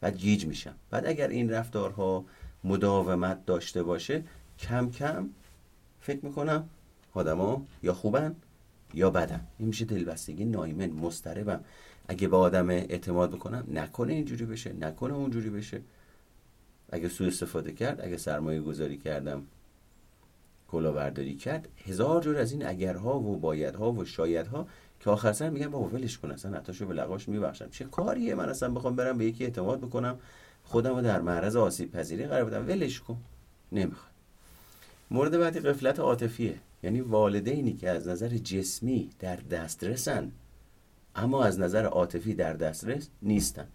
بعد 0.00 0.16
گیج 0.16 0.46
میشم. 0.46 0.74
بعد 0.90 1.06
اگر 1.06 1.28
این 1.28 1.50
رفتارها 1.50 2.24
مداومت 2.64 3.46
داشته 3.46 3.82
باشه 3.82 4.24
کم 4.58 4.90
کم 4.90 5.28
فکر 6.00 6.24
می‌کنم 6.24 6.68
آدما 7.14 7.66
یا 7.82 7.94
خوبن 7.94 8.36
یا 8.94 9.10
بدن. 9.10 9.46
این 9.58 9.68
میشه 9.68 9.84
دلبستگی 9.84 10.44
نایمن 10.44 10.90
مستربم 10.90 11.64
اگه 12.08 12.28
به 12.28 12.36
آدم 12.36 12.70
اعتماد 12.70 13.30
بکنم 13.30 13.64
نکنه 13.72 14.12
اینجوری 14.12 14.44
بشه 14.44 14.72
نکنه 14.72 15.14
اونجوری 15.14 15.50
بشه. 15.50 15.80
اگه 16.92 17.08
سوء 17.08 17.26
استفاده 17.26 17.72
کرد 17.72 18.00
اگه 18.00 18.16
سرمایه 18.16 18.60
گذاری 18.60 18.98
کردم 18.98 19.42
کلاهبرداری 20.68 21.36
کرد 21.36 21.68
هزار 21.86 22.22
جور 22.22 22.36
از 22.36 22.52
این 22.52 22.66
اگرها 22.66 23.20
و 23.20 23.36
بایدها 23.36 23.92
و 23.92 24.04
شایدها 24.04 24.66
که 25.00 25.10
آخر 25.10 25.32
سر 25.32 25.50
میگم 25.50 25.70
با 25.70 25.80
ولش 25.80 26.18
کن 26.18 26.30
اصلا 26.30 26.56
حتاشو 26.56 26.86
به 26.86 26.94
لقاش 26.94 27.28
میبخشم. 27.28 27.70
چه 27.70 27.84
کاریه 27.84 28.34
من 28.34 28.48
اصلا 28.48 28.70
بخوام 28.70 28.96
برم 28.96 29.18
به 29.18 29.24
یکی 29.24 29.44
اعتماد 29.44 29.80
بکنم؟ 29.80 30.18
خودم 30.62 30.94
رو 30.94 31.02
در 31.02 31.20
معرض 31.20 31.56
آسیب 31.56 31.90
پذیری 31.90 32.26
قرار 32.26 32.44
بدم. 32.44 32.66
ولش 32.66 33.00
کن. 33.00 33.16
نمی‌خواد. 33.72 34.12
مورد 35.10 35.38
بعدی 35.38 35.60
قفلت 35.60 36.00
عاطفیه. 36.00 36.54
یعنی 36.82 37.00
والدینی 37.00 37.72
که 37.72 37.90
از 37.90 38.08
نظر 38.08 38.28
جسمی 38.28 39.10
در 39.18 39.36
دسترسن. 39.36 40.32
اما 41.18 41.44
از 41.44 41.60
نظر 41.60 41.84
عاطفی 41.84 42.34
در 42.34 42.52
دسترس 42.52 43.08
نیستن. 43.22 43.68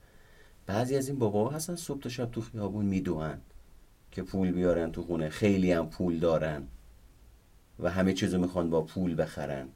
بعضی 0.66 0.96
از 0.96 1.08
این 1.08 1.20
بابا 1.20 1.50
هستن 1.50 1.76
صبح 1.76 2.00
تا 2.00 2.10
شب 2.10 2.32
تو 2.32 2.42
خیابون 2.42 2.86
میدوهن 2.86 3.42
که 4.12 4.24
پول 4.24 4.52
بیارن 4.52 4.92
تو 4.92 5.04
خونه. 5.04 5.30
خیلی 5.30 5.72
هم 5.72 5.90
پول 5.90 6.20
دارن 6.20 6.68
و 7.80 7.90
همه 7.90 8.14
چیزو 8.14 8.38
می‌خوان 8.38 8.70
با 8.70 8.82
پول 8.82 9.22
بخرن. 9.22 9.68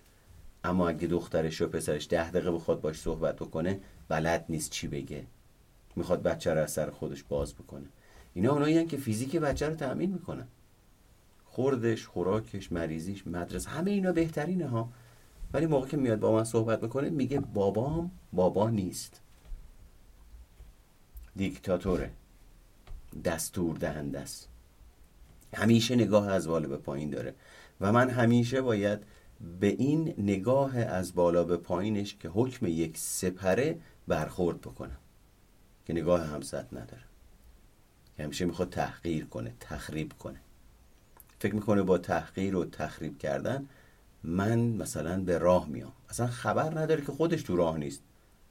اما 0.63 0.89
اگه 0.89 1.08
دخترش 1.08 1.62
و 1.62 1.67
پسرش 1.67 2.08
ده 2.10 2.32
دقیقه 2.32 2.51
بخواد 2.51 2.82
باش 2.82 2.99
صحبت 2.99 3.36
بکنه 3.36 3.80
بلد 4.08 4.45
نیست 4.49 4.71
چی 4.71 4.88
بگه. 4.88 5.25
می‌خواد 5.95 6.23
بچه 6.23 6.53
رو 6.53 6.60
از 6.60 6.71
سر 6.71 6.89
خودش 6.89 7.23
باز 7.23 7.53
بکنه. 7.53 7.86
اینا 8.34 8.53
اونایی 8.53 8.86
که 8.86 8.97
فیزیک 8.97 9.36
بچه 9.36 9.69
رو 9.69 9.75
تأمین 9.75 10.13
می‌کنن. 10.13 10.47
خوردش 11.45 12.08
خوراکش 12.08 12.71
مریضیش 12.71 13.27
مدرسه 13.27 13.69
همه 13.69 13.91
اینا 13.91 14.12
بهترینه 14.12 14.67
ها. 14.67 14.89
ولی 15.54 15.66
موقع 15.66 15.88
که 15.88 15.98
میاد 15.98 16.20
با 16.20 16.32
من 16.32 16.44
صحبت 16.44 16.84
می‌کنه 16.84 17.10
میگه 17.10 17.40
بابام 17.40 18.12
بابا 18.34 18.70
نیست. 18.70 19.22
دیکتاتوره. 21.36 22.12
دستور 23.26 23.78
دهنده 23.78 24.20
است. 24.20 24.50
همیشه 25.54 25.96
نگاه 25.96 26.28
از 26.28 26.48
بالا 26.48 26.68
به 26.68 26.78
پایین 26.78 27.10
داره. 27.10 27.36
و 27.82 27.92
من 27.92 28.10
همیشه 28.10 28.62
باید 28.62 29.00
به 29.60 29.68
این 29.68 30.14
نگاه 30.18 30.78
از 30.78 31.16
بالا 31.16 31.44
به 31.44 31.58
پایینش 31.58 32.16
که 32.16 32.30
حکم 32.30 32.66
یک 32.66 32.98
سپره 32.98 33.80
برخورد 34.08 34.62
بکنم. 34.62 34.98
که 35.86 35.94
نگاه 35.94 36.26
همسط 36.26 36.74
نداره. 36.74 37.04
که 38.18 38.24
همیشه 38.24 38.46
می‌خواد 38.46 38.70
تحقیر 38.70 39.26
کنه 39.26 39.54
تخریب 39.60 40.14
کنه. 40.14 40.40
فکر 41.40 41.56
می‌کنه 41.56 41.82
با 41.82 41.98
تحقیر 41.98 42.56
و 42.56 42.66
تخریب 42.66 43.18
کردن 43.18 43.68
من 44.28 44.60
مثلا 44.60 45.22
به 45.22 45.38
راه 45.38 45.68
میام. 45.68 45.92
اصلا 46.10 46.28
خبر 46.28 46.80
نداره 46.80 47.02
که 47.02 47.12
خودش 47.12 47.42
تو 47.42 47.56
راه 47.56 47.78
نیست. 47.78 48.02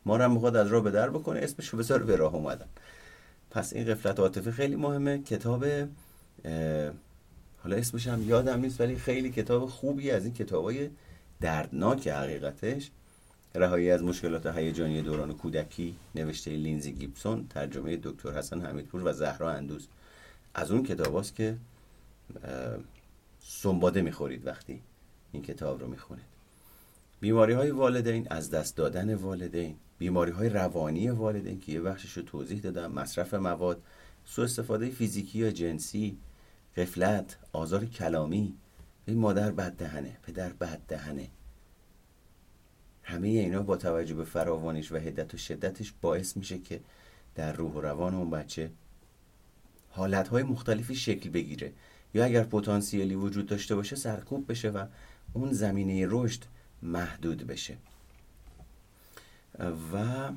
ما 0.07 0.17
رو 0.17 0.29
می‌خواد 0.29 0.57
از 0.57 0.69
راه 0.69 0.83
به 0.83 0.91
در 0.91 1.11
بکنه 1.11 1.41
اسمش 1.41 1.69
رو 1.69 1.79
بذاره 1.79 2.05
به 2.05 2.17
راه 2.17 2.35
اومدن. 2.35 2.67
پس 3.51 3.73
این 3.73 3.85
قفلت 3.85 4.21
عاطفی 4.21 4.51
خیلی 4.51 4.77
مهمه. 4.77 5.19
کتاب 5.19 5.65
حالا 7.63 7.77
اسمش 7.77 8.07
هم 8.07 8.29
یادم 8.29 8.61
نیست 8.61 8.81
ولی 8.81 8.97
خیلی 8.97 9.31
کتاب 9.31 9.67
خوبی 9.67 10.11
از 10.11 10.25
این 10.25 10.35
کتابای 10.35 10.91
دردناک 11.41 12.09
حقیقتش. 12.09 12.91
رهایی 13.55 13.91
از 13.91 14.03
مشکلات 14.03 14.47
هیجانی 14.47 15.03
دوران 15.03 15.35
کودکی 15.35 15.97
نوشته 16.15 16.51
لینزی 16.51 16.93
گیبسون 16.93 17.47
ترجمه 17.51 17.97
دکتر 18.03 18.33
حسن 18.39 18.61
حمیدپور 18.61 19.03
و 19.05 19.13
زهرا 19.13 19.53
اندوز. 19.53 19.89
از 20.55 20.71
اون 20.71 20.83
کتاب 20.83 21.27
که 21.37 21.57
سنباده 23.41 24.03
می‌خورید 24.03 24.47
وقتی 24.47 24.81
این 25.37 25.45
کتاب 25.45 25.81
رو 25.81 25.87
می‌خونید. 25.87 26.25
بیماری 27.21 27.53
های 27.53 27.71
والدین 27.71 28.27
از 28.31 28.51
دست 28.51 28.77
دادن 28.77 29.15
والدین. 29.15 29.77
بیماری 29.99 30.33
های 30.33 30.49
روانی 30.49 31.11
والدین 31.11 31.61
که 31.61 31.73
یه 31.73 31.81
بخشش 31.81 32.13
رو 32.13 32.23
توضیح 32.23 32.61
دادم. 32.61 32.93
مصرف 32.93 33.35
مواد 33.35 33.83
سوء 34.25 34.45
استفاده 34.45 34.91
فیزیکی 34.91 35.39
یا 35.39 35.51
جنسی. 35.51 36.19
قفلت 36.77 37.37
آزار 37.53 37.85
کلامی. 37.85 38.55
این 39.07 39.19
مادر 39.19 39.51
بد 39.51 39.73
دهنه 39.73 40.17
پدر 40.23 40.53
بد 40.53 40.81
دهنه 40.89 41.29
همه 43.03 43.29
اینا 43.29 43.63
با 43.63 43.77
توجه 43.77 44.15
به 44.15 44.25
فراوانیش 44.25 44.93
و 44.93 44.97
هدت 44.97 45.35
و 45.35 45.37
شدتش 45.37 45.93
باعث 46.01 46.37
میشه 46.37 46.59
که 46.59 46.81
در 47.35 47.53
روح 47.53 47.73
و 47.73 47.81
روان 47.81 48.15
اون 48.15 48.31
بچه 48.31 48.71
حالتهای 49.91 50.43
مختلفی 50.43 50.95
شکل 50.95 51.31
بگیره. 51.31 51.73
یا 52.15 52.25
اگر 52.25 52.43
پتانسیلی 52.43 53.15
وجود 53.15 53.47
داشته 53.47 53.75
باشه 53.75 53.97
سرکوب 53.97 54.51
بشه 54.51 54.71
و 54.71 54.87
اون 55.33 55.53
زمینه 55.53 56.07
رشد 56.11 56.41
محدود 56.83 57.47
بشه. 57.47 57.77
و 59.93 60.29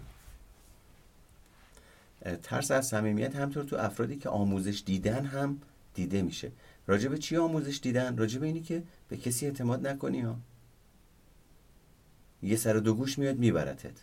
ترس 2.43 2.71
از 2.71 2.87
صمیمیت 2.87 3.35
همطور 3.35 3.63
تو 3.63 3.75
افرادی 3.75 4.15
که 4.15 4.29
آموزش 4.29 4.83
دیدن 4.85 5.25
هم 5.25 5.61
دیده 5.93 6.21
میشه. 6.21 6.51
راجع 6.87 7.15
چی 7.15 7.37
آموزش 7.37 7.79
دیدن؟ 7.83 8.17
راجع 8.17 8.41
اینی 8.41 8.61
که 8.61 8.83
به 9.09 9.17
کسی 9.17 9.45
اعتماد 9.45 9.87
نکنی 9.87 10.21
ها. 10.21 10.35
یه 12.43 12.55
سر 12.55 12.73
دو 12.73 12.93
گوش 12.93 13.19
میاد 13.19 13.37
میبرتت. 13.37 13.93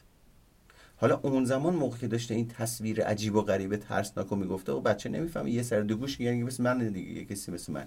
حالا 0.96 1.20
اون 1.22 1.44
زمان 1.44 1.74
موقع 1.74 1.98
که 1.98 2.08
داشته 2.08 2.34
این 2.34 2.48
تصویر 2.48 3.04
عجیب 3.04 3.34
و 3.34 3.42
غریب 3.42 3.76
ترسناک 3.76 4.32
و 4.32 4.36
می‌گفته 4.36 4.72
و 4.72 4.80
بچه 4.80 5.08
نمی‌فهمه. 5.08 5.50
یه 5.50 5.62
سر 5.62 5.80
دو 5.80 5.96
گوش 5.96 6.20
یعنی 6.20 6.42
مثل 6.42 6.62
من 6.62 6.88
دیگه 6.88 7.10
یه 7.10 7.24
کسی 7.24 7.52
مثل 7.52 7.72
من. 7.72 7.86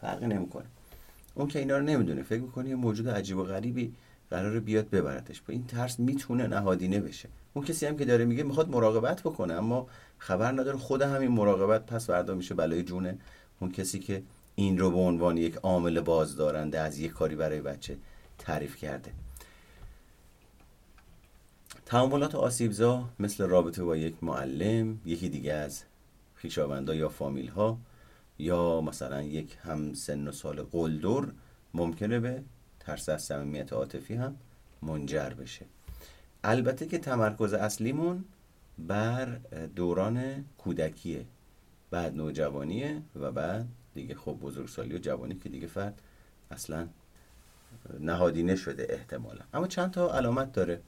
فرقی 0.00 0.26
نمی‌کنه. 0.26 0.66
اون 1.34 1.48
که 1.48 1.58
اینا 1.58 1.78
رو 1.78 1.84
نمی‌دونه. 1.84 2.22
فکر 2.22 2.40
می‌کنه 2.40 2.68
یه 2.68 2.74
موجود 2.74 3.08
عجیب 3.08 3.36
و 3.36 3.42
غریبی 3.44 3.92
قرار 4.30 4.60
بیاد 4.60 4.90
ببرتش. 4.90 5.40
با 5.40 5.46
این 5.48 5.66
ترس 5.66 6.00
می‌تونه 6.00 6.46
نهادینه 6.46 7.00
بشه. 7.00 7.28
اون 7.54 7.64
کسی 7.64 7.86
هم 7.86 7.96
که 7.96 8.04
داره 8.04 8.24
میگه 8.24 8.42
می‌خواد 8.42 8.70
مراقبت 8.70 9.20
بکنه 9.20 9.54
اما 9.54 9.86
خبر 10.18 10.52
نداره 10.52 10.78
خود 10.78 11.02
همین 11.02 11.30
مراقبت 11.30 11.86
پس 11.86 12.06
فردا 12.06 12.34
میشه 12.34 12.54
بلای 12.54 12.82
جونه 12.82 13.18
اون 13.60 13.72
کسی 13.72 13.98
که 13.98 14.22
این 14.54 14.78
رو 14.78 14.90
به 14.90 14.96
عنوان 14.96 15.36
یک 15.36 15.54
عامل 15.56 16.00
بازدارنده 16.00 16.80
از 16.80 16.98
یک 16.98 17.12
کاری 17.12 17.36
برای 17.36 17.60
بچه 17.60 17.96
تعریف 18.38 18.76
کرده. 18.76 19.12
تعاملات 21.86 22.34
آسیبزا 22.34 23.08
مثل 23.18 23.46
رابطه 23.46 23.84
با 23.84 23.96
یک 23.96 24.14
معلم 24.22 25.00
یکی 25.04 25.28
دیگه 25.28 25.52
از 25.52 25.82
خیشاوندا 26.34 26.94
یا 26.94 27.08
فامیل 27.08 27.48
ها 27.48 27.78
یا 28.40 28.80
مثلا 28.80 29.22
یک 29.22 29.56
هم 29.62 29.94
سن 29.94 30.28
و 30.28 30.32
سال 30.32 30.62
قلدر 30.62 31.32
ممکنه 31.74 32.20
به 32.20 32.42
ترس 32.80 33.08
از 33.08 33.22
صمیمیت 33.22 33.72
عاطفی 33.72 34.14
هم 34.14 34.36
منجر 34.82 35.30
بشه. 35.30 35.66
البته 36.44 36.86
که 36.86 36.98
تمرکز 36.98 37.52
اصلیمون 37.52 38.24
بر 38.78 39.24
دوران 39.76 40.44
کودکیه. 40.58 41.24
بعد 41.90 42.16
نوجوانیه 42.16 43.02
و 43.16 43.32
بعد 43.32 43.66
دیگه 43.94 44.14
خب 44.14 44.32
بزرگسالی 44.32 44.94
و 44.94 44.98
جوانی 44.98 45.34
که 45.34 45.48
دیگه 45.48 45.66
فرد 45.66 46.02
اصلا 46.50 46.88
نهادینه 48.00 48.56
شده 48.56 48.86
احتمالا. 48.90 49.40
اما 49.54 49.66
چند 49.66 49.90
تا 49.90 50.16
علامت 50.16 50.52
داره 50.52 50.80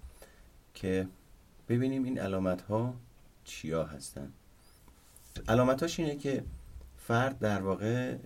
که 0.74 1.08
ببینیم 1.68 2.04
این 2.04 2.18
علامت 2.18 2.62
ها 2.62 2.94
چیا 3.44 3.84
هستن. 3.84 4.32
علامت 5.48 5.82
هاش 5.82 6.00
اینه 6.00 6.16
که 6.16 6.44
فرد 7.06 7.38
در 7.38 7.62
واقع 7.62 8.16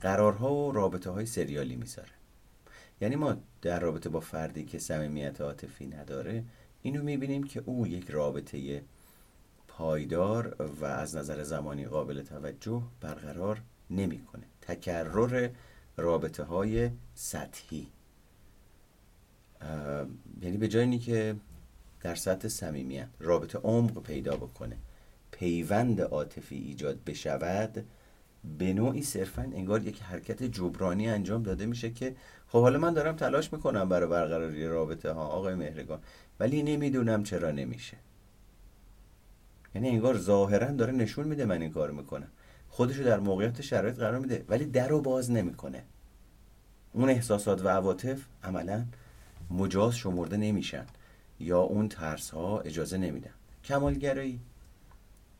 قرارها 0.00 0.54
و 0.54 0.72
رابطه 0.72 1.10
های 1.10 1.26
سریالی 1.26 1.76
می‌ذاره. 1.76 2.08
یعنی 3.00 3.16
ما 3.16 3.36
در 3.62 3.80
رابطه 3.80 4.08
با 4.08 4.20
فردی 4.20 4.64
که 4.64 4.78
صمیمیت 4.78 5.40
عاطفی 5.40 5.86
نداره 5.86 6.44
اینو 6.82 7.02
می‌بینیم 7.02 7.42
که 7.42 7.62
او 7.66 7.86
یک 7.86 8.10
رابطه 8.10 8.82
پایدار 9.68 10.56
و 10.80 10.84
از 10.84 11.16
نظر 11.16 11.42
زمانی 11.42 11.86
قابل 11.86 12.22
توجه 12.22 12.82
برقرار 13.00 13.62
نمی‌کنه. 13.90 14.44
تکرر 14.62 15.48
رابطه 15.96 16.42
های 16.42 16.90
سطحی 17.14 17.86
یعنی 20.42 20.56
به 20.56 20.68
جای 20.68 20.98
که 20.98 21.36
در 22.00 22.14
سطح 22.14 22.48
صمیمیت 22.48 23.08
رابطه 23.20 23.58
عمق 23.58 24.02
پیدا 24.02 24.36
بکنه 24.36 24.76
پیوند 25.38 26.00
عاطفی 26.00 26.56
ایجاد 26.56 27.04
بشود 27.04 27.84
به 28.58 28.72
نوعی 28.72 29.02
صرفا 29.02 29.42
انگار 29.42 29.82
یک 29.82 30.02
حرکت 30.02 30.42
جبرانی 30.42 31.08
انجام 31.08 31.42
داده 31.42 31.66
میشه 31.66 31.90
که 31.90 32.16
خب 32.48 32.60
حالا 32.60 32.78
من 32.78 32.92
دارم 32.94 33.16
تلاش 33.16 33.52
می‌کنم 33.52 33.88
برای 33.88 34.08
برقراری 34.08 34.68
رابطه 34.68 35.10
ها 35.10 35.26
آقای 35.26 35.54
مهرگان 35.54 36.00
ولی 36.40 36.62
نمی‌دونم 36.62 37.22
چرا 37.22 37.50
نمیشه. 37.50 37.96
یعنی 39.74 39.88
انگار 39.88 40.18
ظاهرا 40.18 40.70
داره 40.70 40.92
نشون 40.92 41.28
میده 41.28 41.44
من 41.44 41.62
این 41.62 41.72
کار 41.72 41.90
می‌کنم. 41.90 42.28
خودشو 42.68 43.04
در 43.04 43.20
موقعیت 43.20 43.60
شرایط 43.60 43.96
قرار 43.96 44.18
میده 44.18 44.44
ولی 44.48 44.64
در 44.64 44.88
رو 44.88 45.00
باز 45.00 45.30
نمی‌کنه. 45.30 45.82
اون 46.92 47.08
احساسات 47.08 47.64
و 47.64 47.68
عواطف 47.68 48.20
عملا 48.44 48.84
مجاز 49.50 49.96
شمرده 49.96 50.36
نمیشن 50.36 50.86
یا 51.40 51.60
اون 51.60 51.88
ترس 51.88 52.30
ها 52.30 52.60
اجازه 52.60 52.98
نمیدن. 52.98 53.30
کمالگرایی. 53.64 54.40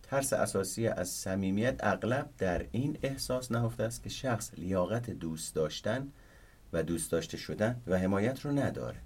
ترس 0.09 0.33
اساسی 0.33 0.87
از 0.87 1.09
صمیمیت 1.09 1.77
اغلب 1.81 2.31
در 2.39 2.67
این 2.73 2.99
احساس 3.03 3.53
نهفته 3.53 3.83
است 3.83 4.03
که 4.03 4.09
شخص 4.09 4.55
لیاقت 4.55 5.11
دوست 5.11 5.55
داشتن 5.55 6.13
و 6.73 6.83
دوست 6.83 7.13
داشته 7.13 7.37
شدن 7.37 7.83
و 7.87 7.99
حمایت 7.99 8.41
رو 8.41 8.53
نداره. 8.53 8.99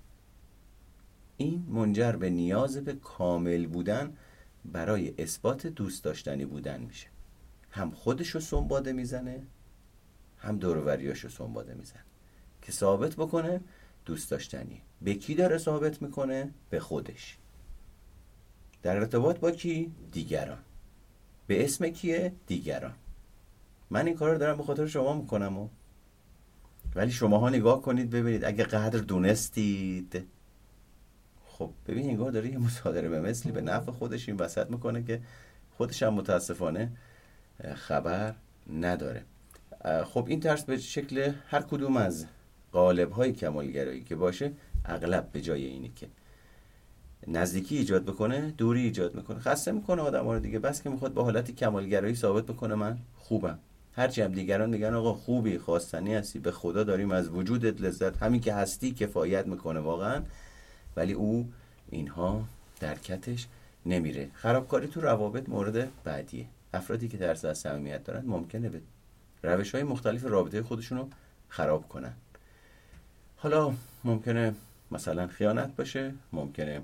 این 1.36 1.66
منجر 1.68 2.12
به 2.12 2.30
نیاز 2.30 2.76
به 2.76 2.92
کامل 2.92 3.66
بودن 3.66 4.16
برای 4.64 5.14
اثبات 5.18 5.66
دوست 5.66 6.04
داشتنی 6.04 6.44
بودن 6.44 6.80
میشه. 6.80 7.06
هم 7.70 7.90
خودشو 7.90 8.40
سنباده 8.40 8.92
می‌زنه 8.92 9.42
هم 10.38 10.58
دوروریاشو 10.58 11.28
سنباده 11.28 11.74
می‌زنه. 11.74 12.02
که 12.62 12.72
ثابت 12.72 13.14
بکنه 13.14 13.60
دوست 14.04 14.30
داشتنی. 14.30 14.82
به 15.02 15.14
کی 15.14 15.34
داره 15.34 15.58
ثابت 15.58 16.02
می‌کنه؟ 16.02 16.50
به 16.70 16.80
خودش. 16.80 17.38
در 18.82 18.96
ارتباط 18.96 19.38
با 19.38 19.50
کی؟ 19.50 19.92
دیگران. 20.12 20.58
به 21.52 21.64
اسم 21.64 21.88
کیه؟ 21.88 22.32
دیگران. 22.46 22.94
من 23.90 24.06
این 24.06 24.16
کار 24.16 24.32
رو 24.32 24.38
دارم 24.38 24.56
به 24.56 24.62
خاطر 24.62 24.86
شما 24.86 25.14
می‌کنم 25.14 25.58
و 25.58 25.68
ولی 26.94 27.10
شماها 27.10 27.48
نگاه 27.48 27.82
کنید 27.82 28.10
ببینید 28.10 28.44
اگه 28.44 28.64
قدر 28.64 28.98
دونستید. 28.98 30.24
خب 31.46 31.70
ببین 31.86 32.10
انگار 32.10 32.30
داره 32.30 32.48
یه 32.48 32.58
مصادره 32.58 33.08
به 33.08 33.20
مثلی 33.20 33.52
به 33.52 33.60
نفع 33.60 33.92
خودش 33.92 34.28
این 34.28 34.38
وسط 34.38 34.70
می‌کنه 34.70 35.02
که 35.02 35.20
خودش 35.76 36.02
هم 36.02 36.14
متاسفانه 36.14 36.92
خبر 37.74 38.34
نداره. 38.72 39.24
خب 40.04 40.24
این 40.28 40.40
ترس 40.40 40.64
به 40.64 40.78
شکل 40.78 41.32
هر 41.48 41.62
کدوم 41.62 41.96
از 41.96 42.26
قالب 42.72 43.10
های 43.10 43.32
کمالگرایی 43.32 44.04
که 44.04 44.16
باشه 44.16 44.52
اغلب 44.84 45.32
به 45.32 45.40
جای 45.40 45.64
اینی 45.64 45.92
که 45.96 46.08
نزدیکی 47.26 47.76
ایجاد 47.76 48.04
بکنه 48.04 48.54
دوری 48.58 48.80
ایجاد 48.80 49.14
می‌کنه. 49.14 49.38
خسته 49.38 49.72
می‌کنه 49.72 50.02
آدم 50.02 50.28
رو 50.28 50.38
دیگه. 50.38 50.58
بس 50.58 50.82
که 50.82 50.90
می‌خواد 50.90 51.14
با 51.14 51.24
حالت 51.24 51.50
کمالگرایی 51.50 52.14
ثابت 52.14 52.46
بکنه 52.46 52.74
من 52.74 52.98
خوبم. 53.18 53.58
هرچی 53.96 54.22
هم 54.22 54.32
دیگران 54.32 54.70
میگن 54.70 54.94
آقا 54.94 55.12
خوبی 55.12 55.58
خواستنی 55.58 56.14
هستی 56.14 56.38
به 56.38 56.52
خدا 56.52 56.84
داریم 56.84 57.10
از 57.10 57.28
وجودت 57.28 57.80
لذت. 57.80 58.22
همین 58.22 58.40
که 58.40 58.54
هستی 58.54 58.92
کفایت 58.92 59.46
می‌کنه 59.46 59.80
واقعا. 59.80 60.22
ولی 60.96 61.12
او 61.12 61.48
اینها 61.90 62.44
درکتش 62.80 63.46
نمیره. 63.86 64.30
خرابکاری 64.34 64.86
تو 64.86 65.00
روابط 65.00 65.48
مورد 65.48 65.88
بعدیه. 66.04 66.46
افرادی 66.74 67.08
که 67.08 67.18
ترس 67.18 67.44
از 67.44 67.58
صمیمیت 67.58 68.04
دارن 68.04 68.26
ممکنه 68.26 68.68
به 68.68 68.80
روش 69.42 69.74
های 69.74 69.84
مختلف 69.84 70.24
رابطه 70.24 70.62
خودشون 70.62 70.98
رو 70.98 71.08
خراب 71.48 71.88
کنن. 71.88 72.12
حالا 73.36 73.72
ممکنه 74.04 74.54
مثلا 74.90 75.26
خیانت 75.26 75.76
باشه 75.76 76.14
ممکنه 76.32 76.80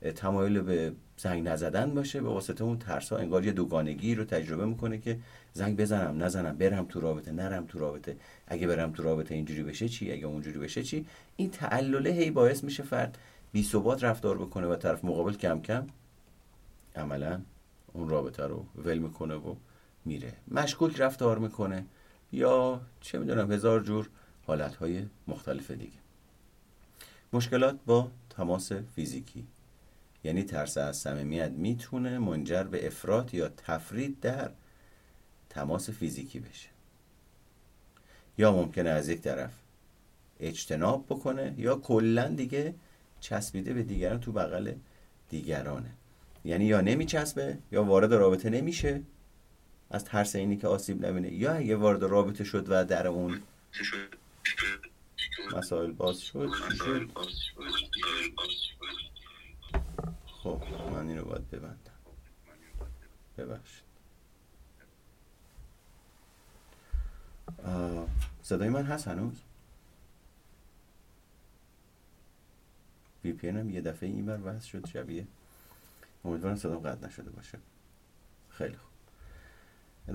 تمایل 0.00 0.60
به 0.60 0.92
زنگ 1.16 1.48
نزدن 1.48 1.94
باشه 1.94 2.20
به 2.20 2.28
واسطه 2.28 2.64
اون 2.64 2.78
ترس 2.78 3.12
ها 3.12 3.18
انگار 3.18 3.44
یه 3.44 3.52
دوگانگی 3.52 4.14
رو 4.14 4.24
تجربه 4.24 4.66
می‌کنه 4.66 4.98
که 4.98 5.18
زنگ 5.52 5.76
بزنم 5.76 6.22
نزنم 6.22 6.56
برم 6.58 6.86
تو 6.88 7.00
رابطه 7.00 7.32
نرم 7.32 7.66
تو 7.66 7.78
رابطه. 7.78 8.16
اگه 8.46 8.66
برم 8.66 8.92
تو 8.92 9.02
رابطه 9.02 9.34
اینجوری 9.34 9.62
بشه 9.62 9.88
چی؟ 9.88 10.12
اگه 10.12 10.26
اونجوری 10.26 10.58
بشه 10.58 10.82
چی؟ 10.82 11.06
این 11.36 11.50
تعلله 11.50 12.10
هی 12.10 12.30
باعث 12.30 12.64
میشه 12.64 12.82
فرد 12.82 13.18
بی 13.52 13.62
ثبات 13.62 14.04
رفتار 14.04 14.38
بکنه 14.38 14.66
و 14.66 14.76
طرف 14.76 15.04
مقابل 15.04 15.32
کم 15.32 15.60
کم 15.60 15.86
عملا 16.96 17.40
اون 17.92 18.08
رابطه 18.08 18.42
رو 18.42 18.66
ول 18.76 18.98
می‌کنه 18.98 19.34
و 19.34 19.54
میره. 20.04 20.32
مشکوک 20.48 21.00
رفتار 21.00 21.38
می‌کنه 21.38 21.84
یا 22.32 22.80
چه 23.00 23.18
می‌دونم 23.18 23.52
هزار 23.52 23.80
جور 23.80 24.08
حالت 24.46 24.74
های 24.74 25.06
مختلف 25.28 25.70
دیگه. 25.70 25.98
مشکلات 27.32 27.78
با 27.86 28.10
تماس 28.30 28.72
فیزیکی. 28.72 29.46
یعنی 30.24 30.42
ترس 30.42 30.78
از 30.78 30.96
صمیمیت 30.96 31.50
می‌تونه 31.50 32.18
منجر 32.18 32.62
به 32.62 32.86
افراط 32.86 33.34
یا 33.34 33.48
تفرید 33.48 34.20
در 34.20 34.50
تماس 35.50 35.90
فیزیکی 35.90 36.40
بشه. 36.40 36.68
یا 38.38 38.52
ممکنه 38.52 38.90
از 38.90 39.08
یک 39.08 39.20
طرف 39.20 39.50
اجتناب 40.40 41.06
بکنه 41.06 41.54
یا 41.58 41.76
کلا 41.76 42.28
دیگه 42.28 42.74
چسبیده 43.20 43.74
به 43.74 43.82
دیگران 43.82 44.20
تو 44.20 44.32
بغل 44.32 44.72
دیگرانه. 45.28 45.90
یعنی 46.44 46.64
یا 46.64 46.80
نمیچسبه 46.80 47.58
یا 47.72 47.84
وارد 47.84 48.14
رابطه 48.14 48.50
نمیشه. 48.50 49.02
از 49.90 50.04
ترس 50.04 50.36
اینی 50.36 50.56
که 50.56 50.68
آسیب 50.68 51.06
نبینه. 51.06 51.32
یا 51.32 51.52
اگه 51.52 51.76
وارد 51.76 52.02
رابطه 52.02 52.44
شد 52.44 52.66
و 52.68 52.84
در 52.84 53.06
اون 53.06 53.42
مسائل 55.56 55.92
باز 55.92 56.20
شد 56.20 56.50
خب 60.42 60.62
من 60.92 61.08
اینو 61.08 61.24
باید 61.24 61.50
ببندم. 61.50 61.76
ببخشید. 63.38 63.88
صدای 68.42 68.68
من 68.68 68.84
هست 68.84 69.08
هنوز؟ 69.08 69.34
وی 73.24 73.32
پی 73.32 73.48
هم 73.48 73.70
یه 73.70 73.80
دفعه 73.80 74.08
این 74.08 74.26
بر 74.26 74.38
وحث 74.44 74.64
شد 74.64 74.86
شبیه. 74.86 75.26
امیدوارم 76.24 76.56
صدام 76.56 76.78
قطع 76.78 77.06
نشده 77.06 77.30
باشه. 77.30 77.58
خیلی 78.50 78.76
خوب. 78.76 78.88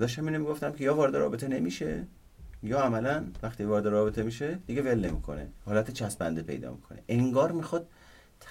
داشتم 0.00 0.26
اینو 0.26 0.38
می‌گفتم 0.38 0.72
که 0.72 0.84
یا 0.84 0.94
وارد 0.94 1.16
رابطه 1.16 1.48
نمیشه 1.48 2.06
یا 2.62 2.80
عملا 2.80 3.26
وقتی 3.42 3.64
وارد 3.64 3.86
رابطه 3.86 4.22
میشه 4.22 4.54
دیگه 4.54 4.82
ول 4.82 5.10
نمی‌کنه. 5.10 5.50
حالت 5.64 5.90
چسبنده 5.90 6.42
پیدا 6.42 6.70
می‌کنه. 6.70 7.02
انگار 7.08 7.52
می‌خواد 7.52 7.88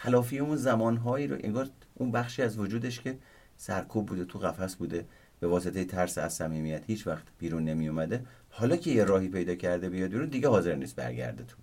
تلافی 0.02 0.40
اون 0.40 0.56
زمانهایی 0.56 1.28
رو 1.28 1.38
انگار 1.44 1.70
اون 1.96 2.12
بخشی 2.12 2.42
از 2.42 2.60
وجودش 2.60 3.02
که 3.02 3.18
سرکوب 3.58 4.06
بوده 4.06 4.26
تو 4.26 4.40
قفس 4.40 4.76
بوده 4.76 5.06
به 5.40 5.48
واسطه 5.48 5.86
ترس 5.86 6.18
از 6.18 6.34
صمیمیت 6.34 6.84
هیچ 6.88 7.08
وقت 7.08 7.24
بیرون 7.40 7.64
نمی 7.64 7.88
اومده 7.88 8.26
حالا 8.50 8.76
که 8.76 8.92
یه 8.92 9.04
راهی 9.04 9.28
پیدا 9.28 9.56
کرده 9.56 9.90
بیاد 9.90 10.10
بیرون 10.10 10.30
دیگه 10.30 10.50
حاضر 10.50 10.76
نیست 10.76 10.96
برگرده 10.96 11.44
تو. 11.44 11.58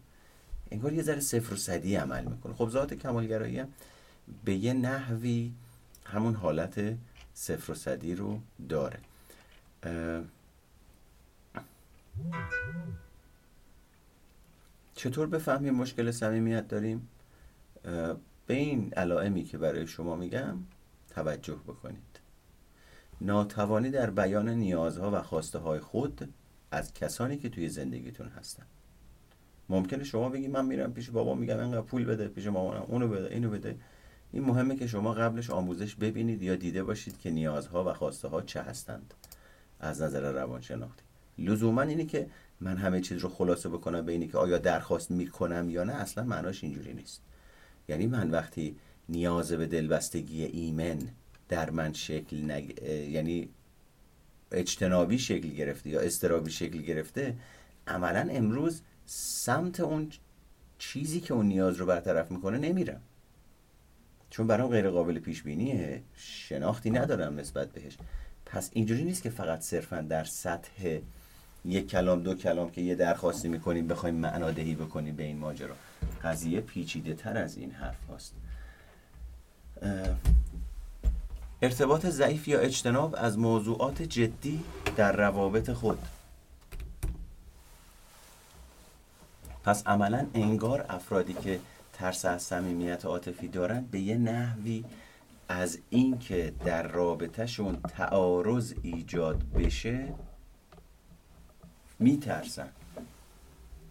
انگار 0.70 0.92
یه 0.92 1.02
ذره 1.02 1.20
صفر 1.20 1.54
و 1.54 1.56
صدی 1.56 1.96
عمل 1.96 2.24
می‌کنه. 2.24 2.54
خب 2.54 2.68
ذات 2.68 2.94
کمالگرایی 2.94 3.58
هم 3.58 3.68
به 4.44 4.54
یه 4.54 4.72
نحوی 4.72 5.52
همون 6.04 6.34
حالت 6.34 6.96
صفر 7.34 7.72
و 7.72 7.74
صدی 7.74 8.14
رو 8.14 8.40
داره. 8.68 8.98
چطور 14.94 15.26
بفهمیم 15.26 15.74
مشکل 15.74 16.10
صمیمیت 16.10 16.68
داریم؟ 16.68 17.08
به 18.46 18.54
این 18.54 18.94
علائمی 18.94 19.44
که 19.44 19.58
برای 19.58 19.86
شما 19.86 20.16
میگم 20.16 20.56
توجه 21.10 21.54
بکنید. 21.54 22.20
ناتوانی 23.20 23.90
در 23.90 24.10
بیان 24.10 24.48
نیازها 24.48 25.10
و 25.10 25.22
خواسته 25.22 25.58
های 25.58 25.80
خود 25.80 26.34
از 26.70 26.94
کسانی 26.94 27.38
که 27.38 27.48
توی 27.48 27.68
زندگیتون 27.68 28.28
هستن. 28.28 28.64
ممکنه 29.68 30.04
شما 30.04 30.28
بگی 30.28 30.48
من 30.48 30.66
میرم 30.66 30.92
پیش 30.92 31.10
بابا 31.10 31.34
میگم 31.34 31.58
اینقدر 31.58 31.80
پول 31.80 32.04
بده 32.04 32.28
پیش 32.28 32.46
مامانم 32.46 32.84
اونو 32.88 33.08
بده 33.08 33.34
اینو 33.34 33.50
بده. 33.50 33.76
این 34.32 34.44
مهمه 34.44 34.76
که 34.76 34.86
شما 34.86 35.14
قبلش 35.14 35.50
آموزش 35.50 35.94
ببینید 35.94 36.42
یا 36.42 36.56
دیده 36.56 36.82
باشید 36.82 37.18
که 37.18 37.30
نیازها 37.30 37.90
و 37.90 37.94
خواسته 37.94 38.28
ها 38.28 38.42
چه 38.42 38.62
هستند. 38.62 39.14
از 39.80 40.02
نظر 40.02 40.32
روانشناختی. 40.32 41.02
لزوما 41.38 41.82
اینه 41.82 42.04
که 42.04 42.30
من 42.60 42.76
همه 42.76 43.00
چیز 43.00 43.18
رو 43.18 43.28
خلاصه 43.28 43.68
بکنم 43.68 44.06
به 44.06 44.12
اینی 44.12 44.28
که 44.28 44.38
آیا 44.38 44.58
درخواست 44.58 45.10
می‌کنم 45.10 45.70
یا 45.70 45.84
نه 45.84 45.92
اصلا 45.92 46.24
معناش 46.24 46.64
اینجوری 46.64 46.94
نیست. 46.94 47.22
یعنی 47.90 48.06
من 48.06 48.30
وقتی 48.30 48.76
نیاز 49.08 49.52
به 49.52 49.66
دلبستگی 49.66 50.44
ایمن 50.44 50.98
در 51.48 51.70
من 51.70 51.92
شکل 51.92 52.50
نگ... 52.50 52.82
یعنی 53.10 53.48
اجتنابی 54.52 55.18
شکل 55.18 55.48
گرفته 55.48 55.90
یا 55.90 56.00
استرابی 56.00 56.50
شکل 56.50 56.78
گرفته 56.78 57.36
عملا 57.86 58.28
امروز 58.30 58.82
سمت 59.06 59.80
اون 59.80 60.10
چیزی 60.78 61.20
که 61.20 61.34
اون 61.34 61.46
نیاز 61.46 61.76
رو 61.76 61.86
برطرف 61.86 62.30
می‌کنه 62.30 62.58
نمیرم. 62.58 63.00
چون 64.30 64.46
برام 64.46 64.70
غیر 64.70 64.90
قابل 64.90 65.18
پیش 65.18 65.42
بینیه 65.42 66.02
شناختی 66.14 66.90
ندارم 66.90 67.40
نسبت 67.40 67.72
بهش. 67.72 67.98
پس 68.46 68.70
اینجوری 68.72 69.04
نیست 69.04 69.22
که 69.22 69.30
فقط 69.30 69.60
صرفا 69.60 70.00
در 70.00 70.24
سطح 70.24 71.00
یک 71.64 71.88
کلام 71.88 72.22
دو 72.22 72.34
کلام 72.34 72.70
که 72.70 72.80
یه 72.80 72.94
درخواستی 72.94 73.48
می‌کنیم 73.48 73.88
بخوایم 73.88 74.14
معنادهی 74.14 74.74
بکنیم 74.74 75.16
به 75.16 75.22
این 75.22 75.38
ماجرا. 75.38 75.74
قضیه 76.24 76.60
پیچیده 76.60 77.14
تر 77.14 77.36
از 77.38 77.56
این 77.56 77.70
حرف 77.70 78.06
هاست. 78.08 78.34
ارتباط 81.62 82.06
ضعیف 82.06 82.48
یا 82.48 82.58
اجتناب 82.58 83.14
از 83.18 83.38
موضوعات 83.38 84.02
جدی 84.02 84.64
در 84.96 85.12
روابط 85.12 85.70
خود. 85.70 85.98
پس 89.64 89.86
عملا 89.86 90.26
انگار 90.34 90.86
افرادی 90.88 91.34
که 91.34 91.60
ترس 91.92 92.24
از 92.24 92.42
صمیمیت 92.42 93.04
عاطفی 93.04 93.48
دارند 93.48 93.90
به 93.90 94.00
یه 94.00 94.16
نحوی 94.16 94.84
از 95.48 95.78
اینکه 95.90 96.52
در 96.64 96.82
رابطهشون 96.82 97.76
تعارض 97.96 98.74
ایجاد 98.82 99.42
بشه 99.52 100.14
میترسن 102.00 102.68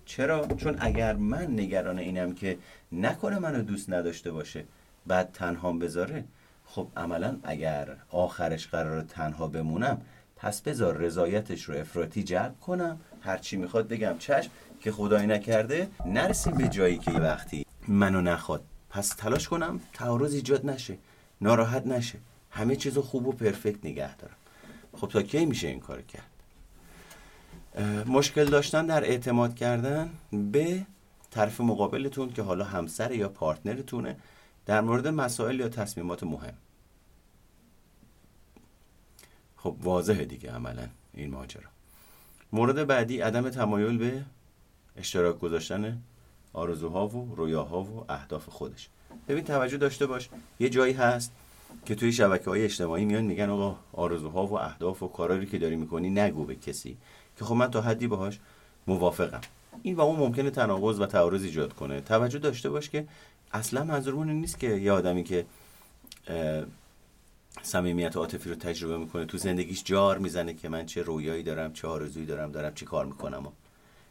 چرا؟ 0.06 0.48
چون 0.48 0.76
اگر 0.80 1.16
من 1.16 1.48
نگران 1.60 2.00
اینم 2.00 2.34
که 2.34 2.58
نکنه 2.92 3.40
منو 3.40 3.62
دوست 3.62 3.90
نداشته 3.90 4.32
باشه 4.32 4.66
بعد 5.08 5.32
تنها 5.32 5.74
بذاره 5.74 6.24
خب 6.66 6.88
عملا 6.98 7.38
اگر 7.44 7.96
آخرش 8.10 8.68
قرار 8.68 9.02
تنها 9.02 9.48
بمونم 9.48 10.02
پس 10.40 10.62
بذار 10.62 10.98
رضایتش 10.98 11.64
رو 11.64 11.76
افراطی 11.76 12.24
جلب 12.24 12.60
کنم. 12.60 13.00
هرچی 13.22 13.58
می‌خواد 13.58 13.88
بگم 13.88 14.16
چشم 14.20 14.50
که 14.82 14.92
خدایی 14.92 15.28
نکرده 15.28 15.88
نرسیم 16.06 16.58
به 16.58 16.68
جایی 16.68 16.98
که 16.98 17.12
وقتی 17.12 17.66
منو 17.88 18.22
نخواد. 18.22 18.64
پس 18.90 19.10
تلاش 19.10 19.48
کنم 19.48 19.80
تعارض 19.94 20.34
ایجاد 20.34 20.66
نشه 20.66 20.98
ناراحت 21.42 21.88
نشه. 21.88 22.20
همه 22.52 22.76
چیز 22.76 22.98
خوب 22.98 23.28
و 23.28 23.32
پرفکت 23.32 23.86
نگه 23.86 24.16
دارم. 24.16 24.36
خب 24.94 25.08
تا 25.08 25.22
کی 25.22 25.46
میشه 25.46 25.68
این 25.68 25.80
کار 25.80 26.02
کرد؟ 26.02 26.29
مشکل 28.08 28.46
داشتن 28.46 28.86
در 28.86 29.04
اعتماد 29.04 29.56
کردن 29.56 30.10
به 30.32 30.86
طرف 31.32 31.62
مقابلتون 31.62 32.34
که 32.34 32.42
حالا 32.42 32.66
همسر 32.66 33.12
یا 33.12 33.30
پارتنرتونه 33.30 34.18
در 34.66 34.82
مورد 34.82 35.08
مسائل 35.08 35.60
یا 35.60 35.70
تصمیمات 35.70 36.24
مهم. 36.24 36.54
خب 39.58 39.76
واضحه 39.82 40.26
دیگه 40.26 40.52
عملا 40.52 40.88
این 41.14 41.32
ماجرا. 41.32 41.70
مورد 42.52 42.88
بعدی 42.88 43.22
عدم 43.22 43.50
تمایل 43.50 43.98
به 43.98 44.24
اشتراک 44.98 45.40
گذاشتن 45.40 46.02
آرزوها 46.54 47.08
و 47.08 47.36
رویاها 47.36 47.84
و 47.84 48.06
اهداف 48.10 48.50
خودش. 48.50 48.90
ببین 49.28 49.44
توجه 49.44 49.78
داشته 49.78 50.06
باش. 50.06 50.30
یه 50.60 50.70
جایی 50.70 50.94
هست 50.94 51.32
که 51.86 51.96
توی 51.96 52.14
شبکه 52.14 52.50
های 52.50 52.64
اجتماعی 52.64 53.06
میان 53.06 53.24
میگن 53.24 53.50
آقا 53.50 53.76
آرزوها 53.94 54.48
و 54.48 54.54
اهداف 54.54 55.04
و 55.04 55.08
کارایی 55.08 55.46
که 55.46 55.58
داری 55.58 55.76
می‌کنی 55.76 56.10
نگو 56.10 56.46
به 56.46 56.56
کسی. 56.56 56.98
که 57.40 57.46
خب 57.46 57.56
من 57.56 57.72
تا 57.72 57.82
حدی 57.82 58.08
باهاش 58.08 58.40
موافقم. 58.88 59.42
این 59.82 59.96
و 59.96 60.02
اون 60.02 60.20
ممکنه 60.20 60.50
تناقض 60.50 61.00
و 61.00 61.06
تعارض 61.06 61.44
ایجاد 61.44 61.74
کنه. 61.74 62.02
توجه 62.02 62.40
داشته 62.40 62.70
باش 62.70 62.90
که 62.90 63.06
اصلا 63.52 63.84
منظورمون 63.84 64.30
نیست 64.30 64.60
که 64.60 64.68
یه 64.68 64.92
آدمی 64.92 65.24
که 65.24 65.46
صمیمیت 67.62 68.18
عاطفی 68.18 68.50
رو 68.50 68.56
تجربه 68.56 68.98
می‌کنه 68.98 69.26
تو 69.26 69.38
زندگیش 69.38 69.84
جار 69.84 70.18
می‌زنه 70.18 70.54
که 70.54 70.70
من 70.70 70.86
چه 70.86 71.02
رویایی 71.02 71.44
دارم 71.44 71.74
چه 71.74 71.88
آرزویی 71.88 72.26
دارم 72.26 72.52
دارم 72.52 72.74
چی 72.74 72.86
کار 72.86 73.06
می‌کنم. 73.06 73.48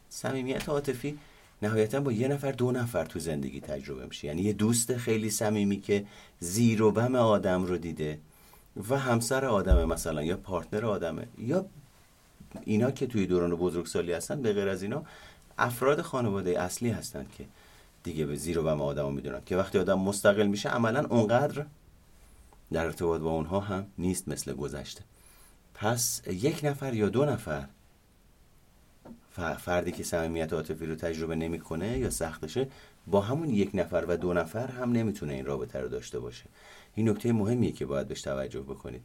صمیمیت 0.09 0.69
عاطفی 0.69 1.17
نهایتا 1.61 1.99
با 1.99 2.11
یه 2.11 2.27
نفر 2.27 2.51
دو 2.51 2.71
نفر 2.71 3.05
تو 3.05 3.19
زندگی 3.19 3.61
تجربه 3.61 4.05
میشه. 4.05 4.27
یعنی 4.27 4.41
یه 4.41 4.53
دوست 4.53 4.97
خیلی 4.97 5.29
صمیمی 5.29 5.81
که 5.81 6.05
زیر 6.39 6.81
و 6.81 6.91
بم 6.91 7.15
آدم 7.15 7.63
رو 7.63 7.77
دیده 7.77 8.19
و 8.89 8.97
همسر 8.97 9.45
آدمه 9.45 9.85
مثلا 9.85 10.23
یا 10.23 10.37
پارتنر 10.37 10.85
آدمه 10.85 11.27
یا 11.37 11.65
اینا 12.63 12.91
که 12.91 13.07
توی 13.07 13.25
دوران 13.25 13.55
بزرگسالی 13.55 14.13
هستن 14.13 14.41
به 14.41 14.53
غیر 14.53 14.69
از 14.69 14.83
اینا 14.83 15.03
افراد 15.57 16.01
خانواده 16.01 16.61
اصلی 16.61 16.89
هستن 16.89 17.25
که 17.37 17.45
دیگه 18.03 18.25
به 18.25 18.35
زیر 18.35 18.59
و 18.59 18.63
بم 18.63 18.81
آدم 18.81 19.13
می‌دونن. 19.13 19.41
که 19.45 19.57
وقتی 19.57 19.79
آدم 19.79 19.99
مستقل 19.99 20.47
میشه 20.47 20.69
عملا 20.69 21.05
اونقدر 21.05 21.65
در 22.71 22.85
ارتباط 22.85 23.21
با 23.21 23.31
اونها 23.31 23.59
هم 23.59 23.87
نیست 23.97 24.27
مثل 24.27 24.53
گذشته. 24.53 25.01
پس 25.73 26.21
یک 26.27 26.59
نفر 26.63 26.93
یا 26.93 27.09
دو 27.09 27.25
نفر 27.25 27.67
فردی 29.57 29.91
که 29.91 30.03
صمیمیت 30.03 30.53
عاطفی 30.53 30.85
رو 30.85 30.95
تجربه 30.95 31.35
نمی‌کنه 31.35 31.97
یا 31.97 32.09
سختشه 32.09 32.67
با 33.07 33.21
همون 33.21 33.49
یک 33.49 33.69
نفر 33.73 34.05
و 34.07 34.17
دو 34.17 34.33
نفر 34.33 34.67
هم 34.67 34.91
نمی‌تونه 34.91 35.33
این 35.33 35.45
رابطه 35.45 35.79
رو 35.79 35.87
داشته 35.87 36.19
باشه. 36.19 36.45
این 36.95 37.09
نکته 37.09 37.33
مهمیه 37.33 37.71
که 37.71 37.85
باید 37.85 38.07
بهش 38.07 38.21
توجه 38.21 38.61
بکنید. 38.61 39.01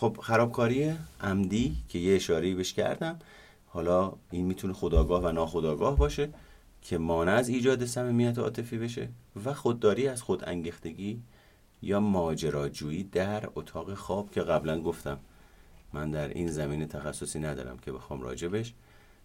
خب 0.00 0.16
خرابکاری 0.22 0.94
عمدی 1.20 1.76
که 1.88 1.98
یه 1.98 2.16
اشاره 2.16 2.54
بهش 2.54 2.72
کردم 2.72 3.18
حالا 3.66 4.12
این 4.30 4.46
می‌تونه 4.46 4.72
خداگاه 4.72 5.22
و 5.22 5.32
ناخداگاه 5.32 5.96
باشه 5.96 6.28
که 6.82 6.98
مانع 6.98 7.32
از 7.32 7.48
ایجاد 7.48 7.84
صمیمیت 7.84 8.38
عاطفی 8.38 8.78
بشه 8.78 9.08
و 9.44 9.54
خودداری 9.54 10.08
از 10.08 10.22
خود 10.22 10.48
انگختگی 10.48 11.22
یا 11.82 12.00
ماجراجویی 12.00 13.02
در 13.02 13.48
اتاق 13.54 13.94
خواب 13.94 14.30
که 14.30 14.40
قبلا 14.40 14.80
گفتم. 14.80 15.18
من 15.92 16.10
در 16.10 16.28
این 16.28 16.50
زمینه 16.50 16.86
تخصصی 16.86 17.38
ندارم 17.38 17.78
که 17.78 17.92
بخوام 17.92 18.22
راجبش 18.22 18.74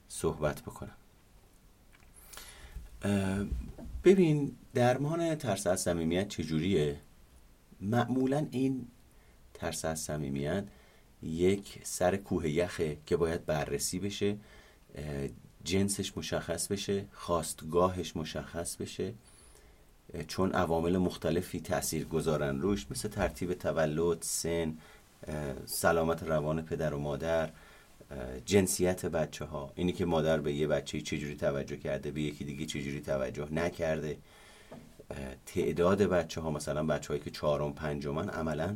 صحبت 0.08 0.62
بکنم. 0.62 0.96
ببین 4.04 4.52
درمان 4.74 5.36
ترس 5.36 5.68
از 5.68 5.82
صمیمیت 5.82 6.28
چجوریه؟ 6.28 7.00
معمولا 7.82 8.48
این 8.52 8.88
ترس 9.56 9.86
از 9.86 10.00
صمیمیت 10.00 10.64
یک 11.24 11.80
سر 11.84 12.16
کوه 12.16 12.50
یخه 12.50 12.98
که 13.06 13.18
باید 13.18 13.46
بررسی 13.46 14.00
بشه 14.00 14.38
جنسش 15.64 16.18
مشخص 16.18 16.68
بشه 16.68 17.06
خواستگاهش 17.12 18.16
مشخص 18.16 18.76
بشه 18.76 19.14
چون 20.28 20.52
عوامل 20.52 20.98
مختلفی 20.98 21.60
تأثیر 21.60 22.06
گذارن 22.06 22.62
روش 22.62 22.86
مثل 22.92 23.10
ترتیب 23.10 23.54
تولد 23.54 24.22
سن 24.22 24.78
سلامت 25.66 26.24
روان 26.24 26.62
پدر 26.62 26.94
و 26.94 27.00
مادر 27.00 27.50
جنسیت 28.46 29.06
بچه 29.06 29.46
ها 29.46 29.72
اینی 29.76 29.92
که 29.92 30.06
مادر 30.06 30.40
به 30.40 30.54
یه 30.54 30.68
بچه 30.68 31.02
چجوری 31.02 31.36
توجه 31.36 31.78
کرده 31.78 32.12
به 32.12 32.22
یکی 32.22 32.46
دیگه 32.46 32.66
چجوری 32.66 33.02
توجه 33.02 33.54
نکرده. 33.54 34.18
تعداد 35.46 36.02
بچه 36.02 36.42
ها 36.42 36.52
مثلا 36.52 36.84
بچه 36.84 37.08
هایی 37.08 37.20
که 37.20 37.32
چهارم 37.32 37.74
پنجمن 37.74 38.30
عملا 38.30 38.76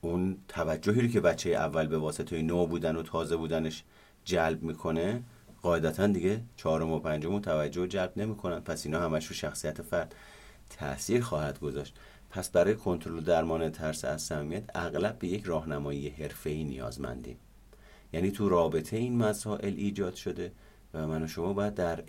اون 0.00 0.38
توجهی 0.48 1.00
رو 1.00 1.08
که 1.08 1.20
بچه 1.20 1.50
اول 1.50 1.86
به 1.86 1.98
واسطه 1.98 2.42
نو 2.42 2.66
بودن 2.66 2.96
و 2.96 3.02
تازه 3.02 3.36
بودنش 3.36 3.84
جلب 4.24 4.62
می‌کنه 4.62 5.22
قاعدتا 5.62 6.06
دیگه 6.06 6.40
چهارم 6.56 6.92
و 6.92 6.98
پنجم 6.98 7.38
توجه 7.38 7.86
جلب 7.86 8.12
نمی‌کنن. 8.16 8.60
پس 8.60 8.86
اینا 8.86 9.00
همش 9.00 9.26
رو 9.26 9.34
شخصیت 9.34 9.82
فرد 9.82 10.14
تاثیر 10.70 11.22
خواهد 11.22 11.60
گذاشت. 11.60 11.94
پس 12.30 12.50
برای 12.50 12.74
کنترل 12.74 13.20
درمان 13.20 13.70
ترس 13.70 14.04
از 14.04 14.22
صمیمیت 14.22 14.64
اغلب 14.74 15.18
به 15.18 15.28
یک 15.28 15.44
راهنمایی 15.44 16.08
حرفه‌ای 16.08 16.64
نیازمندیم. 16.64 17.36
یعنی 18.12 18.30
تو 18.30 18.48
رابطه 18.48 18.96
این 18.96 19.16
مسائل 19.16 19.74
ایجاد 19.76 20.14
شده 20.14 20.52
و 20.94 21.06
من 21.06 21.22
و 21.22 21.26
شما 21.26 21.52
باید 21.52 21.74
در 21.74 22.04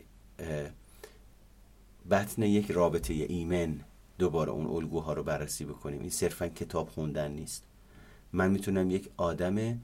بطن 2.12 2.42
یک 2.44 2.72
رابطه 2.72 3.14
ایمن 3.14 3.80
دوباره 4.18 4.52
اون 4.52 4.68
الگوها 4.68 5.14
رو 5.14 5.24
بررسی 5.24 5.66
بکنیم. 5.66 6.02
این 6.02 6.10
صرفا 6.10 6.48
کتاب 6.48 6.90
خوندن 6.90 7.32
نیست. 7.32 7.69
من 8.34 8.52
می‌تونم 8.52 8.92
یک 8.92 9.10
آدم 9.18 9.80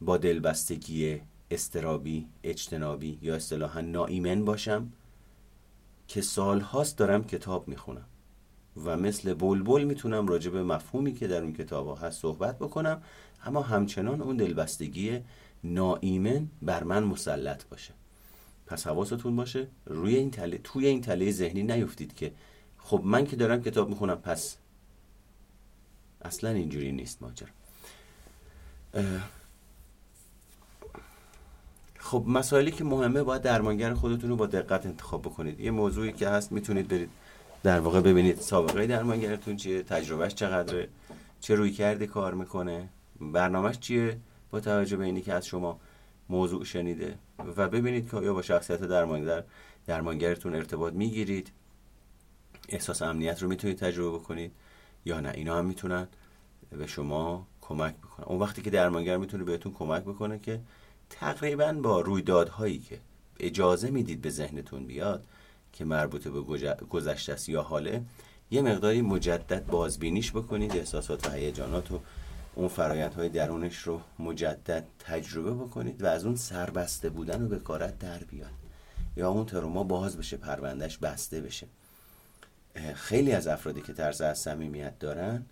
با 0.00 0.16
دلبستگی 0.16 1.20
استرابی 1.50 2.26
اجتنابی 2.42 3.18
یا 3.22 3.34
اصطلاحا 3.34 3.80
ناایمن 3.80 4.44
باشم 4.44 4.92
که 6.08 6.20
سالهاست 6.20 6.98
دارم 6.98 7.24
کتاب 7.24 7.68
می‌خونم 7.68 8.04
و 8.84 8.96
مثل 8.96 9.34
بلبل 9.34 9.84
می‌تونم 9.84 10.26
راجع 10.26 10.50
به 10.50 10.62
مفهومی 10.62 11.14
که 11.14 11.26
در 11.26 11.42
اون 11.42 11.52
کتاب 11.52 11.98
هست 12.02 12.20
صحبت 12.20 12.58
بکنم 12.58 13.02
اما 13.44 13.62
همچنان 13.62 14.20
اون 14.20 14.36
دلبستگی 14.36 15.20
ناایمن 15.64 16.48
بر 16.62 16.84
من 16.84 17.04
مسلط 17.04 17.64
باشه. 17.64 17.94
پس 18.66 18.86
حواستون 18.86 19.36
باشه 19.36 19.66
روی 19.86 20.16
این 20.16 20.30
تله 20.30 20.58
توی 20.58 20.86
این 20.86 21.00
تله 21.00 21.30
ذهنی 21.30 21.62
نیفتید 21.62 22.14
که 22.14 22.32
خب 22.78 23.00
من 23.04 23.26
که 23.26 23.36
دارم 23.36 23.62
کتاب 23.62 23.88
می‌خونم 23.88 24.16
پس 24.16 24.56
اصلا 26.22 26.50
اینجوری 26.50 26.92
نیست 26.92 27.22
ماجرا. 27.22 27.48
خب 31.98 32.24
مسائلی 32.26 32.70
که 32.70 32.84
مهمه 32.84 33.22
باید 33.22 33.42
درمانگر 33.42 33.94
خودتون 33.94 34.30
رو 34.30 34.36
با 34.36 34.46
دقت 34.46 34.86
انتخاب 34.86 35.22
بکنید. 35.22 35.60
یه 35.60 35.70
موضوعی 35.70 36.12
که 36.12 36.28
هست 36.28 36.52
می‌تونید 36.52 36.88
برید 36.88 37.10
در 37.62 37.80
واقع 37.80 38.00
ببینید 38.00 38.40
سابقه 38.40 38.86
درمانگرتون 38.86 39.56
چیه 39.56 39.82
تجربهش 39.82 40.34
چقدره 40.34 40.88
چه 41.40 41.54
روی 41.54 41.70
کرده 41.70 42.06
کار 42.06 42.34
می‌کنه 42.34 42.88
برنامهش 43.20 43.78
چیه؟ 43.78 44.18
با 44.50 44.60
توجه 44.60 44.96
به 44.96 45.04
اینی 45.04 45.22
که 45.22 45.32
از 45.32 45.46
شما 45.46 45.80
موضوع 46.28 46.64
شنیده 46.64 47.18
و 47.56 47.68
ببینید 47.68 48.10
که 48.10 48.16
آیا 48.16 48.34
با 48.34 48.42
شخصیت 48.42 48.80
درمانگر 48.82 49.44
درمانگرتون 49.86 50.54
ارتباط 50.54 50.92
می‌گیرید. 50.92 51.50
احساس 52.68 53.02
امنیت 53.02 53.42
رو 53.42 53.48
می‌تونید 53.48 53.78
تجربه 53.78 54.18
بکنید 54.18 54.52
یا 55.04 55.20
نه 55.20 55.32
اینا 55.34 55.58
هم 55.58 55.64
می‌تونن. 55.66 56.08
به 56.70 56.86
شما 56.86 57.46
کمک 57.68 57.94
بکنن 57.96 58.26
اون 58.26 58.38
وقتی 58.38 58.62
که 58.62 58.70
درمانگر 58.70 59.16
می‌تونه 59.16 59.44
بهتون 59.44 59.72
کمک 59.72 60.02
بکنه 60.02 60.38
که 60.38 60.60
تقریبا 61.10 61.72
با 61.72 62.00
رویدادهایی 62.00 62.78
که 62.78 62.98
اجازه 63.40 63.90
می‌دید 63.90 64.20
به 64.20 64.30
ذهنتون 64.30 64.86
بیاد 64.86 65.24
که 65.72 65.84
مربوط 65.84 66.28
به 66.28 66.40
گذشته 66.90 67.32
است 67.32 67.48
یا 67.48 67.62
حاله 67.62 68.02
یه 68.50 68.62
مقداری 68.62 69.02
مجدد 69.02 69.66
بازبینیش 69.66 70.30
بکنید 70.32 70.76
احساسات 70.76 71.26
و 71.26 71.30
هیجانات 71.30 71.92
و 71.92 72.00
اون 72.54 72.68
فرایندهای 72.68 73.28
درونش 73.28 73.78
رو 73.78 74.00
مجدد 74.18 74.84
تجربه 74.98 75.50
بکنید 75.50 76.02
و 76.02 76.06
از 76.06 76.24
اون 76.24 76.36
سربسته 76.36 77.08
بودن 77.10 77.42
و 77.42 77.48
بکارت 77.48 77.98
در 77.98 78.18
بیاد. 78.18 78.50
یا 79.16 79.30
اون 79.30 79.46
تروما 79.46 79.84
باز 79.84 80.16
بشه 80.18 80.36
پروندهش 80.36 80.98
بسته 80.98 81.40
بشه. 81.40 81.66
خیلی 82.94 83.32
از 83.32 83.46
افرادی 83.46 83.80
که 83.80 83.92
ترس 83.92 84.20
از 84.20 84.38
صمیمیت 84.38 84.98
دارن 84.98 85.46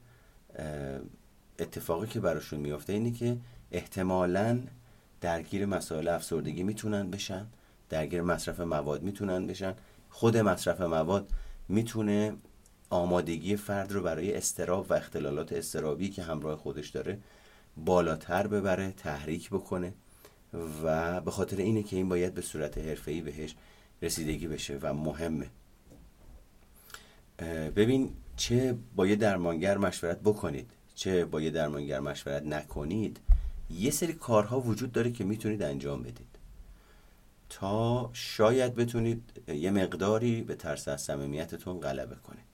اتفاقی 1.58 2.06
که 2.06 2.20
براشون 2.20 2.60
میفته 2.60 2.92
اینه 2.92 3.10
که 3.10 3.36
احتمالا 3.72 4.60
درگیر 5.20 5.66
مسائل 5.66 6.08
افسردگی 6.08 6.62
می‌تونن 6.62 7.10
بشن 7.10 7.46
درگیر 7.88 8.22
مصرف 8.22 8.60
مواد 8.60 9.02
می‌تونن 9.02 9.46
بشن. 9.46 9.74
خود 10.10 10.36
مصرف 10.36 10.80
مواد 10.80 11.30
می‌تونه 11.68 12.32
آمادگی 12.90 13.56
فرد 13.56 13.92
رو 13.92 14.02
برای 14.02 14.34
استراب 14.34 14.86
و 14.90 14.94
اختلالات 14.94 15.52
استرابی 15.52 16.08
که 16.10 16.22
همراه 16.22 16.56
خودش 16.56 16.88
داره 16.88 17.18
بالاتر 17.76 18.46
ببره 18.46 18.92
تحریک 18.92 19.50
بکنه 19.50 19.94
و 20.84 21.20
به 21.20 21.30
خاطر 21.30 21.56
اینه 21.56 21.82
که 21.82 21.96
این 21.96 22.08
باید 22.08 22.34
به 22.34 22.42
صورت 22.42 22.78
حرفه‌ای 22.78 23.20
بهش 23.20 23.54
رسیدگی 24.02 24.48
بشه 24.48 24.78
و 24.82 24.94
مهمه. 24.94 25.50
ببین 27.76 28.12
چه 28.36 28.76
با 28.96 29.06
یه 29.06 29.16
درمانگر 29.16 29.78
مشورت 29.78 30.20
بکنید. 30.20 30.70
چه 30.94 31.24
با 31.24 31.40
یه 31.40 31.50
درمانگر 31.50 32.00
مشورت 32.00 32.42
نکنید 32.42 33.20
یه 33.70 33.90
سری 33.90 34.12
کارها 34.12 34.60
وجود 34.60 34.92
داره 34.92 35.12
که 35.12 35.24
می‌تونید 35.24 35.62
انجام 35.62 36.02
بدید. 36.02 36.26
تا 37.48 38.10
شاید 38.12 38.74
بتونید 38.74 39.42
یه 39.48 39.70
مقداری 39.70 40.42
به 40.42 40.54
ترس 40.54 40.88
از 40.88 41.02
صمیمیتتون 41.02 41.80
غلبه 41.80 42.16
کنید. 42.16 42.44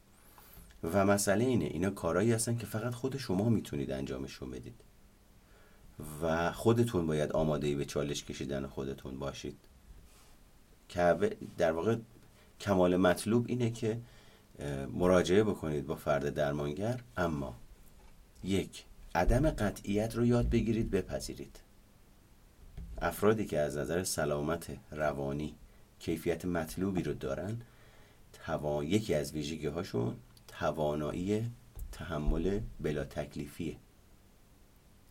و 0.94 1.06
مسئله 1.06 1.44
اینه 1.44 1.64
اینا 1.64 1.90
کارهایی 1.90 2.32
هستن 2.32 2.56
که 2.56 2.66
فقط 2.66 2.94
خود 2.94 3.16
شما 3.16 3.48
می‌تونید 3.48 3.90
انجامشون 3.90 4.50
بدید. 4.50 4.80
و 6.22 6.52
خودتون 6.52 7.06
باید 7.06 7.32
آماده 7.32 7.76
به 7.76 7.84
چالش 7.84 8.24
کشیدن 8.24 8.66
خودتون 8.66 9.18
باشید. 9.18 9.56
که 10.88 11.36
در 11.58 11.72
واقع 11.72 11.96
کمال 12.60 12.96
مطلوب 12.96 13.44
اینه 13.48 13.70
که 13.70 13.98
مراجعه 14.92 15.44
بکنید 15.44 15.86
با 15.86 15.96
فرد 15.96 16.34
درمانگر 16.34 17.00
اما 17.16 17.54
یک 18.44 18.84
عدم 19.14 19.50
قطعیت 19.50 20.16
رو 20.16 20.26
یاد 20.26 20.50
بگیرید 20.50 20.90
بپذیرید. 20.90 21.60
افرادی 22.98 23.46
که 23.46 23.58
از 23.58 23.76
نظر 23.76 24.04
سلامت 24.04 24.76
روانی 24.90 25.54
کیفیت 25.98 26.44
مطلوبی 26.44 27.02
رو 27.02 27.14
دارن 27.14 27.60
توان 28.32 28.86
یکی 28.86 29.14
از 29.14 29.32
ویژگی 29.32 29.66
هاشون 29.66 30.16
توانایی 30.48 31.50
تحمل 31.92 32.60
بلا 32.80 33.04
تکلیفیه. 33.04 33.76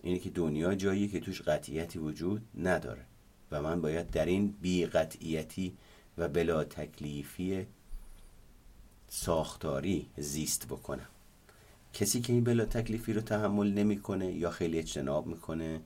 اینه 0.04 0.20
که 0.20 0.30
دنیا 0.30 0.76
جایی 0.76 1.08
که 1.08 1.20
توش 1.20 1.42
قطعیتی 1.42 2.00
وجود 2.00 2.42
نداره 2.58 3.06
و 3.52 3.62
من 3.62 3.82
باید 3.82 4.10
در 4.10 4.26
این 4.26 4.52
بی 4.62 4.86
قطعیتی 4.86 5.78
و 6.18 6.28
بلا 6.28 6.64
تکلیفی 6.64 7.68
ساختاری 9.08 10.10
زیست 10.18 10.68
بکنم. 10.68 11.08
کسی 11.94 12.22
که 12.22 12.34
این 12.34 12.44
بلا 12.44 12.66
تکلیفی 12.66 13.14
رو 13.14 13.22
تحمل 13.22 13.74
نمی‌کنه 13.74 14.34
یا 14.34 14.50
خیلی 14.50 14.80
اجتناب 14.80 15.28
می‌کنه 15.28 15.82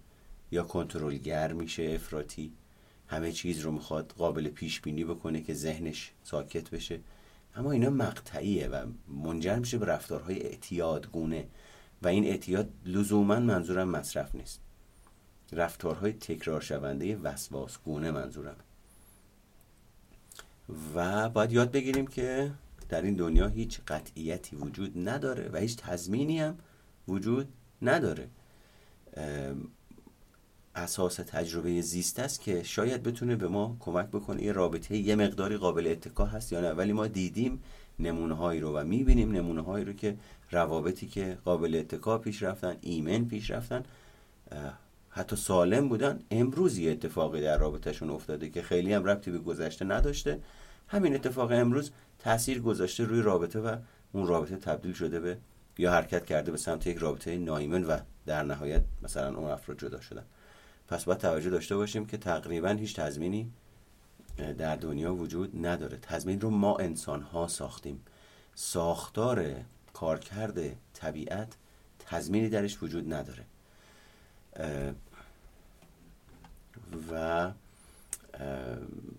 یا 0.52 0.64
کنترلگر 0.64 1.54
میشه 1.54 1.84
افراطی 1.84 2.52
همه 3.08 3.32
چیز 3.32 3.60
رو 3.60 3.72
می‌خواد 3.72 4.14
قابل 4.18 4.50
پیش 4.50 4.82
بینی 4.82 5.04
بکنه 5.04 5.42
که 5.42 5.54
ذهنش 5.54 6.12
ساکت 6.24 6.70
بشه. 6.70 7.00
اما 7.56 7.72
اینا 7.72 7.90
مقطعیه 7.90 8.68
و 8.68 8.86
منجر 9.08 9.56
میشه 9.56 9.78
به 9.78 9.86
رفتارهای 9.86 10.42
اعتیاد 10.42 11.12
گونه 11.12 11.48
و 12.02 12.08
این 12.08 12.26
اعتیاد 12.26 12.70
لزوما 12.86 13.40
منظورم 13.40 13.90
مصرف 13.90 14.36
نیست. 14.36 14.60
رفتارهای 15.52 16.14
تکرار 16.14 16.62
شونده 16.62 17.16
وسواس 17.16 17.78
گونه 17.86 18.12
منظورم 18.12 18.56
و 20.96 21.30
باید 21.30 21.52
یاد 21.52 21.72
بگیریم 21.72 22.08
که 22.08 22.52
در 22.88 23.02
این 23.02 23.16
دنیا 23.16 23.48
هیچ 23.48 23.80
قطعیتی 23.88 24.56
وجود 24.56 25.10
نداره 25.10 25.50
و 25.54 25.58
هیچ 25.58 25.78
تضمینی 25.78 26.40
هم 26.40 26.58
وجود 27.08 27.48
نداره. 27.82 28.28
اساس 30.76 31.16
تجربه 31.16 31.82
زیست 31.82 32.20
است 32.20 32.42
که 32.42 32.64
شاید 32.64 33.04
بتونه 33.04 33.36
به 33.36 33.48
ما 33.48 33.78
کمک 33.80 34.08
بکنه. 34.08 34.44
یه 34.44 34.52
رابطه 34.52 34.98
یه 34.98 35.16
مقداری 35.16 35.58
قابل 35.58 35.88
اتکا 35.88 36.26
هست 36.26 36.52
یا 36.52 36.62
نه. 36.62 36.72
ولی 36.72 36.94
ما 36.94 37.08
دیدیم 37.08 37.64
نمونه 38.00 38.34
هایی 38.34 38.60
رو 38.60 38.78
و 38.78 38.84
می‌بینیم 38.84 39.32
نمونه 39.32 39.62
هایی 39.62 39.86
رو 39.86 39.94
که 39.94 40.18
روابطی 40.52 41.08
که 41.08 41.38
قابل 41.46 41.76
اتکا 41.76 42.18
پیش 42.18 42.44
رفتن 42.44 42.76
ایمن 42.82 43.26
پیش 43.26 43.52
رفتن 43.52 43.84
حتی 45.10 45.36
سالم 45.36 45.90
بودن 45.90 46.20
امروز 46.32 46.78
یه 46.78 46.92
اتفاقی 46.92 47.42
در 47.42 47.58
رابطهشون 47.58 48.10
افتاده 48.10 48.50
که 48.50 48.62
خیلی 48.62 48.94
هم 48.94 49.06
ربطی 49.06 49.32
به 49.32 49.38
گذشته 49.40 49.86
نداشته. 49.86 50.40
همین 50.88 51.16
اتفاق 51.16 51.52
امروز 51.52 51.92
تاثیر 52.24 52.62
گذاشته 52.62 53.04
روی 53.04 53.22
رابطه 53.22 53.60
و 53.60 53.76
اون 54.14 54.28
رابطه 54.28 54.58
تبدیل 54.58 54.94
شده 54.94 55.20
به 55.20 55.38
یا 55.78 55.92
حرکت 55.92 56.26
کرده 56.26 56.52
به 56.52 56.58
سمت 56.58 56.88
یک 56.88 56.98
رابطه 56.98 57.38
نایمن 57.38 57.84
و 57.84 58.00
در 58.26 58.44
نهایت 58.44 58.84
مثلا 59.02 59.38
اون 59.38 59.52
افراد 59.52 59.80
جدا 59.80 60.02
شدن. 60.02 60.24
پس 60.88 61.04
باید 61.04 61.20
توجه 61.20 61.50
داشته 61.50 61.76
باشیم 61.76 62.06
که 62.06 62.18
تقریبا 62.18 62.70
هیچ 62.70 62.96
تضمینی 62.96 63.52
در 64.58 64.76
دنیا 64.76 65.16
وجود 65.16 65.66
نداره. 65.66 65.98
تضمین 65.98 66.42
رو 66.42 66.50
ما 66.50 66.78
انسان 66.78 67.22
ها 67.22 67.48
ساختیم. 67.48 68.02
ساختار 68.56 69.56
کارکرد 69.94 70.60
طبیعت 70.94 71.54
تضمینی 72.00 72.50
درش 72.50 72.84
وجود 72.84 73.14
نداره. 73.14 73.46
و 77.12 77.52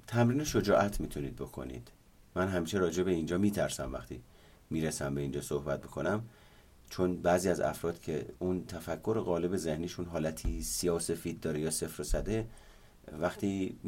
تمرین 0.06 0.44
شجاعت 0.44 1.00
می‌تونید 1.00 1.36
بکنید. 1.36 1.90
من 2.36 2.48
همیشه 2.48 2.78
راجع 2.78 3.02
به 3.02 3.10
اینجا 3.10 3.38
میترسم 3.38 3.92
وقتی 3.92 4.22
می‌رسم 4.70 5.14
به 5.14 5.20
اینجا 5.20 5.40
صحبت 5.40 5.80
بکنم 5.80 6.24
چون 6.90 7.16
بعضی 7.16 7.48
از 7.48 7.60
افراد 7.60 8.00
که 8.00 8.26
اون 8.38 8.66
تفکر 8.66 9.20
غالب 9.20 9.56
ذهنیشون 9.56 10.04
حالتی 10.04 10.62
سیاسفید 10.62 11.40
داره 11.40 11.60
یا 11.60 11.70
صفر 11.70 12.00
و 12.00 12.04
صده 12.04 12.46
وقتی 13.20 13.78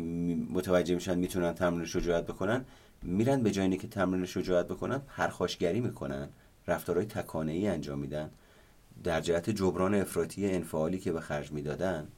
متوجه 0.51 0.95
میشن 0.95 1.19
می‌تونن 1.19 1.53
تمرین 1.53 1.87
شجاعت 1.87 2.27
بکنن 2.27 2.65
میرن 3.03 3.43
به 3.43 3.51
جایی 3.51 3.77
که 3.77 3.89
تمرین 3.89 4.27
شجاعت 4.27 4.69
بکنن 4.69 4.99
پرخاشگری 4.99 5.81
می‌کنن 5.81 6.29
رفتارهای 6.67 7.07
تکانه 7.07 7.53
ای 7.53 7.69
انجام 7.69 7.99
میدن 7.99 8.31
در 9.05 9.21
جهت 9.21 9.51
جبران 9.51 9.95
افراطی 9.95 10.51
انفعالی 10.51 10.99
که 10.99 11.13
به 11.13 11.21
خرج 11.21 11.53
می‌دادن. 11.53 12.09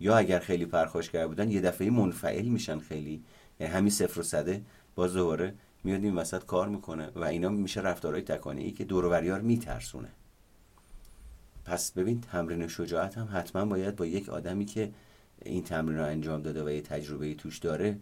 یا 0.00 0.16
اگر 0.16 0.38
خیلی 0.38 0.66
پرخاشگر 0.66 1.26
بودن 1.26 1.50
یه 1.50 1.60
دفعه 1.60 1.90
منفعل 1.90 2.46
میشن 2.46 2.78
خیلی 2.78 3.22
یعنی 3.60 3.72
همین 3.72 3.90
صفر 3.90 4.20
و 4.20 4.22
صده 4.22 4.62
باز 4.96 5.12
دوباره 5.14 5.54
میاد 5.84 6.04
این 6.04 6.14
وسط 6.14 6.44
کار 6.44 6.68
می‌کنه 6.68 7.10
و 7.14 7.24
اینا 7.24 7.48
میشه 7.48 7.80
رفتارهای 7.80 8.22
تکانه 8.22 8.60
ای 8.60 8.70
که 8.70 8.84
دوروریار 8.84 9.40
میترسونه. 9.40 10.08
پس 11.64 11.92
ببین 11.92 12.20
تمرین 12.20 12.68
شجاعت 12.68 13.18
هم 13.18 13.28
حتما 13.32 13.64
باید 13.64 13.96
با 13.96 14.06
یک 14.06 14.28
آدمی 14.28 14.64
که 14.64 14.92
این 15.42 15.64
تمرین 15.64 15.98
رو 15.98 16.04
انجام 16.04 16.42
داده 16.42 16.64
و 16.64 16.70
یه 16.70 16.80
تجربه 16.80 17.34
توش 17.34 17.58
داره 17.58 17.98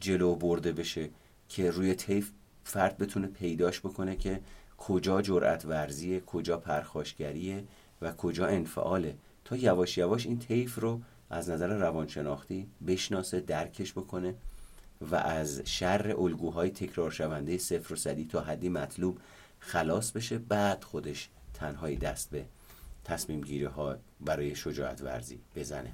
جلو 0.00 0.34
برده 0.34 0.72
بشه 0.72 1.10
که 1.48 1.70
روی 1.70 1.94
تیف 1.94 2.30
فرد 2.64 2.98
بتونه 2.98 3.26
پیداش 3.26 3.80
بکنه 3.80 4.16
که 4.16 4.40
کجا 4.78 5.22
جرأت 5.22 5.64
ورزیه 5.64 6.20
کجا 6.20 6.56
پرخاشگریه 6.56 7.64
و 8.02 8.12
کجا 8.12 8.46
انفعاله. 8.46 9.14
تا 9.44 9.56
یواش 9.56 9.98
یواش 9.98 10.26
این 10.26 10.38
تیف 10.38 10.78
رو 10.78 11.00
از 11.30 11.50
نظر 11.50 11.78
روانشناختی 11.78 12.66
بشناسه 12.86 13.40
درکش 13.40 13.92
بکنه. 13.92 14.34
و 15.00 15.16
از 15.16 15.62
شر 15.64 16.14
الگوهای 16.18 16.70
تکرار 16.70 17.10
شونده 17.10 17.58
صفر 17.58 17.92
و 17.92 17.96
صدی 17.96 18.24
تا 18.24 18.40
حدی 18.40 18.68
مطلوب 18.68 19.18
خلاص 19.60 20.10
بشه. 20.10 20.38
بعد 20.38 20.84
خودش 20.84 21.28
تنهایی 21.54 21.96
دست 21.96 22.30
به 22.30 22.44
تصمیم 23.04 23.40
گیری 23.40 23.64
ها 23.64 23.96
برای 24.20 24.54
شجاعت 24.54 25.02
ورزی 25.02 25.38
بزنه. 25.56 25.92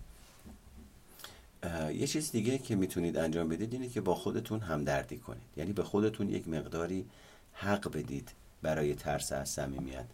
یه 1.92 2.06
چیز 2.06 2.30
دیگه 2.30 2.58
که 2.58 2.76
می‌تونید 2.76 3.16
انجام 3.16 3.48
بدید 3.48 3.72
اینه 3.72 3.88
که 3.88 4.00
با 4.00 4.14
خودتون 4.14 4.60
همدردی 4.60 5.18
کنید. 5.18 5.42
یعنی 5.56 5.72
به 5.72 5.82
خودتون 5.82 6.28
یک 6.28 6.48
مقداری 6.48 7.06
حق 7.52 7.92
بدید 7.92 8.30
برای 8.62 8.94
ترس 8.94 9.32
از 9.32 9.48
صمیمیت. 9.48 10.04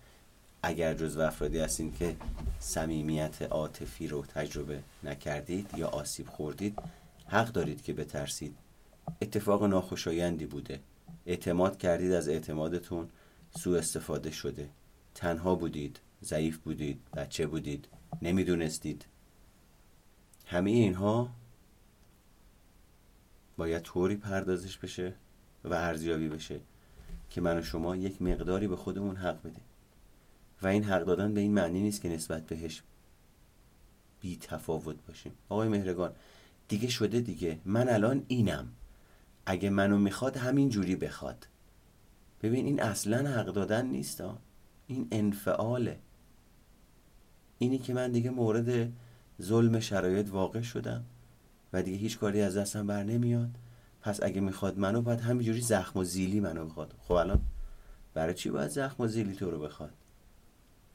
اگر 0.63 0.95
جز 0.95 1.17
افرادی 1.17 1.59
هستین 1.59 1.93
که 1.93 2.17
صمیمیت 2.61 3.43
عاطفی 3.43 4.09
رو 4.09 4.27
تجربه 4.27 4.83
نکردید 5.03 5.71
یا 5.77 5.89
آسیب 5.89 6.29
خوردید 6.29 6.79
حق 7.27 7.53
دارید 7.53 7.83
که 7.83 7.93
بترسید. 7.93 8.57
اتفاق 9.23 9.65
ناخوشایندی 9.65 10.47
بوده. 10.47 10.81
اعتماد 11.27 11.79
کردید 11.79 12.13
از 12.13 12.29
اعتمادتون. 12.29 13.09
سوء 13.59 13.79
استفاده 13.79 14.31
شده. 14.31 14.69
تنها 15.15 15.55
بودید. 15.55 16.01
ضعیف 16.25 16.59
بودید. 16.59 17.01
بچه 17.17 17.47
بودید. 17.47 17.89
نمی‌دونستید. 18.23 19.07
همه 20.47 20.71
اینها 20.71 21.31
باید 23.57 23.83
طوری 23.83 24.17
پردازش 24.17 24.79
بشه 24.79 25.15
و 25.65 25.75
ارزیابی 25.75 26.29
بشه 26.29 26.61
که 27.31 27.41
من 27.41 27.59
و 27.59 27.63
شما 27.63 27.97
یک 27.97 28.23
مقداری 28.23 28.69
به 28.69 28.77
خودمون 28.77 29.17
حق 29.17 29.41
بدیم. 29.41 29.65
و 30.63 30.67
این 30.67 30.85
حق 30.85 31.05
دادن 31.05 31.35
به 31.35 31.41
این 31.41 31.55
معنی 31.55 31.83
نیست 31.83 32.03
که 32.03 32.09
نسبت 32.09 32.47
بهش 32.47 32.83
بی 34.21 34.37
تفاوت 34.37 34.97
باشیم. 35.09 35.33
آقای 35.49 35.69
مهرگان 35.69 36.13
دیگه 36.69 36.89
شده 36.89 37.21
دیگه. 37.21 37.59
من 37.65 37.89
الان 37.89 38.25
اینم. 38.29 38.69
اگه 39.47 39.71
منو 39.71 39.99
می‌خواد 39.99 40.37
همین 40.37 40.69
جوری 40.69 40.97
بخواد. 40.97 41.47
ببین 42.43 42.67
این 42.67 42.83
اصلا 42.83 43.31
حق 43.31 43.47
دادن 43.47 43.87
نیست 43.87 44.23
این 44.87 45.09
انفعاله. 45.13 45.99
اینی 47.59 47.79
که 47.79 47.95
من 47.95 48.13
دیگه 48.13 48.31
مورد 48.31 48.93
ظلم 49.43 49.81
شرایط 49.81 50.31
واقع 50.31 50.61
شدم 50.61 51.05
و 51.73 51.83
دیگه 51.83 51.97
هیچ 51.97 52.19
کاری 52.19 52.41
از 52.41 52.57
دستم 52.57 52.87
بر 52.87 53.03
نمیاد. 53.03 53.51
پس 54.03 54.23
اگه 54.23 54.41
می‌خواد 54.41 54.79
منو 54.79 55.03
باید 55.03 55.21
همینجوری 55.21 55.61
زخم 55.61 55.99
و 55.99 56.05
زیلی 56.05 56.41
منو 56.41 56.67
بخواد. 56.67 56.95
خب 57.01 57.13
الان 57.13 57.41
برای 58.15 58.35
چی 58.35 58.51
باید 58.51 58.71
زخم 58.71 59.03
و 59.03 59.07
زیلی 59.07 59.35
تو 59.35 59.51
رو 59.51 59.59
بخواد؟ 59.59 59.93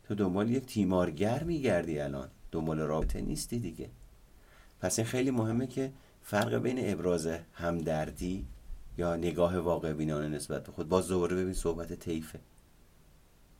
تو 0.03 0.15
دنبال 0.15 0.49
یک 0.49 0.65
تیمارگر 0.65 1.43
میگردی 1.43 1.99
الان. 1.99 2.29
دنبال 2.51 2.79
رابطه 2.79 3.21
نیستی 3.21 3.59
دیگه. 3.59 3.89
پس 4.79 4.99
این 4.99 5.07
خیلی 5.07 5.31
مهمه 5.31 5.67
که 5.67 5.91
فرق 6.27 6.55
بین 6.55 6.91
ابراز 6.91 7.29
همدردی 7.53 8.47
یا 8.97 9.15
نگاه 9.15 9.57
واقع 9.57 9.93
بینانه 9.93 10.27
نسبت 10.27 10.63
به 10.63 10.71
خود؟ 10.71 10.89
باز 10.89 11.07
دوباره 11.07 11.35
ببین 11.35 11.53
صحبت 11.53 11.93
تیفه 11.93 12.39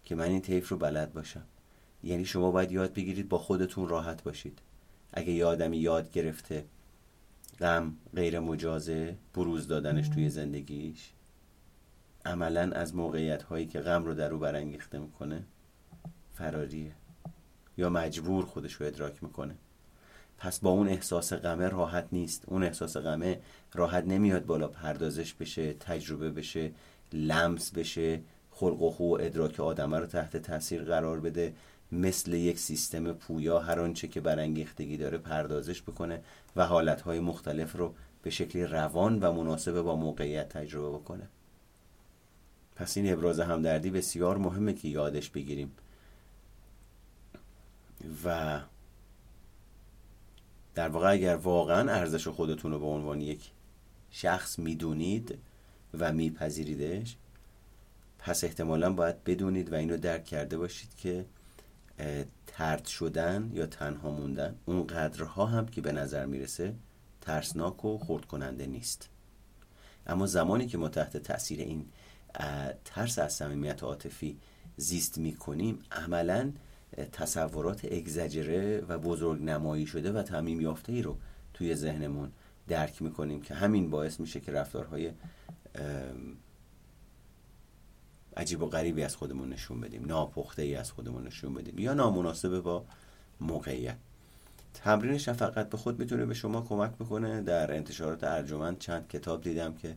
که 0.03 0.16
من 0.16 0.26
این 0.26 0.41
تیف 0.41 0.70
رو 0.70 0.78
بلد 0.78 1.13
باشم. 1.13 1.43
یعنی 2.03 2.26
شما 2.26 2.51
باید 2.51 2.72
یاد 2.72 2.93
بگیرید 2.93 3.30
با 3.30 3.38
خودتون 3.38 3.88
راحت 3.88 4.24
باشید. 4.24 4.59
اگه 5.13 5.32
یه 5.32 5.78
یاد 5.78 6.11
گرفته 6.11 6.66
غم 7.59 7.95
غیر 8.16 8.39
مجازه 8.39 9.18
بروز 9.34 9.68
دادنش 9.68 10.09
توی 10.09 10.30
زندگیش 10.30 11.11
عملا 12.26 12.72
از 12.72 12.95
موقعیت 12.95 13.43
هایی 13.43 13.66
که 13.66 13.80
غم 13.80 14.05
رو 14.05 14.13
در 14.13 14.34
او 14.34 14.39
برانگیخته 14.39 14.99
می‌کنه 14.99 15.43
فراریه 16.34 16.91
یا 17.78 17.89
مجبور 17.89 18.45
خودش 18.45 18.74
رو 18.74 18.86
ادراک 18.86 19.24
می‌کنه. 19.24 19.55
پس 20.38 20.60
با 20.60 20.70
اون 20.70 20.88
احساس 20.88 21.34
غمه 21.34 21.68
راحت 21.68 22.08
نیست. 22.12 22.44
اون 22.48 22.64
احساس 22.64 22.98
غمه 22.98 23.40
راحت 23.74 24.04
نمیاد 24.04 24.46
بالا 24.46 24.68
پردازش 24.68 25.34
بشه 25.34 25.74
تجربه 25.74 26.32
بشه 26.32 26.72
لمس 27.14 27.72
بشه 27.72 28.22
خلق 28.52 28.82
و 28.82 28.92
خو 28.92 29.04
و 29.04 29.18
ادراک 29.22 29.60
آدمه 29.60 30.00
رو 30.00 30.06
تحت 30.06 30.38
تاثیر 30.38 30.84
قرار 30.84 31.20
بده. 31.20 31.54
مثل 31.92 32.34
یک 32.34 32.60
سیستم 32.60 33.14
پویا 33.14 33.60
هر 33.60 33.80
آنچه 33.80 34.08
که 34.08 34.22
برانگیختگی 34.22 34.98
داره 34.98 35.18
پردازش 35.18 35.82
بکنه 35.82 36.22
و 36.56 36.66
حالتهای 36.66 37.20
مختلف 37.20 37.76
رو 37.76 37.94
به 38.22 38.30
شکلی 38.30 38.66
روان 38.66 39.20
و 39.20 39.32
مناسب 39.32 39.82
با 39.82 39.96
موقعیت 39.96 40.50
تجربه 40.50 40.98
بکنه. 40.98 41.28
پس 42.76 42.98
این 42.98 43.14
ابراز 43.14 43.40
همدردی 43.40 43.90
بسیار 43.90 44.38
مهمه 44.38 44.74
که 44.74 44.88
یادش 44.88 45.30
بگیریم. 45.30 45.72
و 48.26 48.60
در 50.76 50.90
واقع 50.90 51.12
اگر 51.12 51.36
واقعا 51.36 51.92
ارزش 51.92 52.28
خودتون 52.28 52.72
رو 52.72 52.80
به 52.80 52.86
عنوان 52.86 53.22
یک 53.22 53.52
شخص 54.12 54.60
می‌دونید 54.60 55.38
و 56.00 56.14
میپذیریدش 56.14 57.16
پس 58.20 58.44
احتمالا 58.44 58.94
باید 58.94 59.24
بدونید 59.24 59.74
و 59.74 59.76
اینو 59.76 59.98
درک 59.98 60.26
کرده 60.26 60.58
باشید 60.58 60.96
که 60.96 61.26
ترد 62.48 62.86
شدن 62.86 63.52
یا 63.54 63.66
تنها 63.66 64.12
موندن 64.12 64.56
اون 64.66 64.88
قدرها 64.88 65.46
هم 65.46 65.66
که 65.66 65.82
به 65.82 65.92
نظر 65.92 66.26
می‌رسه 66.26 66.74
ترسناک 67.22 67.86
و 67.86 67.98
خورد 67.98 68.26
کننده 68.26 68.66
نیست. 68.66 69.10
اما 70.08 70.28
زمانی 70.28 70.68
که 70.68 70.78
ما 70.78 70.90
تحت 70.90 71.18
تاثیر 71.18 71.60
این 71.60 71.86
ترس 72.86 73.20
از 73.20 73.34
صمیمیت 73.34 73.84
عاطفی 73.84 74.38
زیست 74.78 75.18
می‌کنیم 75.18 75.80
عملا 75.92 76.52
تصورات 77.12 77.86
اگزجره 77.86 78.82
و 78.88 78.98
بزرگ 78.98 79.42
نمایی 79.42 79.86
شده 79.86 80.12
و 80.12 80.22
تعمیم 80.22 80.62
یافته 80.62 80.94
ای 80.94 81.02
رو 81.02 81.18
توی 81.54 81.76
ذهنمون 81.76 82.32
درک 82.68 83.02
می‌کنیم 83.02 83.42
که 83.42 83.54
همین 83.54 83.90
باعث 83.90 84.20
میشه 84.20 84.40
که 84.40 84.52
رفتارهای 84.52 85.12
عجیب 88.38 88.62
و 88.62 88.66
غریبی 88.66 89.04
از 89.04 89.16
خودمون 89.16 89.50
نشون 89.50 89.82
بدیم 89.82 90.06
ناپخته 90.06 90.62
ای 90.62 90.76
از 90.76 90.92
خودمون 90.92 91.24
نشون 91.24 91.54
بدیم 91.54 91.80
یا 91.80 91.94
نامناسب 91.94 92.60
با 92.60 92.86
موقعیت. 93.42 93.98
تمرین 94.74 95.18
شفقت 95.18 95.70
به 95.70 95.78
خود 95.78 96.00
می‌تونه 96.00 96.26
به 96.26 96.34
شما 96.34 96.62
کمک 96.62 96.92
بکنه. 96.92 97.42
در 97.42 97.76
انتشارات 97.76 98.24
ارجمند 98.24 98.80
چند 98.80 99.08
کتاب 99.08 99.42
دیدم 99.42 99.74
که 99.74 99.96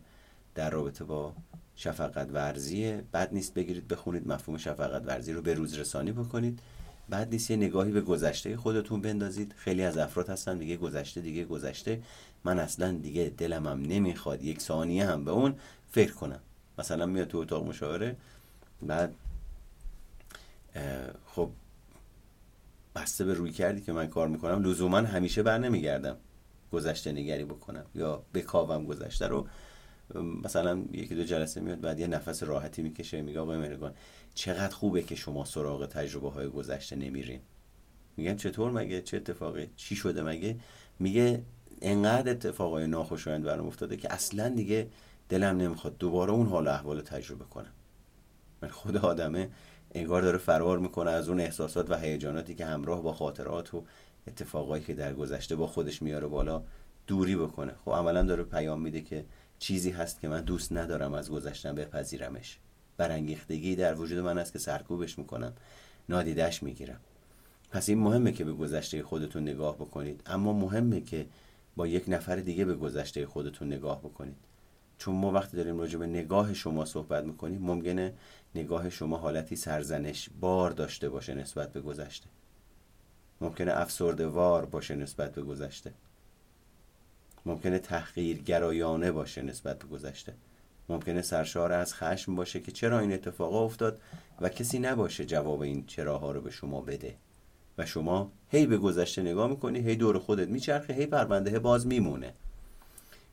در 0.54 0.70
رابطه 0.70 1.04
با 1.04 1.34
شفقت 1.76 2.28
ورزیه 2.32 3.04
بد 3.12 3.34
نیست 3.34 3.54
بگیرید 3.54 3.88
بخونید 3.88 4.28
مفهوم 4.28 4.58
شفقت 4.58 5.02
ورزی 5.06 5.32
رو 5.32 5.42
به 5.42 5.54
روز 5.54 5.74
رسانی 5.74 6.12
بکنید. 6.12 6.60
بعد 7.08 7.30
نیست 7.30 7.50
یه 7.50 7.56
نگاهی 7.56 7.92
به 7.92 8.00
گذشته 8.00 8.56
خودتون 8.56 9.00
بندازید. 9.00 9.54
خیلی 9.56 9.82
از 9.82 9.98
افراد 9.98 10.28
هستن 10.28 10.58
دیگه 10.58 10.76
گذشته 10.76 11.20
دیگه 11.20 11.44
گذشته. 11.44 12.02
من 12.44 12.58
اصلا 12.58 12.92
دیگه 12.92 13.32
دلمم 13.38 13.82
نمی‌خواد 13.82 14.44
یک 14.44 14.60
ثانیه 14.60 15.06
هم 15.06 15.24
به 15.24 15.30
اون 15.30 15.54
فکر 15.90 16.12
کنم. 16.12 16.40
مثلا 16.78 17.06
میاد 17.06 17.28
تو 17.28 17.38
اتاق 17.38 17.66
مشاوره 17.66 18.16
بعد 18.82 19.14
خب 21.26 21.50
بسته 22.94 23.24
به 23.24 23.34
روی 23.34 23.52
کردی 23.52 23.80
که 23.80 23.92
من 23.92 24.06
کار 24.06 24.28
می‌کنم 24.28 24.62
لزوما 24.62 24.98
همیشه 24.98 25.42
بر 25.42 25.58
نمیگردم. 25.58 26.16
گذشته 26.72 27.12
نگری 27.12 27.44
بکنم 27.44 27.84
یا 27.94 28.22
بکاوم 28.34 28.86
گذشته 28.86 29.26
رو 29.26 29.46
مثلا 30.44 30.84
یکی 30.92 31.14
دو 31.14 31.24
جلسه 31.24 31.60
میاد 31.60 31.80
بعد 31.80 32.00
یه 32.00 32.06
نفس 32.06 32.42
راحتی 32.42 32.82
می‌کشه 32.82 33.22
میگه 33.22 33.40
آقای 33.40 33.58
مرگان 33.58 33.94
چقدر 34.34 34.74
خوبه 34.74 35.02
که 35.02 35.14
شما 35.14 35.44
سراغ 35.44 35.86
تجربه 35.86 36.30
های 36.30 36.48
گذشته 36.48 36.96
نمیرین. 36.96 37.40
میگن 38.16 38.36
چطور 38.36 38.70
مگه؟ 38.70 39.02
چه 39.02 39.16
اتفاقی؟ 39.16 39.70
چی 39.76 39.96
شده 39.96 40.22
مگه؟ 40.22 40.56
میگه 40.98 41.42
انقدر 41.82 42.30
اتفاقای 42.30 42.86
ناخوشایند 42.86 43.44
برام 43.44 43.66
افتاده 43.66 43.96
که 43.96 44.12
اصلا 44.12 44.48
دیگه 44.48 44.88
دلم 45.28 45.56
نمی‌خواد 45.56 45.98
دوباره 45.98 46.32
اون 46.32 46.46
حال 46.46 46.68
احوال 46.68 47.00
تجربه 47.00 47.44
کنم. 47.44 47.72
من 48.62 48.68
خود 48.68 48.96
آدمه 48.96 49.50
انگار 49.94 50.22
داره 50.22 50.38
فرار 50.38 50.78
می‌کنه 50.78 51.10
از 51.10 51.28
اون 51.28 51.40
احساسات 51.40 51.90
و 51.90 51.98
هیجاناتی 51.98 52.54
که 52.54 52.66
همراه 52.66 53.02
با 53.02 53.12
خاطرات 53.12 53.74
و 53.74 53.84
اتفاقایی 54.26 54.84
که 54.84 54.94
در 54.94 55.14
گذشته 55.14 55.56
با 55.56 55.66
خودش 55.66 56.02
میاره 56.02 56.26
بالا 56.26 56.62
دوری 57.06 57.36
بکنه. 57.36 57.74
خب 57.84 57.90
عملا 57.90 58.22
داره 58.22 58.42
پیام 58.42 58.80
میده 58.80 59.00
که 59.00 59.24
چیزی 59.58 59.90
هست 59.90 60.20
که 60.20 60.28
من 60.28 60.40
دوست 60.40 60.72
ندارم 60.72 61.14
از 61.14 61.30
گذشتن 61.30 61.74
بپذیرمش. 61.74 62.58
برانگیختگی 62.96 63.76
در 63.76 63.94
وجود 63.94 64.18
من 64.18 64.38
است 64.38 64.52
که 64.52 64.58
سرکوبش 64.58 65.18
می‌کنم. 65.18 65.52
نادیدش 66.08 66.62
می‌گیرم. 66.62 67.00
پس 67.70 67.88
این 67.88 67.98
مهمه 67.98 68.32
که 68.32 68.44
به 68.44 68.52
گذشته 68.52 69.02
خودتون 69.02 69.42
نگاه 69.42 69.76
بکنید. 69.76 70.22
اما 70.26 70.52
مهمه 70.52 71.00
که 71.00 71.26
با 71.76 71.86
یک 71.86 72.04
نفر 72.08 72.36
دیگه 72.36 72.64
به 72.64 72.74
گذشته 72.74 73.26
خودتون 73.26 73.68
نگاه 73.68 74.00
بکنید. 74.00 74.36
چون 74.98 75.14
ما 75.14 75.32
وقتی 75.32 75.56
داریم 75.56 75.78
راجع 75.78 75.98
به 75.98 76.06
نگاه 76.06 76.54
شما 76.54 76.84
صحبت 76.84 77.24
می‌کنیم 77.24 77.62
ممکنه 77.62 78.14
نگاه 78.54 78.90
شما 78.90 79.16
حالتی 79.16 79.56
سرزنش 79.56 80.28
بار 80.40 80.70
داشته 80.70 81.08
باشه 81.08 81.34
نسبت 81.34 81.72
به 81.72 81.80
گذشته. 81.80 82.26
ممکنه 83.40 83.72
افسرده 83.76 84.26
وار 84.26 84.66
باشه 84.66 84.94
نسبت 84.94 85.34
به 85.34 85.42
گذشته. 85.42 85.92
ممکنه 87.46 87.78
تحقیر 87.78 88.42
گرایانه 88.42 89.12
باشه 89.12 89.42
نسبت 89.42 89.78
به 89.78 89.88
گذشته. 89.88 90.34
ممکنه 90.88 91.22
سرشار 91.22 91.72
از 91.72 91.94
خشم 91.94 92.34
باشه 92.34 92.60
که 92.60 92.72
چرا 92.72 92.98
این 92.98 93.12
اتفاق 93.12 93.54
افتاد 93.54 94.00
و 94.40 94.48
کسی 94.48 94.78
نباشه 94.78 95.24
جواب 95.24 95.60
این 95.60 95.86
چراها 95.86 96.32
رو 96.32 96.40
به 96.40 96.50
شما 96.50 96.80
بده. 96.80 97.14
و 97.78 97.86
شما 97.86 98.32
هی 98.50 98.66
به 98.66 98.78
گذشته 98.78 99.22
نگاه 99.22 99.50
می‌کنی 99.50 99.78
هی 99.78 99.96
دور 99.96 100.18
خودت 100.18 100.48
میچرخه 100.48 100.94
هی 100.94 101.06
پرونده 101.06 101.58
باز 101.58 101.86
میمونه. 101.86 102.32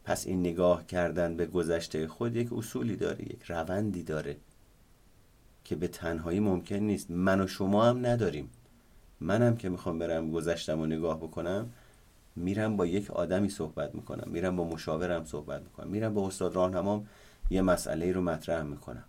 پس 0.03 0.27
این 0.27 0.39
نگاه 0.39 0.85
کردن 0.85 1.37
به 1.37 1.45
گذشته 1.45 2.07
خود 2.07 2.35
یک 2.35 2.53
اصولی 2.53 2.95
داره 2.95 3.21
یک 3.21 3.43
روندی 3.43 4.03
داره 4.03 4.37
که 5.63 5.75
به 5.75 5.87
تنهایی 5.87 6.39
ممکن 6.39 6.75
نیست. 6.75 7.11
من 7.11 7.41
و 7.41 7.47
شما 7.47 7.85
هم 7.85 8.05
نداریم. 8.05 8.49
منم 9.19 9.57
که 9.57 9.69
می‌خوام 9.69 9.99
برم 9.99 10.31
گذشتم 10.31 10.79
و 10.79 10.85
نگاه 10.85 11.17
بکنم 11.17 11.69
میرم 12.35 12.77
با 12.77 12.85
یک 12.85 13.11
آدمی 13.11 13.49
صحبت 13.49 13.95
می‌کنم 13.95 14.31
میرم 14.31 14.55
با 14.55 14.63
مشاورم 14.63 15.25
صحبت 15.25 15.61
می‌کنم 15.61 15.87
میرم 15.87 16.13
با 16.13 16.27
استاد 16.27 16.55
راهنمام 16.55 17.07
یه 17.49 17.61
مسئله 17.61 18.11
رو 18.11 18.21
مطرح 18.21 18.63
می‌کنم. 18.63 19.03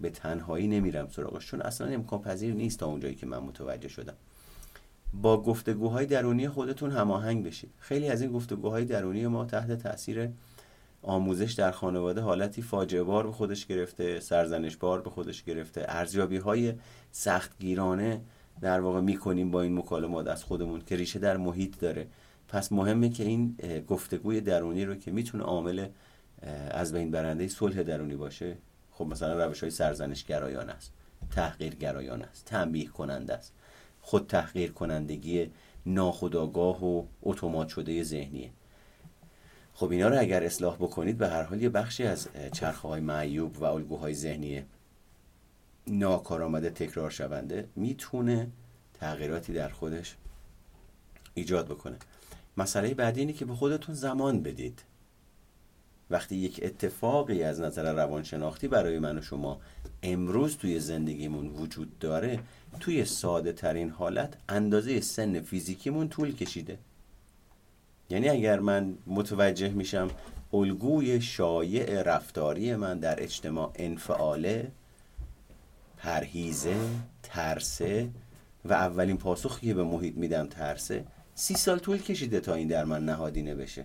به 0.00 0.10
تنهایی 0.10 0.68
نمیرم 0.68 1.08
سراغش 1.08 1.46
چون 1.46 1.62
اصلا 1.62 1.86
امکان 1.86 2.20
پذیر 2.20 2.54
نیست 2.54 2.78
تا 2.78 2.86
اونجایی 2.86 3.14
که 3.14 3.26
من 3.26 3.38
متوجه 3.38 3.88
شدم. 3.88 4.14
با 5.12 5.42
گفتگوهای 5.42 6.06
درونی 6.06 6.48
خودتون 6.48 6.90
هماهنگ 6.90 7.46
بشید. 7.46 7.70
خیلی 7.78 8.08
از 8.08 8.22
این 8.22 8.32
گفتگوهای 8.32 8.84
درونی 8.84 9.26
ما 9.26 9.44
تحت 9.44 9.72
تاثیر 9.72 10.28
آموزش 11.02 11.52
در 11.52 11.70
خانواده 11.70 12.20
حالتی 12.20 12.62
فاجعه 12.62 13.02
بار 13.02 13.26
به 13.26 13.32
خودش 13.32 13.66
گرفته 13.66 14.20
سرزنش 14.20 14.76
بار 14.76 15.00
به 15.00 15.10
خودش 15.10 15.42
گرفته. 15.44 15.84
ارزیابی 15.88 16.36
های 16.36 16.74
سختگیرانه 17.12 18.20
در 18.60 18.80
واقع 18.80 19.00
می‌کنیم 19.00 19.50
با 19.50 19.62
این 19.62 19.78
مکالمات 19.78 20.26
از 20.28 20.44
خودمون 20.44 20.80
که 20.86 20.96
ریشه 20.96 21.18
در 21.18 21.36
محیط 21.36 21.80
داره. 21.80 22.06
پس 22.48 22.72
مهمه 22.72 23.08
که 23.08 23.24
این 23.24 23.56
گفتگوی 23.88 24.40
درونی 24.40 24.84
رو 24.84 24.94
که 24.94 25.10
می‌تونه 25.10 25.44
عامل 25.44 25.88
از 26.70 26.92
بین 26.92 27.10
برنده 27.10 27.48
صلح 27.48 27.82
درونی 27.82 28.16
باشه 28.16 28.56
خب 28.92 29.06
مثلا 29.06 29.44
روش 29.44 29.60
های 29.60 29.70
سرزنش 29.70 30.24
گرایان 30.24 30.70
است 30.70 30.92
تحقیر 31.30 31.74
گرایان 31.74 32.22
است 32.22 32.44
تنبیه 32.44 32.86
کننده 32.86 33.34
است. 33.34 33.52
خود 34.02 34.26
تحقیر 34.26 34.72
کنندگی 34.72 35.50
ناخودآگاه 35.86 36.84
و 36.84 37.04
اتومات 37.22 37.68
شده 37.68 38.02
ذهنیه. 38.02 38.50
خب 39.74 39.90
اینا 39.90 40.08
رو 40.08 40.20
اگر 40.20 40.44
اصلاح 40.44 40.76
بکنید 40.76 41.18
به 41.18 41.28
هر 41.28 41.42
حال 41.42 41.62
یه 41.62 41.68
بخشی 41.68 42.04
از 42.04 42.28
چرخه 42.52 42.88
های 42.88 43.00
معیوب 43.00 43.58
و 43.58 43.64
الگوهای 43.64 44.14
ذهنی 44.14 44.64
ناکارآمده 45.86 46.70
تکرار 46.70 47.10
شونده 47.10 47.68
می‌تونه 47.76 48.50
تغییراتی 48.94 49.52
در 49.52 49.68
خودش 49.68 50.16
ایجاد 51.34 51.68
بکنه. 51.68 51.96
مسئله 52.58 52.94
بعدی 52.94 53.20
اینه 53.20 53.32
که 53.32 53.44
به 53.44 53.54
خودتون 53.54 53.94
زمان 53.94 54.42
بدید. 54.42 54.82
وقتی 56.10 56.36
یک 56.36 56.60
اتفاقی 56.62 57.42
از 57.42 57.60
نظر 57.60 57.92
روانشناختی 57.92 58.68
برای 58.68 58.98
من 58.98 59.18
و 59.18 59.22
شما 59.22 59.60
امروز 60.02 60.56
توی 60.56 60.80
زندگیمون 60.80 61.48
وجود 61.48 61.98
داره 61.98 62.38
توی 62.80 63.04
ساده 63.04 63.52
ترین 63.52 63.90
حالت 63.90 64.34
اندازه 64.48 65.00
سن 65.00 65.40
فیزیکیمون 65.40 66.08
طول 66.08 66.32
کشیده. 66.32 66.78
یعنی 68.10 68.28
اگر 68.28 68.60
من 68.60 68.94
متوجه 69.06 69.68
میشم 69.68 70.10
الگوی 70.52 71.20
شایع 71.20 72.02
رفتاری 72.02 72.74
من 72.74 72.98
در 72.98 73.22
اجتماع 73.22 73.72
انفعاله 73.74 74.70
پرهیزه 75.98 76.76
ترسه 77.22 78.08
و 78.64 78.72
اولین 78.72 79.16
پاسخی 79.16 79.66
که 79.66 79.74
به 79.74 79.84
محیط 79.84 80.16
میدم 80.16 80.46
ترسه 80.46 81.04
سی 81.40 81.54
سال 81.54 81.78
طول 81.78 81.98
کشیده 81.98 82.40
تا 82.40 82.54
این 82.54 82.68
در 82.68 82.84
من 82.84 83.04
نهادینه 83.04 83.54
بشه 83.54 83.84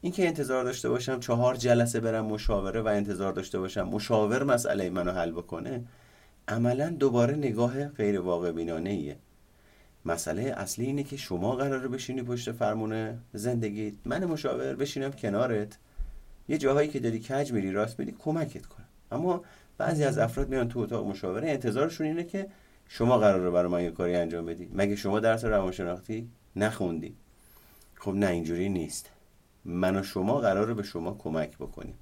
اینکه 0.00 0.28
انتظار 0.28 0.64
داشته 0.64 0.88
باشم 0.88 1.20
چهار 1.20 1.56
جلسه 1.56 2.00
برم 2.00 2.24
مشاوره 2.24 2.80
و 2.80 2.86
انتظار 2.88 3.32
داشته 3.32 3.58
باشم 3.58 3.82
مشاور 3.82 4.42
مسئله 4.44 4.90
منو 4.90 5.12
حل 5.12 5.30
بکنه 5.30 5.84
عملا 6.48 6.90
دوباره 6.90 7.34
نگاه 7.34 7.88
غیر 7.88 8.20
واقع 8.20 8.52
بینانه 8.52 8.90
ایه. 8.90 9.16
مسئله 10.04 10.42
اصلی 10.42 10.86
اینه 10.86 11.02
که 11.02 11.16
شما 11.16 11.56
قراره 11.56 11.88
بشینی 11.88 12.22
پشت 12.22 12.52
فرمونه 12.52 13.18
زندگی. 13.32 13.98
من 14.04 14.24
مشاور 14.24 14.74
بشینم 14.74 15.12
کنارت. 15.12 15.78
یه 16.48 16.58
جاهایی 16.58 16.88
که 16.88 17.00
داری 17.00 17.20
کج 17.20 17.52
میری 17.52 17.72
راست 17.72 17.98
میری 17.98 18.12
کمکت 18.18 18.66
کنم. 18.66 18.86
اما 19.12 19.44
بعضی 19.78 20.04
از 20.04 20.18
افراد 20.18 20.48
میان 20.48 20.68
تو 20.68 20.78
اتاق 20.80 21.06
مشاوره. 21.06 21.50
انتظارشون 21.50 22.06
اینه 22.06 22.24
که 22.24 22.46
شما 22.88 23.18
قراره 23.18 23.50
برای 23.50 23.72
من 23.72 23.82
یه 23.82 23.90
کاری 23.90 24.14
انجام 24.16 24.46
بدی. 24.46 24.70
مگه 24.74 24.96
شما 24.96 25.20
درس 25.20 25.44
روانشناختی؟ 25.44 26.30
نخوندی. 26.56 27.16
خب 27.94 28.14
نه 28.14 28.26
اینجوری 28.26 28.68
نیست. 28.68 29.10
من 29.64 29.96
و 29.96 30.02
شما 30.02 30.38
قراره 30.38 30.74
به 30.74 30.82
شما 30.82 31.14
کمک 31.14 31.56
بکنیم. 31.56 31.98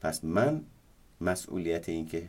پس 0.00 0.24
من 0.24 0.62
مسئولیت 1.20 1.88
این 1.88 2.06
که 2.06 2.28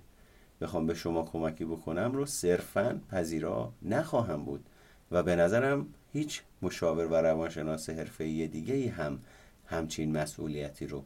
بخوام 0.62 0.88
به 0.88 0.94
شما 0.94 1.24
کمکی 1.24 1.66
بکنم 1.66 2.12
رو 2.12 2.26
صرفا 2.26 3.02
پذیرا 3.12 3.74
نخواهم 3.82 4.46
بود 4.46 4.66
و 5.12 5.24
به 5.24 5.36
نظرم 5.36 5.88
هیچ 6.14 6.42
مشاور 6.62 7.06
و 7.06 7.16
روانشناس 7.16 7.90
حرفه‌ای 7.90 8.48
دیگه 8.48 8.74
ای 8.74 8.88
هم 8.88 9.20
همچین 9.66 10.18
مسئولیتی 10.18 10.88
رو 10.88 11.04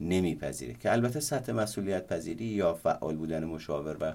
نمیپذیره. 0.00 0.74
که 0.74 0.92
البته 0.92 1.20
سطح 1.20 1.52
مسئولیت 1.52 2.06
پذیری 2.06 2.44
یا 2.44 2.74
فعال 2.74 3.16
بودن 3.16 3.44
مشاور 3.44 3.96
و 4.00 4.14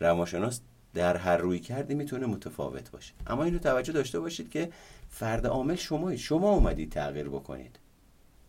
روانشناس 0.00 0.60
در 0.96 1.16
هر 1.16 1.36
روی 1.36 1.58
کردی 1.58 1.94
می‌تونه 1.94 2.26
متفاوت 2.26 2.90
باشه. 2.90 3.14
اما 3.26 3.44
اینو 3.44 3.58
توجه 3.58 3.92
داشته 3.92 4.20
باشید 4.20 4.50
که 4.50 4.70
فرد 5.08 5.46
عامل 5.46 5.74
شمایید 5.74 6.20
شما 6.20 6.50
اومدید 6.50 6.92
تغییر 6.92 7.28
بکنید. 7.28 7.78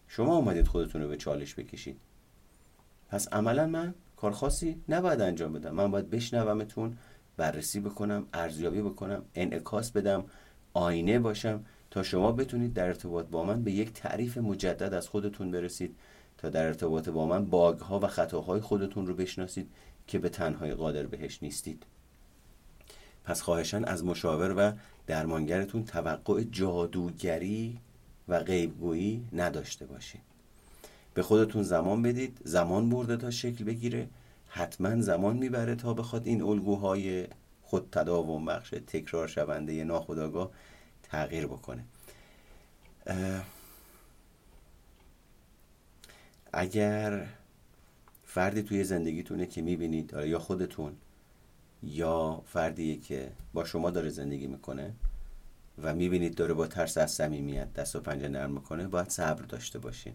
شما 0.08 0.36
اومدید 0.36 0.68
خودتون 0.68 1.02
رو 1.02 1.08
به 1.08 1.18
چالش 1.18 1.56
بکشید. 1.56 2.00
پس 3.10 3.28
عملا 3.34 3.68
من 3.68 3.94
کار 4.16 4.32
خاصی 4.32 4.82
نباید 4.90 5.22
انجام 5.22 5.54
بدم. 5.54 5.76
من 5.76 5.92
باید 5.92 6.10
بشنومتون 6.10 6.98
بررسی 7.38 7.80
بکنم 7.80 8.26
ارزیابی 8.34 8.82
بکنم 8.82 9.26
انعکاس 9.36 9.92
بدم 9.92 10.26
آینه 10.74 11.20
باشم 11.20 11.66
تا 11.92 12.04
شما 12.04 12.32
بتونید 12.32 12.74
در 12.74 12.88
ارتباط 12.88 13.26
با 13.26 13.44
من 13.44 13.64
به 13.64 13.72
یک 13.72 13.94
تعریف 13.94 14.38
مجدد 14.38 14.94
از 14.94 15.08
خودتون 15.08 15.52
برسید 15.52 15.96
تا 16.38 16.50
در 16.50 16.66
ارتباط 16.66 17.10
با 17.10 17.26
من 17.26 17.46
باگ 17.46 17.80
ها 17.80 18.00
و 18.00 18.08
خطاهای 18.08 18.62
خودتون 18.62 19.08
رو 19.08 19.14
بشناسید 19.14 19.70
که 20.08 20.20
به 20.20 20.30
تنهایی 20.30 20.74
قادر 20.74 21.06
بهش 21.06 21.44
نیستید. 21.44 21.86
پس 23.28 23.42
خواهشان 23.42 23.86
از 23.86 24.04
مشاور 24.04 24.54
و 24.58 24.72
درمانگرتون 25.08 25.86
توقع 25.86 26.44
جادوگری 26.44 27.80
و 28.28 28.40
غیبگویی 28.40 29.28
نداشته 29.34 29.86
باشین 29.86 30.22
به 31.14 31.24
خودتون 31.24 31.64
زمان 31.64 32.02
بدید 32.02 32.38
زمان 32.44 32.90
برده 32.90 33.18
تا 33.18 33.32
شکل 33.32 33.64
بگیره. 33.64 34.08
حتما 34.48 35.02
زمان 35.02 35.38
می‌بره 35.38 35.76
تا 35.76 35.94
بخواد 35.94 36.28
این 36.28 36.42
الگوهای 36.42 37.28
خود 37.64 37.88
تداوم 37.92 38.46
بخش 38.46 38.70
تکرار 38.70 39.28
شونده 39.28 39.84
ناخداگاه 39.84 40.52
تغییر 41.04 41.48
بکنه. 41.48 41.84
اگر 46.54 47.28
فردی 48.26 48.64
توی 48.64 48.84
زندگیتونه 48.84 49.46
که 49.46 49.62
می‌بینید 49.62 50.14
یا 50.14 50.40
خودتون 50.40 50.96
یا 51.88 52.42
فردی 52.46 52.98
که 52.98 53.32
با 53.54 53.66
شما 53.66 53.90
داره 53.90 54.10
زندگی 54.10 54.48
می‌کنه 54.48 54.94
و 55.84 55.96
می‌بینید 55.96 56.36
داره 56.36 56.54
با 56.54 56.68
ترس 56.68 56.98
از 56.98 57.12
صمیمیت 57.12 57.74
دست 57.74 57.96
و 57.96 58.00
پنجه 58.00 58.28
نرم 58.28 58.52
می‌کنه 58.52 58.88
باید 58.88 59.10
صبر 59.10 59.42
داشته 59.42 59.80
باشین. 59.80 60.14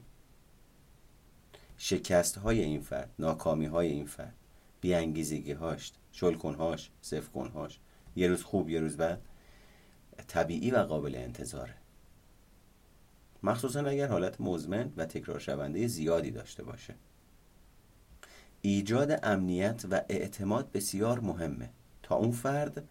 شکست 1.76 2.38
های 2.38 2.60
این 2.60 2.80
فرد 2.80 3.10
ناکامی 3.18 3.66
های 3.66 3.88
این 3.88 4.06
فرد 4.06 4.34
بیانگیزگی 4.80 5.52
هاش 5.52 5.92
شلکن 6.12 6.54
هاش 6.54 6.90
کن 7.34 7.48
هاش 7.48 7.78
یه 8.16 8.28
روز 8.28 8.42
خوب 8.42 8.70
یه 8.70 8.80
روز 8.80 8.96
بد 8.96 9.20
طبیعی 10.28 10.70
و 10.70 10.78
قابل 10.78 11.14
انتظاره. 11.14 11.74
مخصوصا 13.42 13.80
اگر 13.80 14.08
حالت 14.08 14.40
مزمن 14.40 14.92
و 14.96 15.06
تکرار 15.06 15.38
شونده 15.38 15.86
زیادی 15.86 16.30
داشته 16.30 16.62
باشه. 16.62 16.94
ایجاد 18.62 19.20
امنیت 19.22 19.84
و 19.90 20.02
اعتماد 20.08 20.72
بسیار 20.72 21.20
مهمه 21.20 21.70
تا 22.02 22.14
اون 22.14 22.30
فرد 22.30 22.84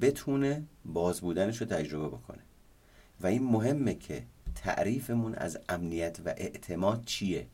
بتونه 0.00 0.64
باز 0.84 1.20
بودنش 1.20 1.60
رو 1.60 1.66
تجربه 1.66 2.08
بکنه. 2.08 2.42
و 3.20 3.26
این 3.26 3.42
مهمه 3.42 3.94
که 3.94 4.22
تعریفمون 4.54 5.34
از 5.34 5.58
امنیت 5.68 6.20
و 6.24 6.28
اعتماد 6.28 7.04
چیه؟ 7.04 7.46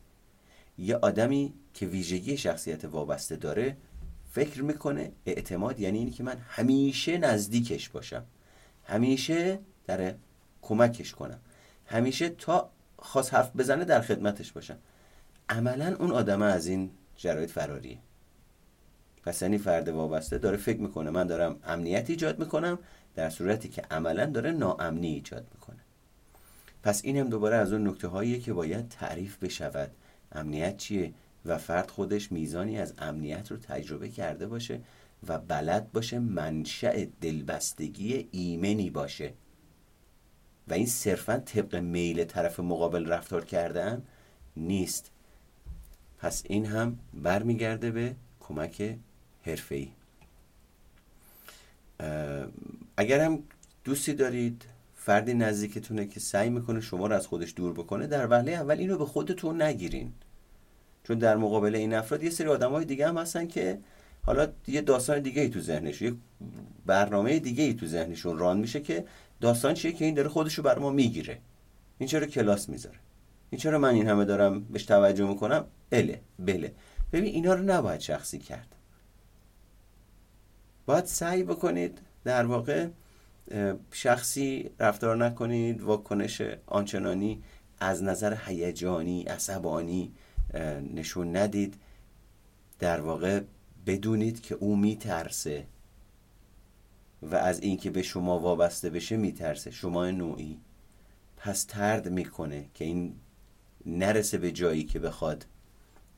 یه 0.77 0.95
آدمی 0.95 1.53
که 1.73 1.85
ویژگی 1.85 2.37
شخصیت 2.37 2.85
وابسته 2.85 3.35
داره 3.35 3.77
فکر 4.31 4.63
می‌کنه 4.63 5.11
اعتماد 5.25 5.79
یعنی 5.79 5.97
اینی 5.97 6.11
که 6.11 6.23
من 6.23 6.37
همیشه 6.49 7.17
نزدیکش 7.17 7.89
باشم. 7.89 8.23
همیشه 8.83 9.59
در 9.87 10.13
کمکش 10.61 11.11
کنم. 11.11 11.39
همیشه 11.85 12.29
تا 12.29 12.69
خواست 12.97 13.33
حرف 13.33 13.55
بزنه 13.55 13.85
در 13.85 14.01
خدمتش 14.01 14.51
باشم. 14.51 14.77
عملا 15.49 15.95
اون 15.99 16.11
آدم 16.11 16.41
از 16.41 16.67
این 16.67 16.91
شرایط 17.21 17.49
فراریه 17.49 17.97
پس 19.23 19.41
یعنی 19.41 19.57
فرد 19.57 19.87
وابسته 19.87 20.37
داره 20.37 20.57
فکر 20.57 20.79
می‌کنه 20.79 21.09
من 21.09 21.27
دارم 21.27 21.59
امنیت 21.63 22.09
ایجاد 22.09 22.39
می‌کنم 22.39 22.79
در 23.15 23.29
صورتی 23.29 23.69
که 23.69 23.81
عملا 23.91 24.25
داره 24.25 24.51
ناامنی 24.51 25.07
ایجاد 25.07 25.47
می‌کنه. 25.53 25.79
پس 26.83 27.01
این 27.03 27.17
هم 27.17 27.29
دوباره 27.29 27.55
از 27.55 27.73
اون 27.73 27.87
نکته 27.87 28.07
هاییه 28.07 28.39
که 28.39 28.53
باید 28.53 28.89
تعریف 28.89 29.43
بشود. 29.43 29.91
امنیت 30.31 30.77
چیه 30.77 31.13
و 31.45 31.57
فرد 31.57 31.91
خودش 31.91 32.31
میزانی 32.31 32.79
از 32.79 32.93
امنیت 32.97 33.51
رو 33.51 33.57
تجربه 33.57 34.09
کرده 34.09 34.47
باشه 34.47 34.81
و 35.27 35.39
بلد 35.39 35.91
باشه 35.91 36.19
منشأ 36.19 37.05
دلبستگی 37.21 38.27
ایمنی 38.31 38.89
باشه. 38.89 39.33
و 40.67 40.73
این 40.73 40.85
صرفا 40.85 41.37
طبق 41.37 41.75
میل 41.75 42.23
طرف 42.23 42.59
مقابل 42.59 43.05
رفتار 43.05 43.45
کردن 43.45 44.03
نیست. 44.57 45.11
پس 46.19 46.43
این 46.45 46.65
هم 46.65 46.99
برمیگرده 47.13 47.91
به 47.91 48.15
کمک 48.39 48.95
حرفه‌ای. 49.45 49.87
اگر 52.97 53.19
هم 53.19 53.43
دوستی 53.83 54.13
دارید 54.13 54.65
فردی 54.95 55.33
نزدیکتونه 55.33 56.05
که 56.05 56.19
سعی 56.19 56.49
می‌کنه 56.49 56.81
شما 56.81 57.07
رو 57.07 57.15
از 57.15 57.27
خودش 57.27 57.53
دور 57.55 57.73
بکنه 57.73 58.07
در 58.07 58.27
وهله 58.27 58.51
اول 58.51 58.77
اینو 58.77 58.97
به 58.97 59.05
خودتون 59.05 59.61
نگیرین. 59.61 60.13
چون 61.03 61.17
در 61.17 61.37
مقابل 61.37 61.75
این 61.75 61.93
افراد 61.93 62.23
یه 62.23 62.29
سری 62.29 62.47
آدم 62.47 62.71
های 62.71 62.85
دیگه 62.85 63.07
هم 63.07 63.17
هستن 63.17 63.47
که 63.47 63.79
حالا 64.21 64.47
یه 64.67 64.81
داستان 64.81 65.19
دیگه 65.19 65.41
ای 65.41 65.49
تو 65.49 65.61
ذهنش 65.61 66.01
یه 66.01 66.13
برنامه 66.85 67.39
دیگه 67.39 67.63
ای 67.63 67.73
تو 67.73 67.85
ذهنشون 67.85 68.37
ران 68.37 68.59
میشه 68.59 68.81
که 68.81 69.05
داستان 69.41 69.73
چیه 69.73 69.91
که 69.91 70.05
این 70.05 70.13
داره 70.13 70.29
خودشو 70.29 70.61
بر 70.61 70.79
ما 70.79 70.89
می‌گیره. 70.89 71.37
این 71.97 72.09
چرا 72.09 72.27
کلاس 72.27 72.69
می‌ذاره؟ 72.69 72.97
این 73.49 73.61
چرا 73.61 73.79
من 73.79 73.93
این 73.93 74.07
همه 74.07 74.25
دارم 74.25 74.63
بهش 74.63 74.85
توجه 74.85 75.27
می‌کنم؟ 75.27 75.65
اله 75.91 76.21
بله. 76.39 76.73
ببین 77.13 77.33
اینا 77.33 77.53
رو 77.53 77.63
نباید 77.63 77.99
شخصی 77.99 78.39
کرد. 78.39 78.75
باید 80.85 81.05
سعی 81.05 81.43
بکنید 81.43 82.01
در 82.23 82.45
واقع 82.45 82.87
شخصی 83.91 84.69
رفتار 84.79 85.17
نکنید 85.17 85.81
واکنش 85.81 86.41
آنچنانی 86.65 87.43
از 87.79 88.03
نظر 88.03 88.37
هیجانی 88.45 89.23
عصبانی 89.23 90.11
نشون 90.93 91.35
ندید. 91.35 91.75
در 92.79 93.01
واقع 93.01 93.41
بدونید 93.85 94.41
که 94.41 94.55
او 94.55 94.75
میترسه 94.75 95.65
و 97.21 97.35
از 97.35 97.59
اینکه 97.59 97.89
به 97.89 98.01
شما 98.01 98.39
وابسته 98.39 98.89
بشه 98.89 99.17
میترسه. 99.17 99.71
شما 99.71 100.11
نوعی. 100.11 100.59
پس 101.37 101.63
ترد 101.63 102.09
می‌کنه 102.09 102.65
که 102.73 102.85
این 102.85 103.15
نرسه 103.85 104.37
به 104.37 104.51
جایی 104.51 104.83
که 104.83 104.99
بخواد. 104.99 105.45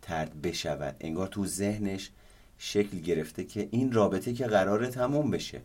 ترد 0.02 0.42
بشود. 0.42 0.96
انگار 1.00 1.28
تو 1.28 1.46
ذهنش 1.46 2.12
شکل 2.58 2.98
گرفته 2.98 3.44
که 3.44 3.68
این 3.72 3.92
رابطه 3.92 4.34
که 4.34 4.48
قراره 4.48 4.88
تموم 4.88 5.32
بشه. 5.32 5.62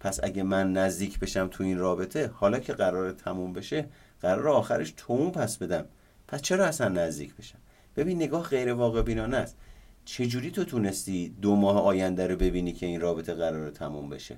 پس 0.00 0.20
اگه 0.22 0.42
من 0.42 0.72
نزدیک 0.72 1.18
بشم 1.18 1.48
تو 1.50 1.64
این 1.64 1.78
رابطه 1.78 2.30
حالا 2.34 2.58
که 2.58 2.72
قراره 2.72 3.12
تموم 3.12 3.52
بشه 3.52 3.88
قرار 4.20 4.48
آخرش 4.48 4.94
تومون 4.96 5.30
پس 5.30 5.56
بدم. 5.56 5.84
پس 6.28 6.42
چرا 6.42 6.66
اصلا 6.66 6.88
نزدیک 6.88 7.34
بشم؟ 7.36 7.58
ببین 7.96 8.16
نگاه 8.16 8.48
غیر 8.48 8.72
واقع 8.72 9.02
بینانه 9.02 9.36
است. 9.36 9.56
چجوری 10.04 10.50
تو 10.50 10.64
تونستی 10.64 11.28
دو 11.28 11.56
ماه 11.56 11.82
آینده 11.82 12.26
رو 12.26 12.36
ببینی 12.36 12.72
که 12.72 12.86
این 12.86 13.00
رابطه 13.00 13.34
قرار 13.34 13.70
تموم 13.70 14.08
بشه؟ 14.08 14.36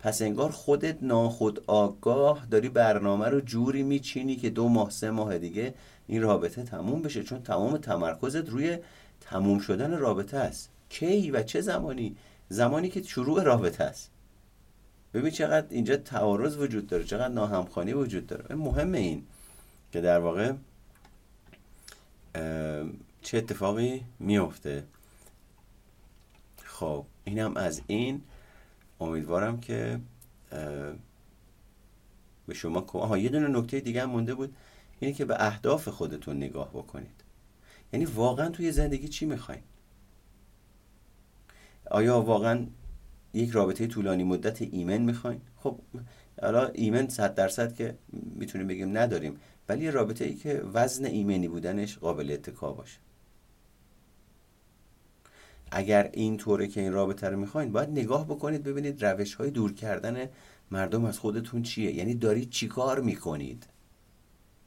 پس 0.00 0.22
انگار 0.22 0.50
خودت 0.50 1.02
ناخود 1.02 1.64
آگاه 1.66 2.46
داری 2.50 2.68
برنامه 2.68 3.28
رو 3.28 3.40
جوری 3.40 3.82
میچینی 3.82 4.36
که 4.36 4.50
دو 4.50 4.68
ماه 4.68 4.90
سه 4.90 5.10
ماه 5.10 5.38
دیگه 5.38 5.74
این 6.06 6.22
رابطه 6.22 6.62
تموم 6.62 7.02
بشه 7.02 7.22
چون 7.22 7.42
تمام 7.42 7.76
تمرکزت 7.76 8.48
روی 8.48 8.78
تموم 9.20 9.58
شدن 9.58 9.98
رابطه 9.98 10.36
است. 10.36 10.70
کی 10.88 11.30
و 11.30 11.42
چه 11.42 11.60
زمانی؟ 11.60 12.16
زمانی 12.48 12.88
که 12.88 13.02
شروع 13.02 13.42
رابطه 13.42 13.84
است. 13.84 14.10
ببین 15.14 15.30
چقدر 15.30 15.66
اینجا 15.70 15.96
تعارض 15.96 16.56
وجود 16.56 16.86
داره 16.86 17.04
چقدر 17.04 17.34
ناهمخوانی 17.34 17.92
وجود 17.92 18.26
داره. 18.26 18.54
مهمه 18.54 18.98
این 18.98 19.26
که 19.92 20.00
در 20.00 20.18
واقع 20.18 20.52
چه 23.22 23.38
اتفاقی 23.38 24.04
میفته 24.18 24.84
خب 26.64 27.04
اینم 27.24 27.56
از 27.56 27.82
این. 27.86 28.22
امیدوارم 29.00 29.60
که 29.60 30.00
به 32.46 32.54
شما 32.54 32.86
آها 32.92 33.18
یه 33.18 33.28
دونه 33.28 33.48
نکته 33.48 33.80
دیگه 33.80 34.02
هم 34.02 34.10
مونده 34.10 34.34
بود 34.34 34.56
اینه 35.00 35.14
که 35.14 35.24
به 35.24 35.46
اهداف 35.46 35.88
خودتون 35.88 36.36
نگاه 36.36 36.70
بکنید. 36.70 37.24
یعنی 37.92 38.04
واقعا 38.04 38.48
توی 38.48 38.72
زندگی 38.72 39.08
چی 39.08 39.26
می‌خواین؟ 39.26 39.62
آیا 41.90 42.20
واقعا 42.20 42.66
یک 43.34 43.50
رابطه 43.50 43.86
طولانی 43.86 44.24
مدت 44.24 44.62
ایمن 44.62 44.98
می‌خواین؟ 44.98 45.40
خب 45.56 45.78
حالا 46.42 46.66
ایمن 46.66 47.08
صد 47.08 47.34
درصد 47.34 47.74
که 47.74 47.98
می‌تونیم 48.12 48.66
بگیم 48.66 48.98
نداریم 48.98 49.36
ولی 49.68 49.90
رابطه 49.90 50.24
ای 50.24 50.34
که 50.34 50.62
وزن 50.74 51.04
ایمنی 51.04 51.48
بودنش 51.48 51.98
قابل 51.98 52.30
اتکا 52.30 52.72
باشه. 52.72 52.98
اگر 55.70 56.10
این 56.12 56.36
طوره 56.36 56.68
که 56.68 56.80
این 56.80 56.92
رابطه 56.92 57.28
رو 57.28 57.38
می‌خواین 57.38 57.72
باید 57.72 57.88
نگاه 57.88 58.24
بکنید 58.26 58.62
ببینید 58.62 59.04
روش 59.04 59.34
های 59.34 59.50
دور 59.50 59.74
کردن 59.74 60.28
مردم 60.70 61.04
از 61.04 61.18
خودتون 61.18 61.62
چیه. 61.62 61.92
یعنی 61.92 62.14
دارید 62.14 62.50
چیکار 62.50 63.00
می‌کنید؟ 63.00 63.66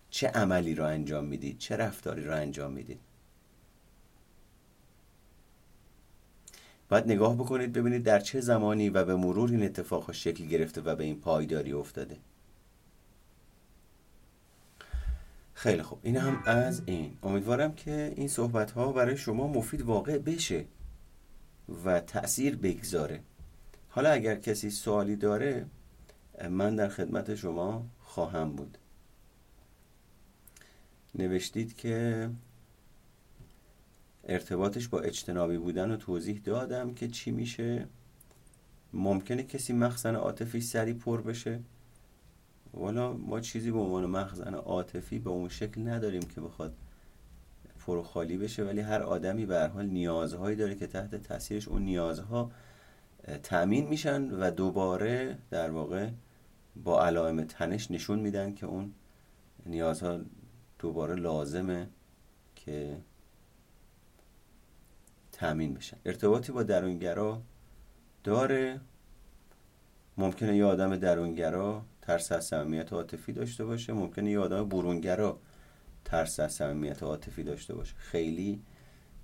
چه 0.10 0.28
عملی 0.28 0.76
رو 0.76 0.86
انجام 0.86 1.26
می‌دید؟ 1.26 1.58
چه 1.58 1.76
رفتاری 1.78 2.24
رو 2.24 2.36
انجام 2.36 2.72
می‌دید؟ 2.72 2.99
باید 6.89 7.06
نگاه 7.06 7.36
بکنید 7.36 7.74
ببینید 7.74 8.04
در 8.04 8.20
چه 8.20 8.41
زمانی 8.41 8.89
و 8.89 9.06
به 9.06 9.16
مرور 9.16 9.49
این 9.49 9.64
اتفاق 9.64 10.12
شکل 10.12 10.45
گرفته 10.45 10.82
و 10.82 10.95
به 10.95 11.04
این 11.04 11.20
پایداری 11.20 11.74
افتاده. 11.74 12.18
خیلی 15.54 15.82
خوب. 15.82 15.99
این 16.04 16.18
هم 16.18 16.43
از 16.45 16.82
این. 16.86 17.18
امیدوارم 17.24 17.76
که 17.76 18.14
این 18.16 18.28
صحبت 18.28 18.72
ها 18.72 18.91
برای 18.91 19.18
شما 19.18 19.47
مفید 19.47 19.82
واقع 19.82 20.18
بشه. 20.18 20.66
و 21.86 21.99
تأثیر 21.99 22.55
بگذاره. 22.55 23.20
حالا 23.89 24.11
اگر 24.11 24.36
کسی 24.36 24.70
سوالی 24.70 25.16
داره 25.16 25.66
من 26.49 26.76
در 26.76 26.89
خدمت 26.89 27.36
شما 27.36 27.86
خواهم 28.01 28.55
بود. 28.55 28.78
نوشتید 31.16 31.76
که 31.76 32.30
ارتباطش 34.24 34.88
با 34.88 34.99
اجتنابی 34.99 35.57
بودن 35.57 35.91
و 35.91 35.97
توضیح 35.97 36.41
دادم 36.43 36.93
که 36.93 37.07
چی 37.07 37.32
میشه. 37.32 37.88
ممکنه 38.93 39.43
کسی 39.43 39.74
مخزن 39.74 40.16
عاطفی 40.16 40.61
سری 40.61 40.93
پر 40.93 41.22
بشه. 41.22 41.59
والا 42.74 43.14
ما 43.14 43.39
چیزی 43.39 43.72
به 43.72 43.80
عنوان 43.80 44.05
مخزن 44.05 44.53
عاطفی 44.53 45.20
به 45.20 45.30
اون 45.30 45.49
شکل 45.49 45.88
نداریم 45.88 46.22
که 46.22 46.41
بخواد 46.41 46.76
پر 47.86 48.02
خالی 48.02 48.38
بشه 48.38 48.64
ولی 48.64 48.82
هر 48.82 49.02
آدمی 49.02 49.46
به 49.46 49.56
هر 49.56 49.68
حال 49.68 49.86
نیازهایی 49.86 50.56
داره 50.56 50.76
که 50.76 50.88
تحت 50.88 51.16
تاثیرش 51.16 51.68
اون 51.68 51.82
نیازها 51.82 52.52
تأمین 53.44 53.88
میشن 53.88 54.32
و 54.32 54.52
دوباره 54.52 55.38
در 55.50 55.70
واقع 55.70 56.10
با 56.84 57.06
علائم 57.06 57.44
تنش 57.44 57.92
نشون 57.92 58.20
میدن 58.20 58.54
که 58.54 58.66
اون 58.66 58.94
نیازها 59.66 60.20
دوباره 60.80 61.16
لازمه 61.16 61.90
که 62.56 62.98
تأمین 65.32 65.74
بشن. 65.74 65.98
ارتباطی 66.06 66.52
با 66.52 66.64
درونگرا 66.64 67.42
داره. 68.24 68.80
ممکنه 70.18 70.58
یه 70.58 70.66
آدم 70.66 70.96
درونگرا 70.96 71.86
ترس 72.02 72.32
از 72.32 72.46
صمیمیت 72.46 72.94
عاطفی 72.94 73.34
داشته 73.34 73.66
باشه 73.66 73.94
ممکنه 73.94 74.32
یه 74.32 74.40
آدم 74.40 74.70
برونگرا 74.70 75.40
ترس 76.06 76.39
از 76.39 76.54
صمیمیت 76.54 77.04
عاطفی 77.04 77.43
داشته 77.43 77.76
باشه. 77.76 77.95
خیلی 77.95 78.62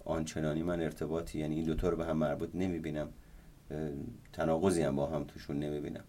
آنچنانی 0.05 0.63
من 0.63 0.81
ارتباطی 0.81 1.39
یعنی 1.39 1.55
این 1.55 1.65
دوتا 1.65 1.89
رو 1.89 1.97
به 1.97 2.05
هم 2.05 2.17
مربوط 2.17 2.49
نمی‌بینم. 2.53 3.09
تناقضی 4.33 4.81
هم 4.81 4.95
با 4.95 5.07
هم 5.07 5.23
توشون 5.23 5.59
نمی‌بینم. 5.59 6.03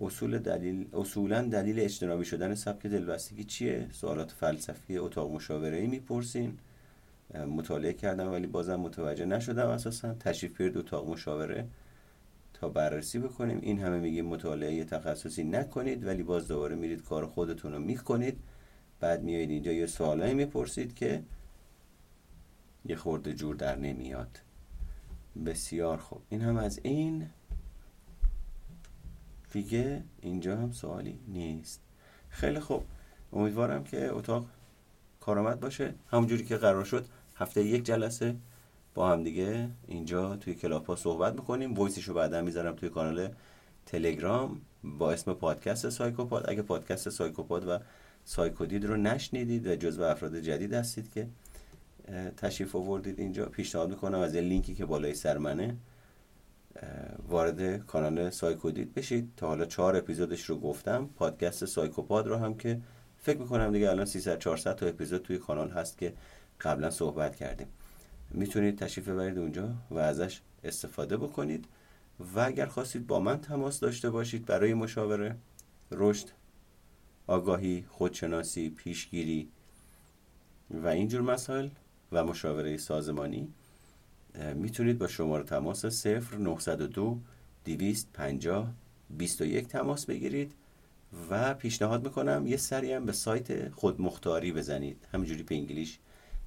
اصول 0.00 0.38
دلیل 0.38 0.86
اصولا 0.92 1.42
دلیل 1.42 1.80
اجتنابی 1.80 2.24
شدن 2.24 2.54
سبک 2.54 2.86
دلبستگی 2.86 3.44
چیه؟ 3.44 3.86
سوالات 3.92 4.30
فلسفی 4.30 4.98
اتاق 4.98 5.30
مشاوره 5.34 5.76
ای 5.76 5.86
می‌پرسین 5.86 6.58
مطالعه 7.34 7.92
کردم 7.92 8.32
ولی 8.32 8.46
بازم 8.46 8.76
متوجه 8.76 9.24
نشدم 9.24 9.68
اساسا. 9.68 10.14
تشریف 10.14 10.56
بیارید 10.56 10.78
اتاق 10.78 11.10
مشاوره 11.10 11.66
تا 12.54 12.68
بررسی 12.68 13.18
بکنیم. 13.18 13.58
این 13.62 13.78
همه 13.78 13.98
میگیم 13.98 14.26
مطالعه 14.26 14.84
تخصصی 14.84 15.44
نکنید 15.44 16.06
ولی 16.06 16.22
باز 16.22 16.48
دوباره 16.48 16.76
میرید 16.76 17.04
کار 17.04 17.26
خودتون 17.26 17.72
رو 17.72 17.78
می‌کنید. 17.78 18.38
بعد 19.00 19.22
میایید 19.22 19.50
اینجا 19.50 19.72
یه 19.72 19.86
سوالایی 19.86 20.34
می‌پرسید 20.34 20.94
که 20.94 21.22
یه 22.84 22.96
خورده 22.96 23.34
جور 23.34 23.54
در 23.54 23.76
نمیاد. 23.76 24.40
بسیار 25.46 25.98
خوب. 25.98 26.22
این 26.28 26.40
هم 26.40 26.56
از 26.56 26.80
این. 26.82 27.30
دیگه 29.52 30.02
اینجا 30.20 30.56
هم 30.56 30.72
سوالی 30.72 31.18
نیست. 31.28 31.80
خیلی 32.28 32.60
خوب. 32.60 32.84
امیدوارم 33.32 33.84
که 33.84 34.12
اتاق 34.12 34.46
کارآمد 35.20 35.60
باشه. 35.60 35.94
همونجوری 36.10 36.44
که 36.44 36.56
قرار 36.56 36.84
شد 36.84 37.06
هفته 37.36 37.64
یک 37.64 37.84
جلسه 37.84 38.36
با 38.94 39.08
هم 39.08 39.24
دیگه 39.24 39.68
اینجا 39.86 40.36
توی 40.36 40.54
Clubhouse 40.54 40.96
صحبت 40.96 41.34
می‌کنیم. 41.34 41.74
voice 41.74 41.95
ش 41.95 42.04
رو 42.04 42.14
بعدا 42.14 42.42
می‌ذارم 42.42 42.76
توی 42.76 42.88
کانال 42.88 43.28
تلگرام 43.86 44.60
با 44.84 45.12
اسم 45.12 45.34
پادکست 45.34 45.90
سایکوپاد. 45.90 46.50
اگه 46.50 46.62
پادکست 46.62 47.08
سایکوپاد 47.08 47.68
و 47.68 47.78
سایکودید 48.30 48.84
رو 48.84 48.96
نشنیدید 48.96 49.66
و 49.66 49.76
جزو 49.76 50.02
افراد 50.02 50.40
جدید 50.40 50.72
هستید 50.74 51.12
که 51.12 51.26
تشریف 52.36 52.76
آوردید 52.76 53.20
اینجا. 53.20 53.46
پیشنهاد 53.46 53.90
می‌کنم 53.90 54.18
از 54.18 54.34
لینکی 54.34 54.74
که 54.74 54.84
بالای 54.84 55.14
سر 55.14 55.38
منه 55.38 55.76
وارد 57.28 57.86
کانال 57.86 58.30
سایکودید 58.30 58.94
بشید. 58.94 59.32
تا 59.36 59.46
حالا 59.46 59.64
چهار 59.64 59.96
اپیزودش 59.96 60.44
رو 60.44 60.60
گفتم. 60.60 61.10
پادکست 61.16 61.64
سایکوپاد 61.64 62.26
رو 62.28 62.36
هم 62.36 62.54
که 62.54 62.80
فکر 63.18 63.38
می‌کنم 63.38 63.72
دیگه 63.72 63.90
الان 63.90 64.06
300 64.06 64.38
400 64.38 64.74
تا 64.74 64.86
اپیزود 64.86 65.22
توی 65.22 65.38
کانال 65.38 65.70
هست 65.70 65.98
که 65.98 66.12
قبلا 66.60 66.90
صحبت 66.90 67.36
کردیم. 67.36 67.66
می‌تونید 68.30 68.78
تشریف 68.78 69.08
ببرید 69.08 69.38
اونجا 69.38 69.68
و 69.90 69.98
ازش 69.98 70.40
استفاده 70.64 71.16
بکنید. 71.16 71.64
و 72.34 72.40
اگر 72.40 72.66
خواستید 72.66 73.06
با 73.06 73.20
من 73.20 73.40
تماس 73.40 73.80
داشته 73.80 74.10
باشید 74.10 74.46
برای 74.46 74.74
مشاوره 74.74 75.36
رشد 75.90 76.26
آگاهی 77.26 77.84
خودشناسی 77.88 78.70
پیشگیری 78.70 79.48
و 80.70 80.86
اینجور 80.86 81.20
مسائل 81.20 81.68
و 82.12 82.24
مشاوره 82.24 82.76
سازمانی 82.76 83.48
می‌تونید 84.54 84.98
با 84.98 85.06
شماره 85.06 85.44
تماس 85.44 85.86
0 85.86 86.38
902 86.38 87.18
250 87.64 88.72
21 89.10 89.68
تماس 89.68 90.06
بگیرید 90.06 90.52
و 91.30 91.54
پیشنهاد 91.54 92.04
می‌کنم 92.04 92.46
یه 92.46 92.56
سری 92.56 92.92
هم 92.92 93.06
به 93.06 93.12
سایت 93.12 93.68
خودمختاری 93.74 94.52
بزنید. 94.52 95.06
همینجوری 95.12 95.42
به 95.42 95.54
English 95.54 95.98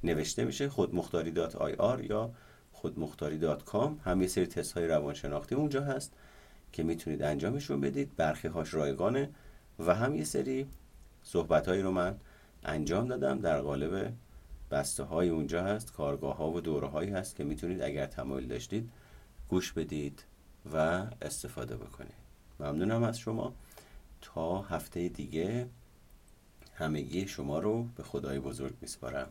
نوشته 0.03 0.45
میشه 0.45 0.69
خودمختاری 0.69 1.31
dot 1.31 1.55
ir 1.55 2.03
یا 2.03 2.31
خودمختاری 2.71 3.37
dot 3.37 3.63
com. 3.63 3.99
هم 4.05 4.21
یه 4.21 4.27
سری 4.27 4.45
تست 4.45 4.73
های 4.73 4.87
روانشناختی 4.87 5.55
اونجا 5.55 5.81
هست 5.81 6.13
که 6.73 6.83
می‌تونید 6.83 7.21
انجامشون 7.21 7.81
بدید. 7.81 8.15
برخی 8.15 8.47
هاش 8.47 8.73
رایگانه. 8.73 9.29
و 9.79 9.95
هم 9.95 10.15
یه 10.15 10.23
سری 10.23 10.67
صحبت 11.23 11.67
هایی 11.67 11.81
رو 11.81 11.91
من 11.91 12.15
انجام 12.63 13.07
دادم. 13.07 13.39
در 13.39 13.61
قالب 13.61 14.13
بسته 14.71 15.03
های 15.03 15.29
اونجا 15.29 15.63
هست 15.63 15.93
کارگاه 15.93 16.37
ها 16.37 16.51
و 16.51 16.61
دوره 16.61 16.87
هایی 16.87 17.09
هست 17.09 17.35
که 17.35 17.43
می‌تونید 17.43 17.81
اگر 17.81 18.05
تمایل 18.05 18.47
داشتید 18.47 18.89
گوش 19.49 19.73
بدید 19.73 20.23
و 20.73 20.77
استفاده 21.21 21.77
بکنید. 21.77 22.23
ممنونم 22.59 23.03
از 23.03 23.19
شما. 23.19 23.53
تا 24.21 24.61
هفته 24.61 25.09
دیگه 25.09 25.67
همگی 26.73 27.27
شما 27.27 27.59
رو 27.59 27.83
به 27.83 28.03
خدای 28.03 28.39
بزرگ 28.39 28.73
میسپارم. 28.81 29.27